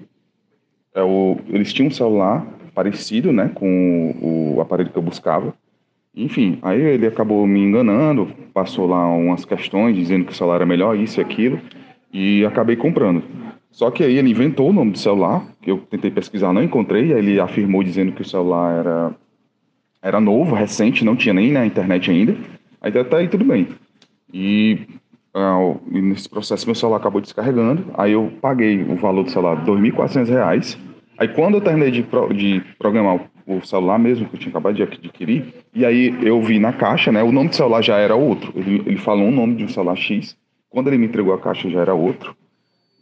é, 0.95 1.01
eles 1.49 1.73
tinham 1.73 1.89
um 1.89 1.93
celular 1.93 2.47
parecido, 2.75 3.33
né, 3.33 3.51
com 3.55 4.15
o 4.57 4.61
aparelho 4.61 4.91
que 4.91 4.99
eu 4.99 5.03
buscava. 5.03 5.55
Enfim, 6.15 6.59
aí 6.63 6.81
ele 6.81 7.07
acabou 7.07 7.47
me 7.47 7.61
enganando, 7.61 8.29
passou 8.53 8.87
lá 8.87 9.07
umas 9.09 9.45
questões 9.45 9.97
dizendo 9.97 10.25
que 10.25 10.33
o 10.33 10.35
celular 10.35 10.57
era 10.57 10.67
melhor, 10.67 10.97
isso 10.97 11.21
e 11.21 11.23
aquilo, 11.23 11.61
e 12.13 12.45
acabei 12.45 12.77
comprando. 12.77 13.23
Só 13.71 13.91
que 13.91 14.03
aí 14.03 14.17
ele 14.17 14.31
inventou 14.31 14.71
o 14.71 14.73
nome 14.73 14.91
do 14.91 14.99
celular, 14.99 15.47
que 15.63 15.71
eu 15.71 15.79
tentei 15.79 16.11
pesquisar, 16.11 16.53
não 16.53 16.63
encontrei, 16.63 17.13
aí 17.13 17.19
ele 17.21 17.39
afirmou 17.39 17.83
dizendo 17.85 18.13
que 18.13 18.23
o 18.23 18.29
celular 18.29 18.81
era, 18.81 19.15
era 20.03 20.21
novo, 20.21 20.55
recente, 20.55 21.05
não 21.05 21.15
tinha 21.15 21.33
nem 21.33 21.53
na 21.53 21.65
internet 21.65 22.11
ainda. 22.11 22.37
Aí 22.81 22.97
até 22.97 23.17
aí 23.17 23.29
tudo 23.29 23.45
bem. 23.45 23.69
E 24.33 24.81
ah, 25.33 25.59
nesse 25.87 26.29
processo 26.29 26.67
meu 26.67 26.75
celular 26.75 26.99
acabou 26.99 27.21
descarregando, 27.21 27.85
aí 27.95 28.13
eu 28.13 28.33
paguei 28.41 28.83
o 28.83 28.97
valor 28.97 29.23
do 29.23 29.31
celular, 29.31 29.59
R$ 29.59 29.71
2.400, 29.71 30.77
Aí 31.21 31.29
quando 31.29 31.57
eu 31.57 31.61
terminei 31.61 31.91
de, 31.91 32.03
pro, 32.03 32.33
de 32.33 32.63
programar 32.79 33.21
o 33.47 33.61
celular 33.61 33.99
mesmo, 33.99 34.27
que 34.27 34.37
eu 34.37 34.41
tinha 34.41 34.49
acabado 34.49 34.75
de 34.75 34.83
adquirir, 34.83 35.53
e 35.75 35.85
aí 35.85 36.19
eu 36.23 36.41
vi 36.41 36.59
na 36.59 36.73
caixa, 36.73 37.13
né? 37.13 37.23
O 37.23 37.31
nome 37.31 37.51
do 37.51 37.57
celular 37.57 37.83
já 37.83 37.99
era 37.99 38.15
outro. 38.15 38.51
Ele, 38.57 38.83
ele 38.87 38.97
falou 38.97 39.27
um 39.27 39.31
nome 39.31 39.55
de 39.57 39.65
um 39.65 39.69
celular 39.69 39.97
X. 39.97 40.35
Quando 40.71 40.89
ele 40.89 40.97
me 40.97 41.05
entregou 41.05 41.35
a 41.35 41.39
caixa 41.39 41.69
já 41.69 41.83
era 41.83 41.93
outro. 41.93 42.35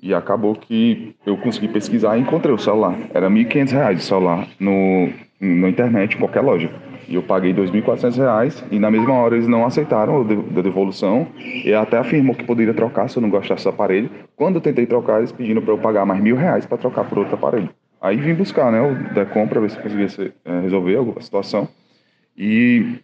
E 0.02 0.12
acabou 0.12 0.56
que 0.56 1.14
eu 1.24 1.36
consegui 1.36 1.68
pesquisar 1.68 2.18
e 2.18 2.22
encontrei 2.22 2.52
o 2.52 2.58
celular. 2.58 2.98
Era 3.14 3.28
R$ 3.28 3.34
1.500 3.34 3.96
o 3.96 4.00
celular 4.00 4.48
no, 4.58 5.10
na 5.40 5.68
internet, 5.68 6.16
em 6.16 6.18
qualquer 6.18 6.40
loja. 6.40 6.70
E 7.08 7.14
eu 7.14 7.22
paguei 7.22 7.52
R$ 7.52 7.62
2.400 7.62 8.64
e 8.72 8.80
na 8.80 8.90
mesma 8.90 9.14
hora 9.14 9.36
eles 9.36 9.46
não 9.46 9.64
aceitaram 9.64 10.22
a 10.22 10.60
devolução 10.60 11.28
e 11.64 11.72
até 11.72 11.98
afirmou 11.98 12.34
que 12.34 12.44
poderia 12.44 12.74
trocar 12.74 13.08
se 13.08 13.16
eu 13.16 13.22
não 13.22 13.30
gostasse 13.30 13.62
do 13.62 13.70
aparelho. 13.70 14.10
Quando 14.34 14.56
eu 14.56 14.60
tentei 14.60 14.86
trocar, 14.86 15.18
eles 15.18 15.30
pediram 15.30 15.62
para 15.62 15.72
eu 15.72 15.78
pagar 15.78 16.04
mais 16.04 16.20
mil 16.20 16.34
reais 16.34 16.66
para 16.66 16.78
trocar 16.78 17.08
por 17.08 17.18
outro 17.18 17.34
aparelho. 17.34 17.70
Aí 18.00 18.16
vim 18.16 18.34
buscar 18.34 18.70
né, 18.70 18.80
o 18.80 19.14
DECOM 19.14 19.48
para 19.48 19.60
ver 19.60 19.70
se 19.70 19.78
conseguia 19.78 20.06
é, 20.44 20.60
resolver 20.60 20.98
a 21.16 21.20
situação. 21.20 21.68
E 22.36 23.00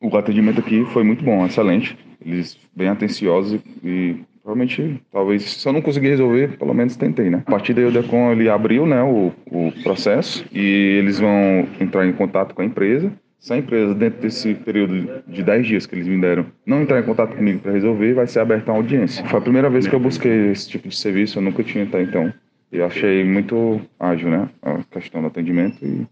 o 0.00 0.16
atendimento 0.16 0.60
aqui 0.60 0.84
foi 0.86 1.04
muito 1.04 1.24
bom, 1.24 1.46
excelente. 1.46 1.96
Eles 2.24 2.58
bem 2.74 2.88
atenciosos 2.88 3.60
e 3.84 4.16
provavelmente, 4.42 5.00
talvez, 5.12 5.42
se 5.42 5.68
eu 5.68 5.72
não 5.72 5.82
conseguir 5.82 6.08
resolver, 6.08 6.56
pelo 6.56 6.74
menos 6.74 6.96
tentei, 6.96 7.30
né? 7.30 7.42
A 7.46 7.50
partir 7.50 7.74
daí 7.74 7.84
o 7.84 7.90
DECOM 7.90 8.32
ele 8.32 8.48
abriu 8.48 8.86
né, 8.86 9.02
o, 9.02 9.32
o 9.50 9.72
processo 9.82 10.44
e 10.52 10.98
eles 10.98 11.18
vão 11.18 11.66
entrar 11.80 12.06
em 12.06 12.12
contato 12.12 12.54
com 12.54 12.62
a 12.62 12.64
empresa. 12.64 13.12
Se 13.38 13.52
a 13.52 13.58
empresa, 13.58 13.94
dentro 13.94 14.20
desse 14.22 14.54
período 14.54 15.22
de 15.28 15.42
10 15.42 15.66
dias 15.66 15.86
que 15.86 15.94
eles 15.94 16.08
me 16.08 16.20
deram, 16.20 16.46
não 16.64 16.82
entrar 16.82 16.98
em 16.98 17.04
contato 17.04 17.36
comigo 17.36 17.60
para 17.60 17.72
resolver, 17.72 18.14
vai 18.14 18.26
ser 18.26 18.40
aberta 18.40 18.72
uma 18.72 18.78
audiência. 18.78 19.24
Foi 19.26 19.38
a 19.38 19.42
primeira 19.42 19.70
vez 19.70 19.86
que 19.86 19.94
eu 19.94 20.00
busquei 20.00 20.50
esse 20.50 20.68
tipo 20.68 20.88
de 20.88 20.96
serviço, 20.96 21.38
eu 21.38 21.42
nunca 21.42 21.62
tinha 21.62 21.84
até 21.84 22.02
então. 22.02 22.32
E 22.72 22.80
achei 22.80 23.24
muito 23.24 23.80
ágil, 23.98 24.30
né? 24.30 24.48
A 24.62 24.82
questão 24.84 25.20
do 25.20 25.28
atendimento 25.28 25.84
e 25.84 26.06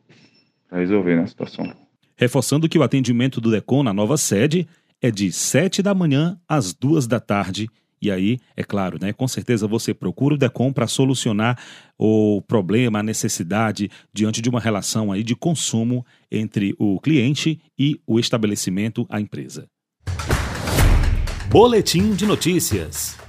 resolver 0.71 1.17
né, 1.17 1.23
a 1.23 1.27
situação. 1.27 1.73
Reforçando 2.17 2.69
que 2.69 2.79
o 2.79 2.83
atendimento 2.83 3.41
do 3.41 3.51
DECON 3.51 3.83
na 3.83 3.93
nova 3.93 4.17
sede 4.17 4.69
é 5.03 5.11
de 5.11 5.33
7 5.33 5.83
da 5.83 5.95
manhã 5.95 6.39
às 6.49 6.73
2 6.73 7.07
da 7.07 7.21
tarde. 7.21 7.69
E 8.01 8.11
aí, 8.11 8.39
é 8.57 8.63
claro, 8.63 8.99
né? 9.01 9.13
Com 9.13 9.27
certeza 9.27 9.67
você 9.67 9.93
procura 9.95 10.35
o 10.35 10.39
DECOM 10.39 10.73
para 10.73 10.87
solucionar 10.87 11.59
o 11.99 12.43
problema, 12.43 13.01
a 13.01 13.03
necessidade 13.03 13.91
diante 14.13 14.41
de 14.41 14.49
uma 14.49 14.61
relação 14.61 15.11
aí 15.11 15.23
de 15.23 15.35
consumo 15.35 16.05
entre 16.31 16.75
o 16.79 17.01
cliente 17.01 17.61
e 17.79 18.01
o 18.07 18.21
estabelecimento, 18.21 19.07
a 19.09 19.21
empresa. 19.21 19.67
Boletim 21.49 22.15
de 22.15 22.27
notícias. 22.27 23.24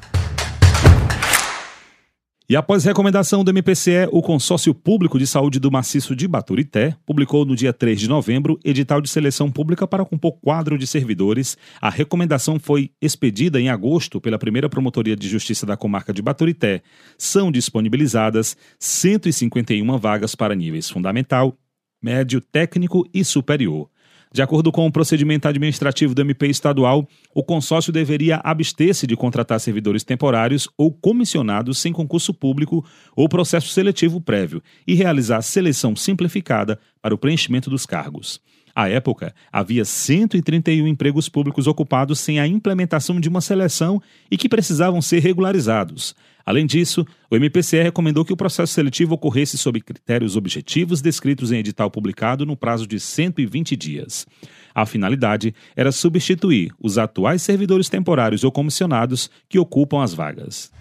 E 2.47 2.55
após 2.55 2.83
recomendação 2.83 3.43
do 3.43 3.49
MPCE, 3.49 4.07
o 4.11 4.21
Consórcio 4.21 4.71
Público 4.71 5.17
de 5.17 5.25
Saúde 5.25 5.59
do 5.59 5.71
Maciço 5.71 6.15
de 6.15 6.27
Baturité 6.27 6.95
publicou 7.03 7.43
no 7.43 7.55
dia 7.55 7.73
3 7.73 7.99
de 7.99 8.07
novembro 8.07 8.59
edital 8.63 9.01
de 9.01 9.09
seleção 9.09 9.51
pública 9.51 9.87
para 9.87 10.05
compor 10.05 10.33
quadro 10.33 10.77
de 10.77 10.85
servidores. 10.85 11.57
A 11.81 11.89
recomendação 11.89 12.59
foi 12.59 12.91
expedida 13.01 13.59
em 13.59 13.69
agosto 13.69 14.21
pela 14.21 14.37
primeira 14.37 14.69
Promotoria 14.69 15.15
de 15.15 15.27
Justiça 15.27 15.65
da 15.65 15.75
comarca 15.75 16.13
de 16.13 16.21
Baturité. 16.21 16.83
São 17.17 17.51
disponibilizadas 17.51 18.55
151 18.77 19.97
vagas 19.97 20.35
para 20.35 20.53
níveis 20.53 20.87
fundamental, 20.87 21.57
médio, 21.99 22.39
técnico 22.39 23.09
e 23.11 23.25
superior. 23.25 23.89
De 24.31 24.41
acordo 24.41 24.71
com 24.71 24.85
o 24.85 24.91
procedimento 24.91 25.47
administrativo 25.47 26.13
do 26.13 26.21
MP 26.21 26.47
estadual, 26.47 27.07
o 27.33 27.43
consórcio 27.43 27.93
deveria 27.93 28.41
abster-se 28.43 29.07
de 29.07 29.15
contratar 29.15 29.59
servidores 29.59 30.03
temporários 30.03 30.67
ou 30.77 30.91
comissionados 30.91 31.77
sem 31.77 31.93
concurso 31.93 32.33
público 32.33 32.85
ou 33.15 33.29
processo 33.29 33.69
seletivo 33.69 34.19
prévio 34.19 34.61
e 34.85 34.93
realizar 34.93 35.41
seleção 35.41 35.95
simplificada 35.95 36.79
para 37.01 37.15
o 37.15 37.17
preenchimento 37.17 37.69
dos 37.69 37.85
cargos. 37.85 38.41
À 38.75 38.89
época, 38.89 39.33
havia 39.49 39.85
131 39.85 40.85
empregos 40.85 41.29
públicos 41.29 41.65
ocupados 41.65 42.19
sem 42.19 42.41
a 42.41 42.47
implementação 42.47 43.21
de 43.21 43.29
uma 43.29 43.39
seleção 43.39 44.01
e 44.29 44.37
que 44.37 44.49
precisavam 44.49 45.01
ser 45.01 45.19
regularizados. 45.19 46.13
Além 46.45 46.65
disso, 46.65 47.05
o 47.29 47.35
MPCE 47.35 47.81
recomendou 47.81 48.23
que 48.23 48.31
o 48.31 48.37
processo 48.37 48.73
seletivo 48.73 49.15
ocorresse 49.15 49.57
sob 49.57 49.81
critérios 49.81 50.35
objetivos 50.35 51.01
descritos 51.01 51.51
em 51.51 51.57
edital 51.57 51.89
publicado 51.89 52.45
no 52.45 52.55
prazo 52.55 52.85
de 52.85 52.99
120 52.99 53.75
dias. 53.75 54.27
A 54.73 54.85
finalidade 54.85 55.55
era 55.75 55.91
substituir 55.91 56.71
os 56.79 56.97
atuais 56.97 57.41
servidores 57.41 57.89
temporários 57.89 58.43
ou 58.43 58.51
comissionados 58.51 59.31
que 59.49 59.57
ocupam 59.57 60.03
as 60.03 60.13
vagas. 60.13 60.71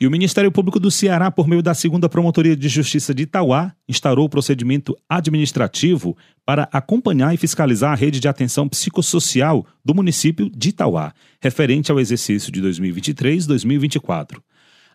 E 0.00 0.06
o 0.06 0.10
Ministério 0.12 0.52
Público 0.52 0.78
do 0.78 0.92
Ceará, 0.92 1.28
por 1.28 1.48
meio 1.48 1.60
da 1.60 1.74
segunda 1.74 2.08
Promotoria 2.08 2.56
de 2.56 2.68
Justiça 2.68 3.12
de 3.12 3.24
Itauá, 3.24 3.72
instaurou 3.88 4.26
o 4.26 4.28
procedimento 4.28 4.96
administrativo 5.08 6.16
para 6.46 6.68
acompanhar 6.72 7.34
e 7.34 7.36
fiscalizar 7.36 7.90
a 7.90 7.96
rede 7.96 8.20
de 8.20 8.28
atenção 8.28 8.68
psicossocial 8.68 9.66
do 9.84 9.92
município 9.92 10.48
de 10.50 10.68
Itauá, 10.68 11.12
referente 11.42 11.90
ao 11.90 11.98
exercício 11.98 12.52
de 12.52 12.62
2023-2024. 12.62 14.38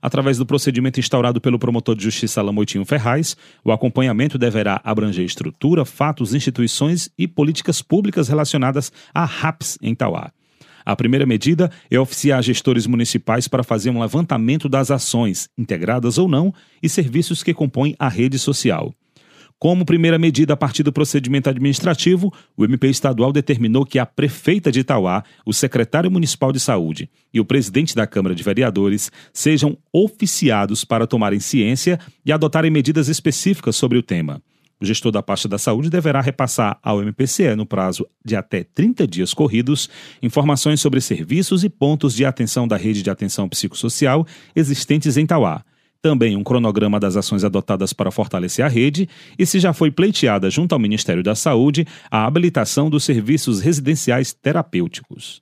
Através 0.01 0.38
do 0.38 0.45
procedimento 0.45 1.01
instaurado 1.01 1.41
pelo 1.41 1.60
promotor 1.60 1.97
de 1.97 2.04
justiça 2.04 2.41
Lamoitinho 2.41 2.86
Ferraz, 2.86 3.36
o 3.64 3.74
acompanhamento 3.74 4.38
deverá 4.38 4.80
abranger 4.86 5.26
estrutura, 5.26 5.84
fatos, 5.84 6.34
instituições 6.34 7.10
e 7.18 7.28
políticas 7.28 7.82
públicas 7.82 8.30
relacionadas 8.30 8.89
à 9.14 9.26
RAPS 9.26 9.78
em 9.82 9.91
Itauá. 9.91 10.32
A 10.86 10.95
primeira 10.95 11.25
medida 11.25 11.71
é 11.89 11.99
oficiar 11.99 12.43
gestores 12.43 12.86
municipais 12.86 13.47
para 13.47 13.63
fazer 13.63 13.89
um 13.89 14.01
levantamento 14.01 14.67
das 14.67 14.91
ações, 14.91 15.49
integradas 15.57 16.17
ou 16.17 16.27
não, 16.27 16.53
e 16.81 16.89
serviços 16.89 17.43
que 17.43 17.53
compõem 17.53 17.95
a 17.97 18.09
rede 18.09 18.38
social. 18.38 18.93
Como 19.63 19.86
primeira 19.86 20.19
medida 20.19 20.55
a 20.55 20.57
partir 20.57 20.84
do 20.84 20.91
procedimento 20.91 21.49
administrativo, 21.49 22.34
o 22.57 22.65
MP 22.65 22.89
estadual 22.89 23.31
determinou 23.31 23.86
que 23.86 23.97
a 23.97 24.05
prefeita 24.05 24.69
de 24.69 24.81
Itauá, 24.81 25.23
o 25.45 25.53
secretário 25.53 26.11
municipal 26.11 26.51
de 26.51 26.59
saúde 26.59 27.09
e 27.34 27.39
o 27.39 27.45
presidente 27.45 27.95
da 27.95 28.05
Câmara 28.05 28.36
de 28.36 28.43
Vereadores 28.43 29.09
sejam 29.31 29.77
oficiados 29.93 30.84
para 30.84 31.07
tomarem 31.07 31.39
ciência 31.39 31.97
e 32.25 32.31
adotarem 32.34 32.69
medidas 32.69 33.07
específicas 33.07 33.77
sobre 33.77 33.97
o 33.97 34.03
tema. 34.03 34.41
O 34.84 34.86
gestor 34.86 35.13
da 35.13 35.23
pasta 35.23 35.47
da 35.47 35.57
saúde 35.57 35.89
deverá 35.89 36.19
repassar 36.19 36.77
ao 36.84 37.01
MPCE, 37.01 37.55
no 37.55 37.65
prazo 37.65 38.05
de 38.21 38.36
até 38.36 38.65
30 38.65 39.07
dias 39.07 39.34
corridos, 39.34 39.89
informações 40.21 40.81
sobre 40.81 40.99
serviços 40.99 41.63
e 41.63 41.69
pontos 41.69 42.13
de 42.13 42.25
atenção 42.25 42.67
da 42.67 42.75
rede 42.75 43.01
de 43.01 43.09
atenção 43.09 43.47
psicossocial 43.47 44.27
existentes 44.53 45.15
em 45.15 45.25
Tauá. 45.25 45.63
Também 46.01 46.36
um 46.36 46.43
cronograma 46.43 46.99
das 46.99 47.15
ações 47.15 47.45
adotadas 47.45 47.93
para 47.93 48.11
fortalecer 48.11 48.65
a 48.65 48.67
rede 48.67 49.07
e 49.39 49.45
se 49.45 49.57
já 49.57 49.71
foi 49.71 49.89
pleiteada 49.89 50.49
junto 50.49 50.73
ao 50.73 50.79
Ministério 50.79 51.23
da 51.23 51.34
Saúde 51.34 51.88
a 52.11 52.25
habilitação 52.25 52.89
dos 52.89 53.05
serviços 53.05 53.61
residenciais 53.61 54.34
terapêuticos. 54.34 55.41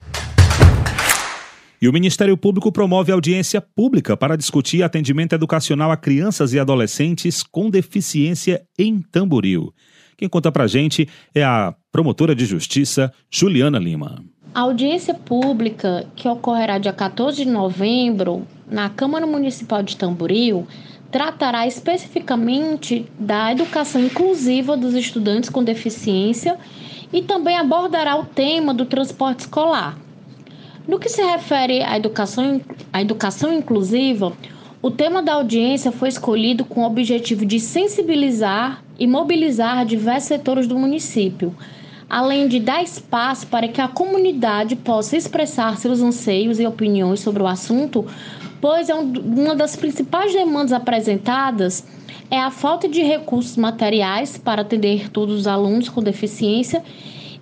E 1.82 1.90
o 1.90 1.94
Ministério 1.94 2.38
Público 2.38 2.72
promove 2.72 3.12
audiência 3.12 3.60
pública 3.60 4.16
para 4.16 4.38
discutir 4.38 4.84
atendimento 4.84 5.34
educacional 5.34 5.90
a 5.90 5.98
crianças 5.98 6.54
e 6.54 6.60
adolescentes 6.60 7.42
com 7.42 7.72
deficiência 7.72 8.62
em 8.78 9.02
Tamboril. 9.02 9.74
Quem 10.16 10.30
conta 10.30 10.52
pra 10.52 10.68
gente 10.68 11.10
é 11.34 11.44
a 11.44 11.74
promotora 11.92 12.36
de 12.36 12.46
justiça 12.46 13.12
Juliana 13.32 13.80
Lima. 13.80 14.24
A 14.54 14.60
audiência 14.60 15.16
pública, 15.16 16.06
que 16.16 16.28
ocorrerá 16.28 16.78
dia 16.78 16.94
14 16.94 17.46
de 17.46 17.50
novembro 17.50 18.46
na 18.70 18.88
Câmara 18.88 19.26
Municipal 19.26 19.82
de 19.82 19.98
Tamboril, 19.98 20.68
tratará 21.10 21.66
especificamente 21.66 23.08
da 23.18 23.52
educação 23.52 24.00
inclusiva 24.00 24.78
dos 24.78 24.94
estudantes 24.94 25.50
com 25.50 25.64
deficiência 25.64 26.60
e 27.12 27.24
também 27.24 27.58
abordará 27.58 28.16
o 28.18 28.26
tema 28.26 28.72
do 28.72 28.86
transporte 28.86 29.40
escolar. 29.40 29.98
No 30.92 31.00
que 31.00 31.08
se 31.08 31.24
refere 31.24 31.82
à 31.84 31.96
educação, 31.96 32.60
à 32.92 33.02
educação 33.02 33.54
inclusiva, 33.54 34.34
o 34.82 34.92
tema 34.92 35.24
da 35.24 35.36
audiência 35.36 35.90
foi 35.90 36.10
escolhido 36.10 36.66
com 36.66 36.82
o 36.82 36.86
objetivo 36.86 37.46
de 37.46 37.62
sensibilizar 37.62 38.84
e 39.00 39.08
mobilizar 39.08 39.86
diversos 39.86 40.28
setores 40.28 40.68
do 40.68 40.78
município, 40.78 41.56
além 42.10 42.50
de 42.50 42.60
dar 42.60 42.84
espaço 42.84 43.48
para 43.48 43.70
que 43.70 43.80
a 43.80 43.88
comunidade 43.88 44.76
possa 44.76 45.16
expressar 45.16 45.78
seus 45.78 46.02
anseios 46.02 46.60
e 46.60 46.68
opiniões 46.68 47.22
sobre 47.22 47.42
o 47.42 47.48
assunto, 47.48 48.06
pois 48.60 48.90
é 48.90 48.94
uma 48.94 49.56
das 49.56 49.78
principais 49.78 50.34
demandas 50.34 50.74
apresentadas 50.74 51.86
é 52.30 52.40
a 52.40 52.50
falta 52.50 52.88
de 52.88 53.02
recursos 53.02 53.58
materiais 53.58 54.38
para 54.38 54.62
atender 54.62 55.10
todos 55.10 55.40
os 55.40 55.48
alunos 55.48 55.90
com 55.90 56.02
deficiência 56.02 56.82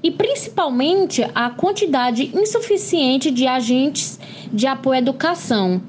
e 0.01 0.11
principalmente 0.11 1.25
a 1.35 1.49
quantidade 1.49 2.31
insuficiente 2.35 3.31
de 3.31 3.47
agentes 3.47 4.19
de 4.51 4.65
apoio 4.65 4.95
à 4.95 4.99
educação. 4.99 5.81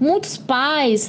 Muitos 0.00 0.36
pais, 0.36 1.08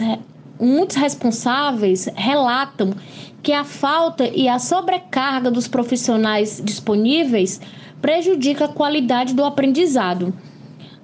muitos 0.60 0.96
responsáveis 0.96 2.08
relatam 2.16 2.94
que 3.42 3.54
a 3.54 3.64
falta 3.64 4.28
e 4.28 4.48
a 4.48 4.60
sobrecarga 4.60 5.50
dos 5.50 5.68
profissionais 5.68 6.62
disponíveis 6.64 7.62
prejudica 8.02 8.66
a 8.66 8.70
qualidade 8.70 9.34
do 9.34 9.44
aprendizado. 9.44 10.34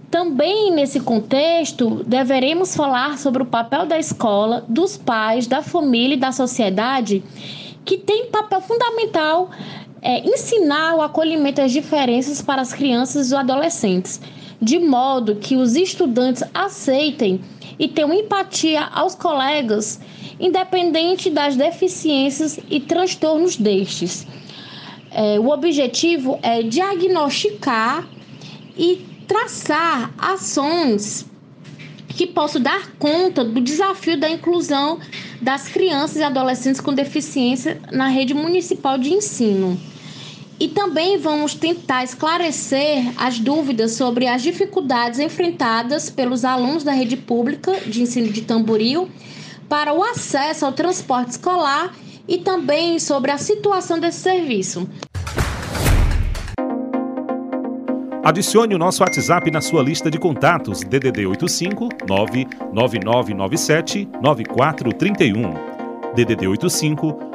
Também 0.09 0.71
nesse 0.71 0.99
contexto, 0.99 2.03
deveremos 2.05 2.75
falar 2.75 3.17
sobre 3.17 3.43
o 3.43 3.45
papel 3.45 3.85
da 3.85 3.99
escola, 3.99 4.63
dos 4.67 4.97
pais, 4.97 5.47
da 5.47 5.61
família 5.61 6.15
e 6.15 6.19
da 6.19 6.31
sociedade, 6.31 7.23
que 7.83 7.97
tem 7.97 8.27
papel 8.27 8.61
fundamental 8.61 9.49
é 10.05 10.19
ensinar 10.19 10.93
o 10.93 11.01
acolhimento 11.01 11.59
às 11.59 11.71
diferenças 11.71 12.39
para 12.39 12.61
as 12.61 12.71
crianças 12.71 13.15
e 13.25 13.29
os 13.29 13.33
adolescentes, 13.33 14.21
de 14.61 14.77
modo 14.77 15.37
que 15.37 15.55
os 15.55 15.75
estudantes 15.75 16.43
aceitem 16.53 17.41
e 17.79 17.87
tenham 17.87 18.13
empatia 18.13 18.83
aos 18.83 19.15
colegas, 19.15 19.99
independente 20.39 21.31
das 21.31 21.55
deficiências 21.55 22.59
e 22.69 22.79
transtornos 22.79 23.57
destes. 23.57 24.27
É, 25.11 25.39
o 25.39 25.49
objetivo 25.49 26.37
é 26.43 26.61
diagnosticar 26.61 28.07
e 28.77 29.03
traçar 29.27 30.13
ações 30.19 31.25
que 32.09 32.27
possam 32.27 32.61
dar 32.61 32.91
conta 32.99 33.43
do 33.43 33.59
desafio 33.59 34.19
da 34.19 34.29
inclusão 34.29 34.99
das 35.41 35.67
crianças 35.67 36.17
e 36.17 36.23
adolescentes 36.23 36.79
com 36.79 36.93
deficiência 36.93 37.81
na 37.91 38.07
rede 38.07 38.35
municipal 38.35 38.99
de 38.99 39.11
ensino. 39.11 39.94
E 40.57 40.69
também 40.69 41.17
vamos 41.17 41.53
tentar 41.53 42.03
esclarecer 42.03 43.11
as 43.17 43.39
dúvidas 43.39 43.91
sobre 43.91 44.25
as 44.25 44.41
dificuldades 44.41 45.19
enfrentadas 45.19 46.09
pelos 46.09 46.45
alunos 46.45 46.83
da 46.83 46.93
rede 46.93 47.17
pública 47.17 47.73
de 47.81 48.01
ensino 48.01 48.31
de 48.31 48.41
Tamboril 48.41 49.09
para 49.67 49.93
o 49.93 50.01
acesso 50.01 50.65
ao 50.65 50.71
transporte 50.71 51.31
escolar 51.31 51.93
e 52.27 52.37
também 52.37 52.99
sobre 52.99 53.31
a 53.31 53.37
situação 53.37 53.99
desse 53.99 54.19
serviço. 54.19 54.87
Adicione 58.23 58.73
o 58.73 58.77
nosso 58.77 59.03
WhatsApp 59.03 59.51
na 59.51 59.61
sua 59.61 59.83
lista 59.83 60.09
de 60.09 60.17
contatos 60.17 60.79
DDD 60.79 61.27
85 61.27 61.89
99997 62.07 64.07
9431. 64.19 65.75
DDD 66.15 66.47
85 66.47 67.34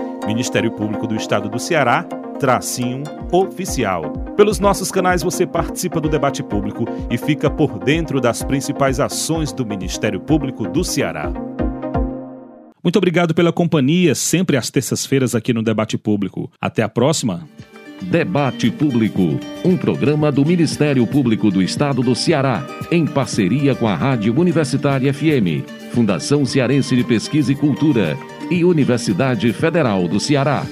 Ministério 0.25 0.71
Público 0.71 1.07
do 1.07 1.15
Estado 1.15 1.49
do 1.49 1.59
Ceará, 1.59 2.03
tracinho 2.39 3.03
oficial. 3.31 4.11
Pelos 4.35 4.59
nossos 4.59 4.91
canais 4.91 5.21
você 5.21 5.45
participa 5.45 5.99
do 5.99 6.09
debate 6.09 6.41
público 6.43 6.85
e 7.09 7.17
fica 7.17 7.49
por 7.49 7.79
dentro 7.79 8.19
das 8.19 8.43
principais 8.43 8.99
ações 8.99 9.51
do 9.51 9.65
Ministério 9.65 10.19
Público 10.19 10.67
do 10.67 10.83
Ceará. 10.83 11.31
Muito 12.83 12.97
obrigado 12.97 13.35
pela 13.35 13.53
companhia, 13.53 14.15
sempre 14.15 14.57
às 14.57 14.71
terças-feiras 14.71 15.35
aqui 15.35 15.53
no 15.53 15.61
Debate 15.61 15.99
Público. 15.99 16.51
Até 16.59 16.81
a 16.81 16.89
próxima. 16.89 17.47
Debate 18.01 18.71
Público, 18.71 19.39
um 19.63 19.77
programa 19.77 20.31
do 20.31 20.43
Ministério 20.43 21.05
Público 21.05 21.51
do 21.51 21.61
Estado 21.61 22.01
do 22.01 22.15
Ceará, 22.15 22.65
em 22.89 23.05
parceria 23.05 23.75
com 23.75 23.87
a 23.87 23.93
Rádio 23.93 24.35
Universitária 24.35 25.13
FM, 25.13 25.63
Fundação 25.93 26.43
Cearense 26.43 26.95
de 26.95 27.03
Pesquisa 27.03 27.51
e 27.51 27.55
Cultura 27.55 28.17
e 28.51 28.65
Universidade 28.65 29.51
Federal 29.53 30.07
do 30.07 30.19
Ceará. 30.19 30.65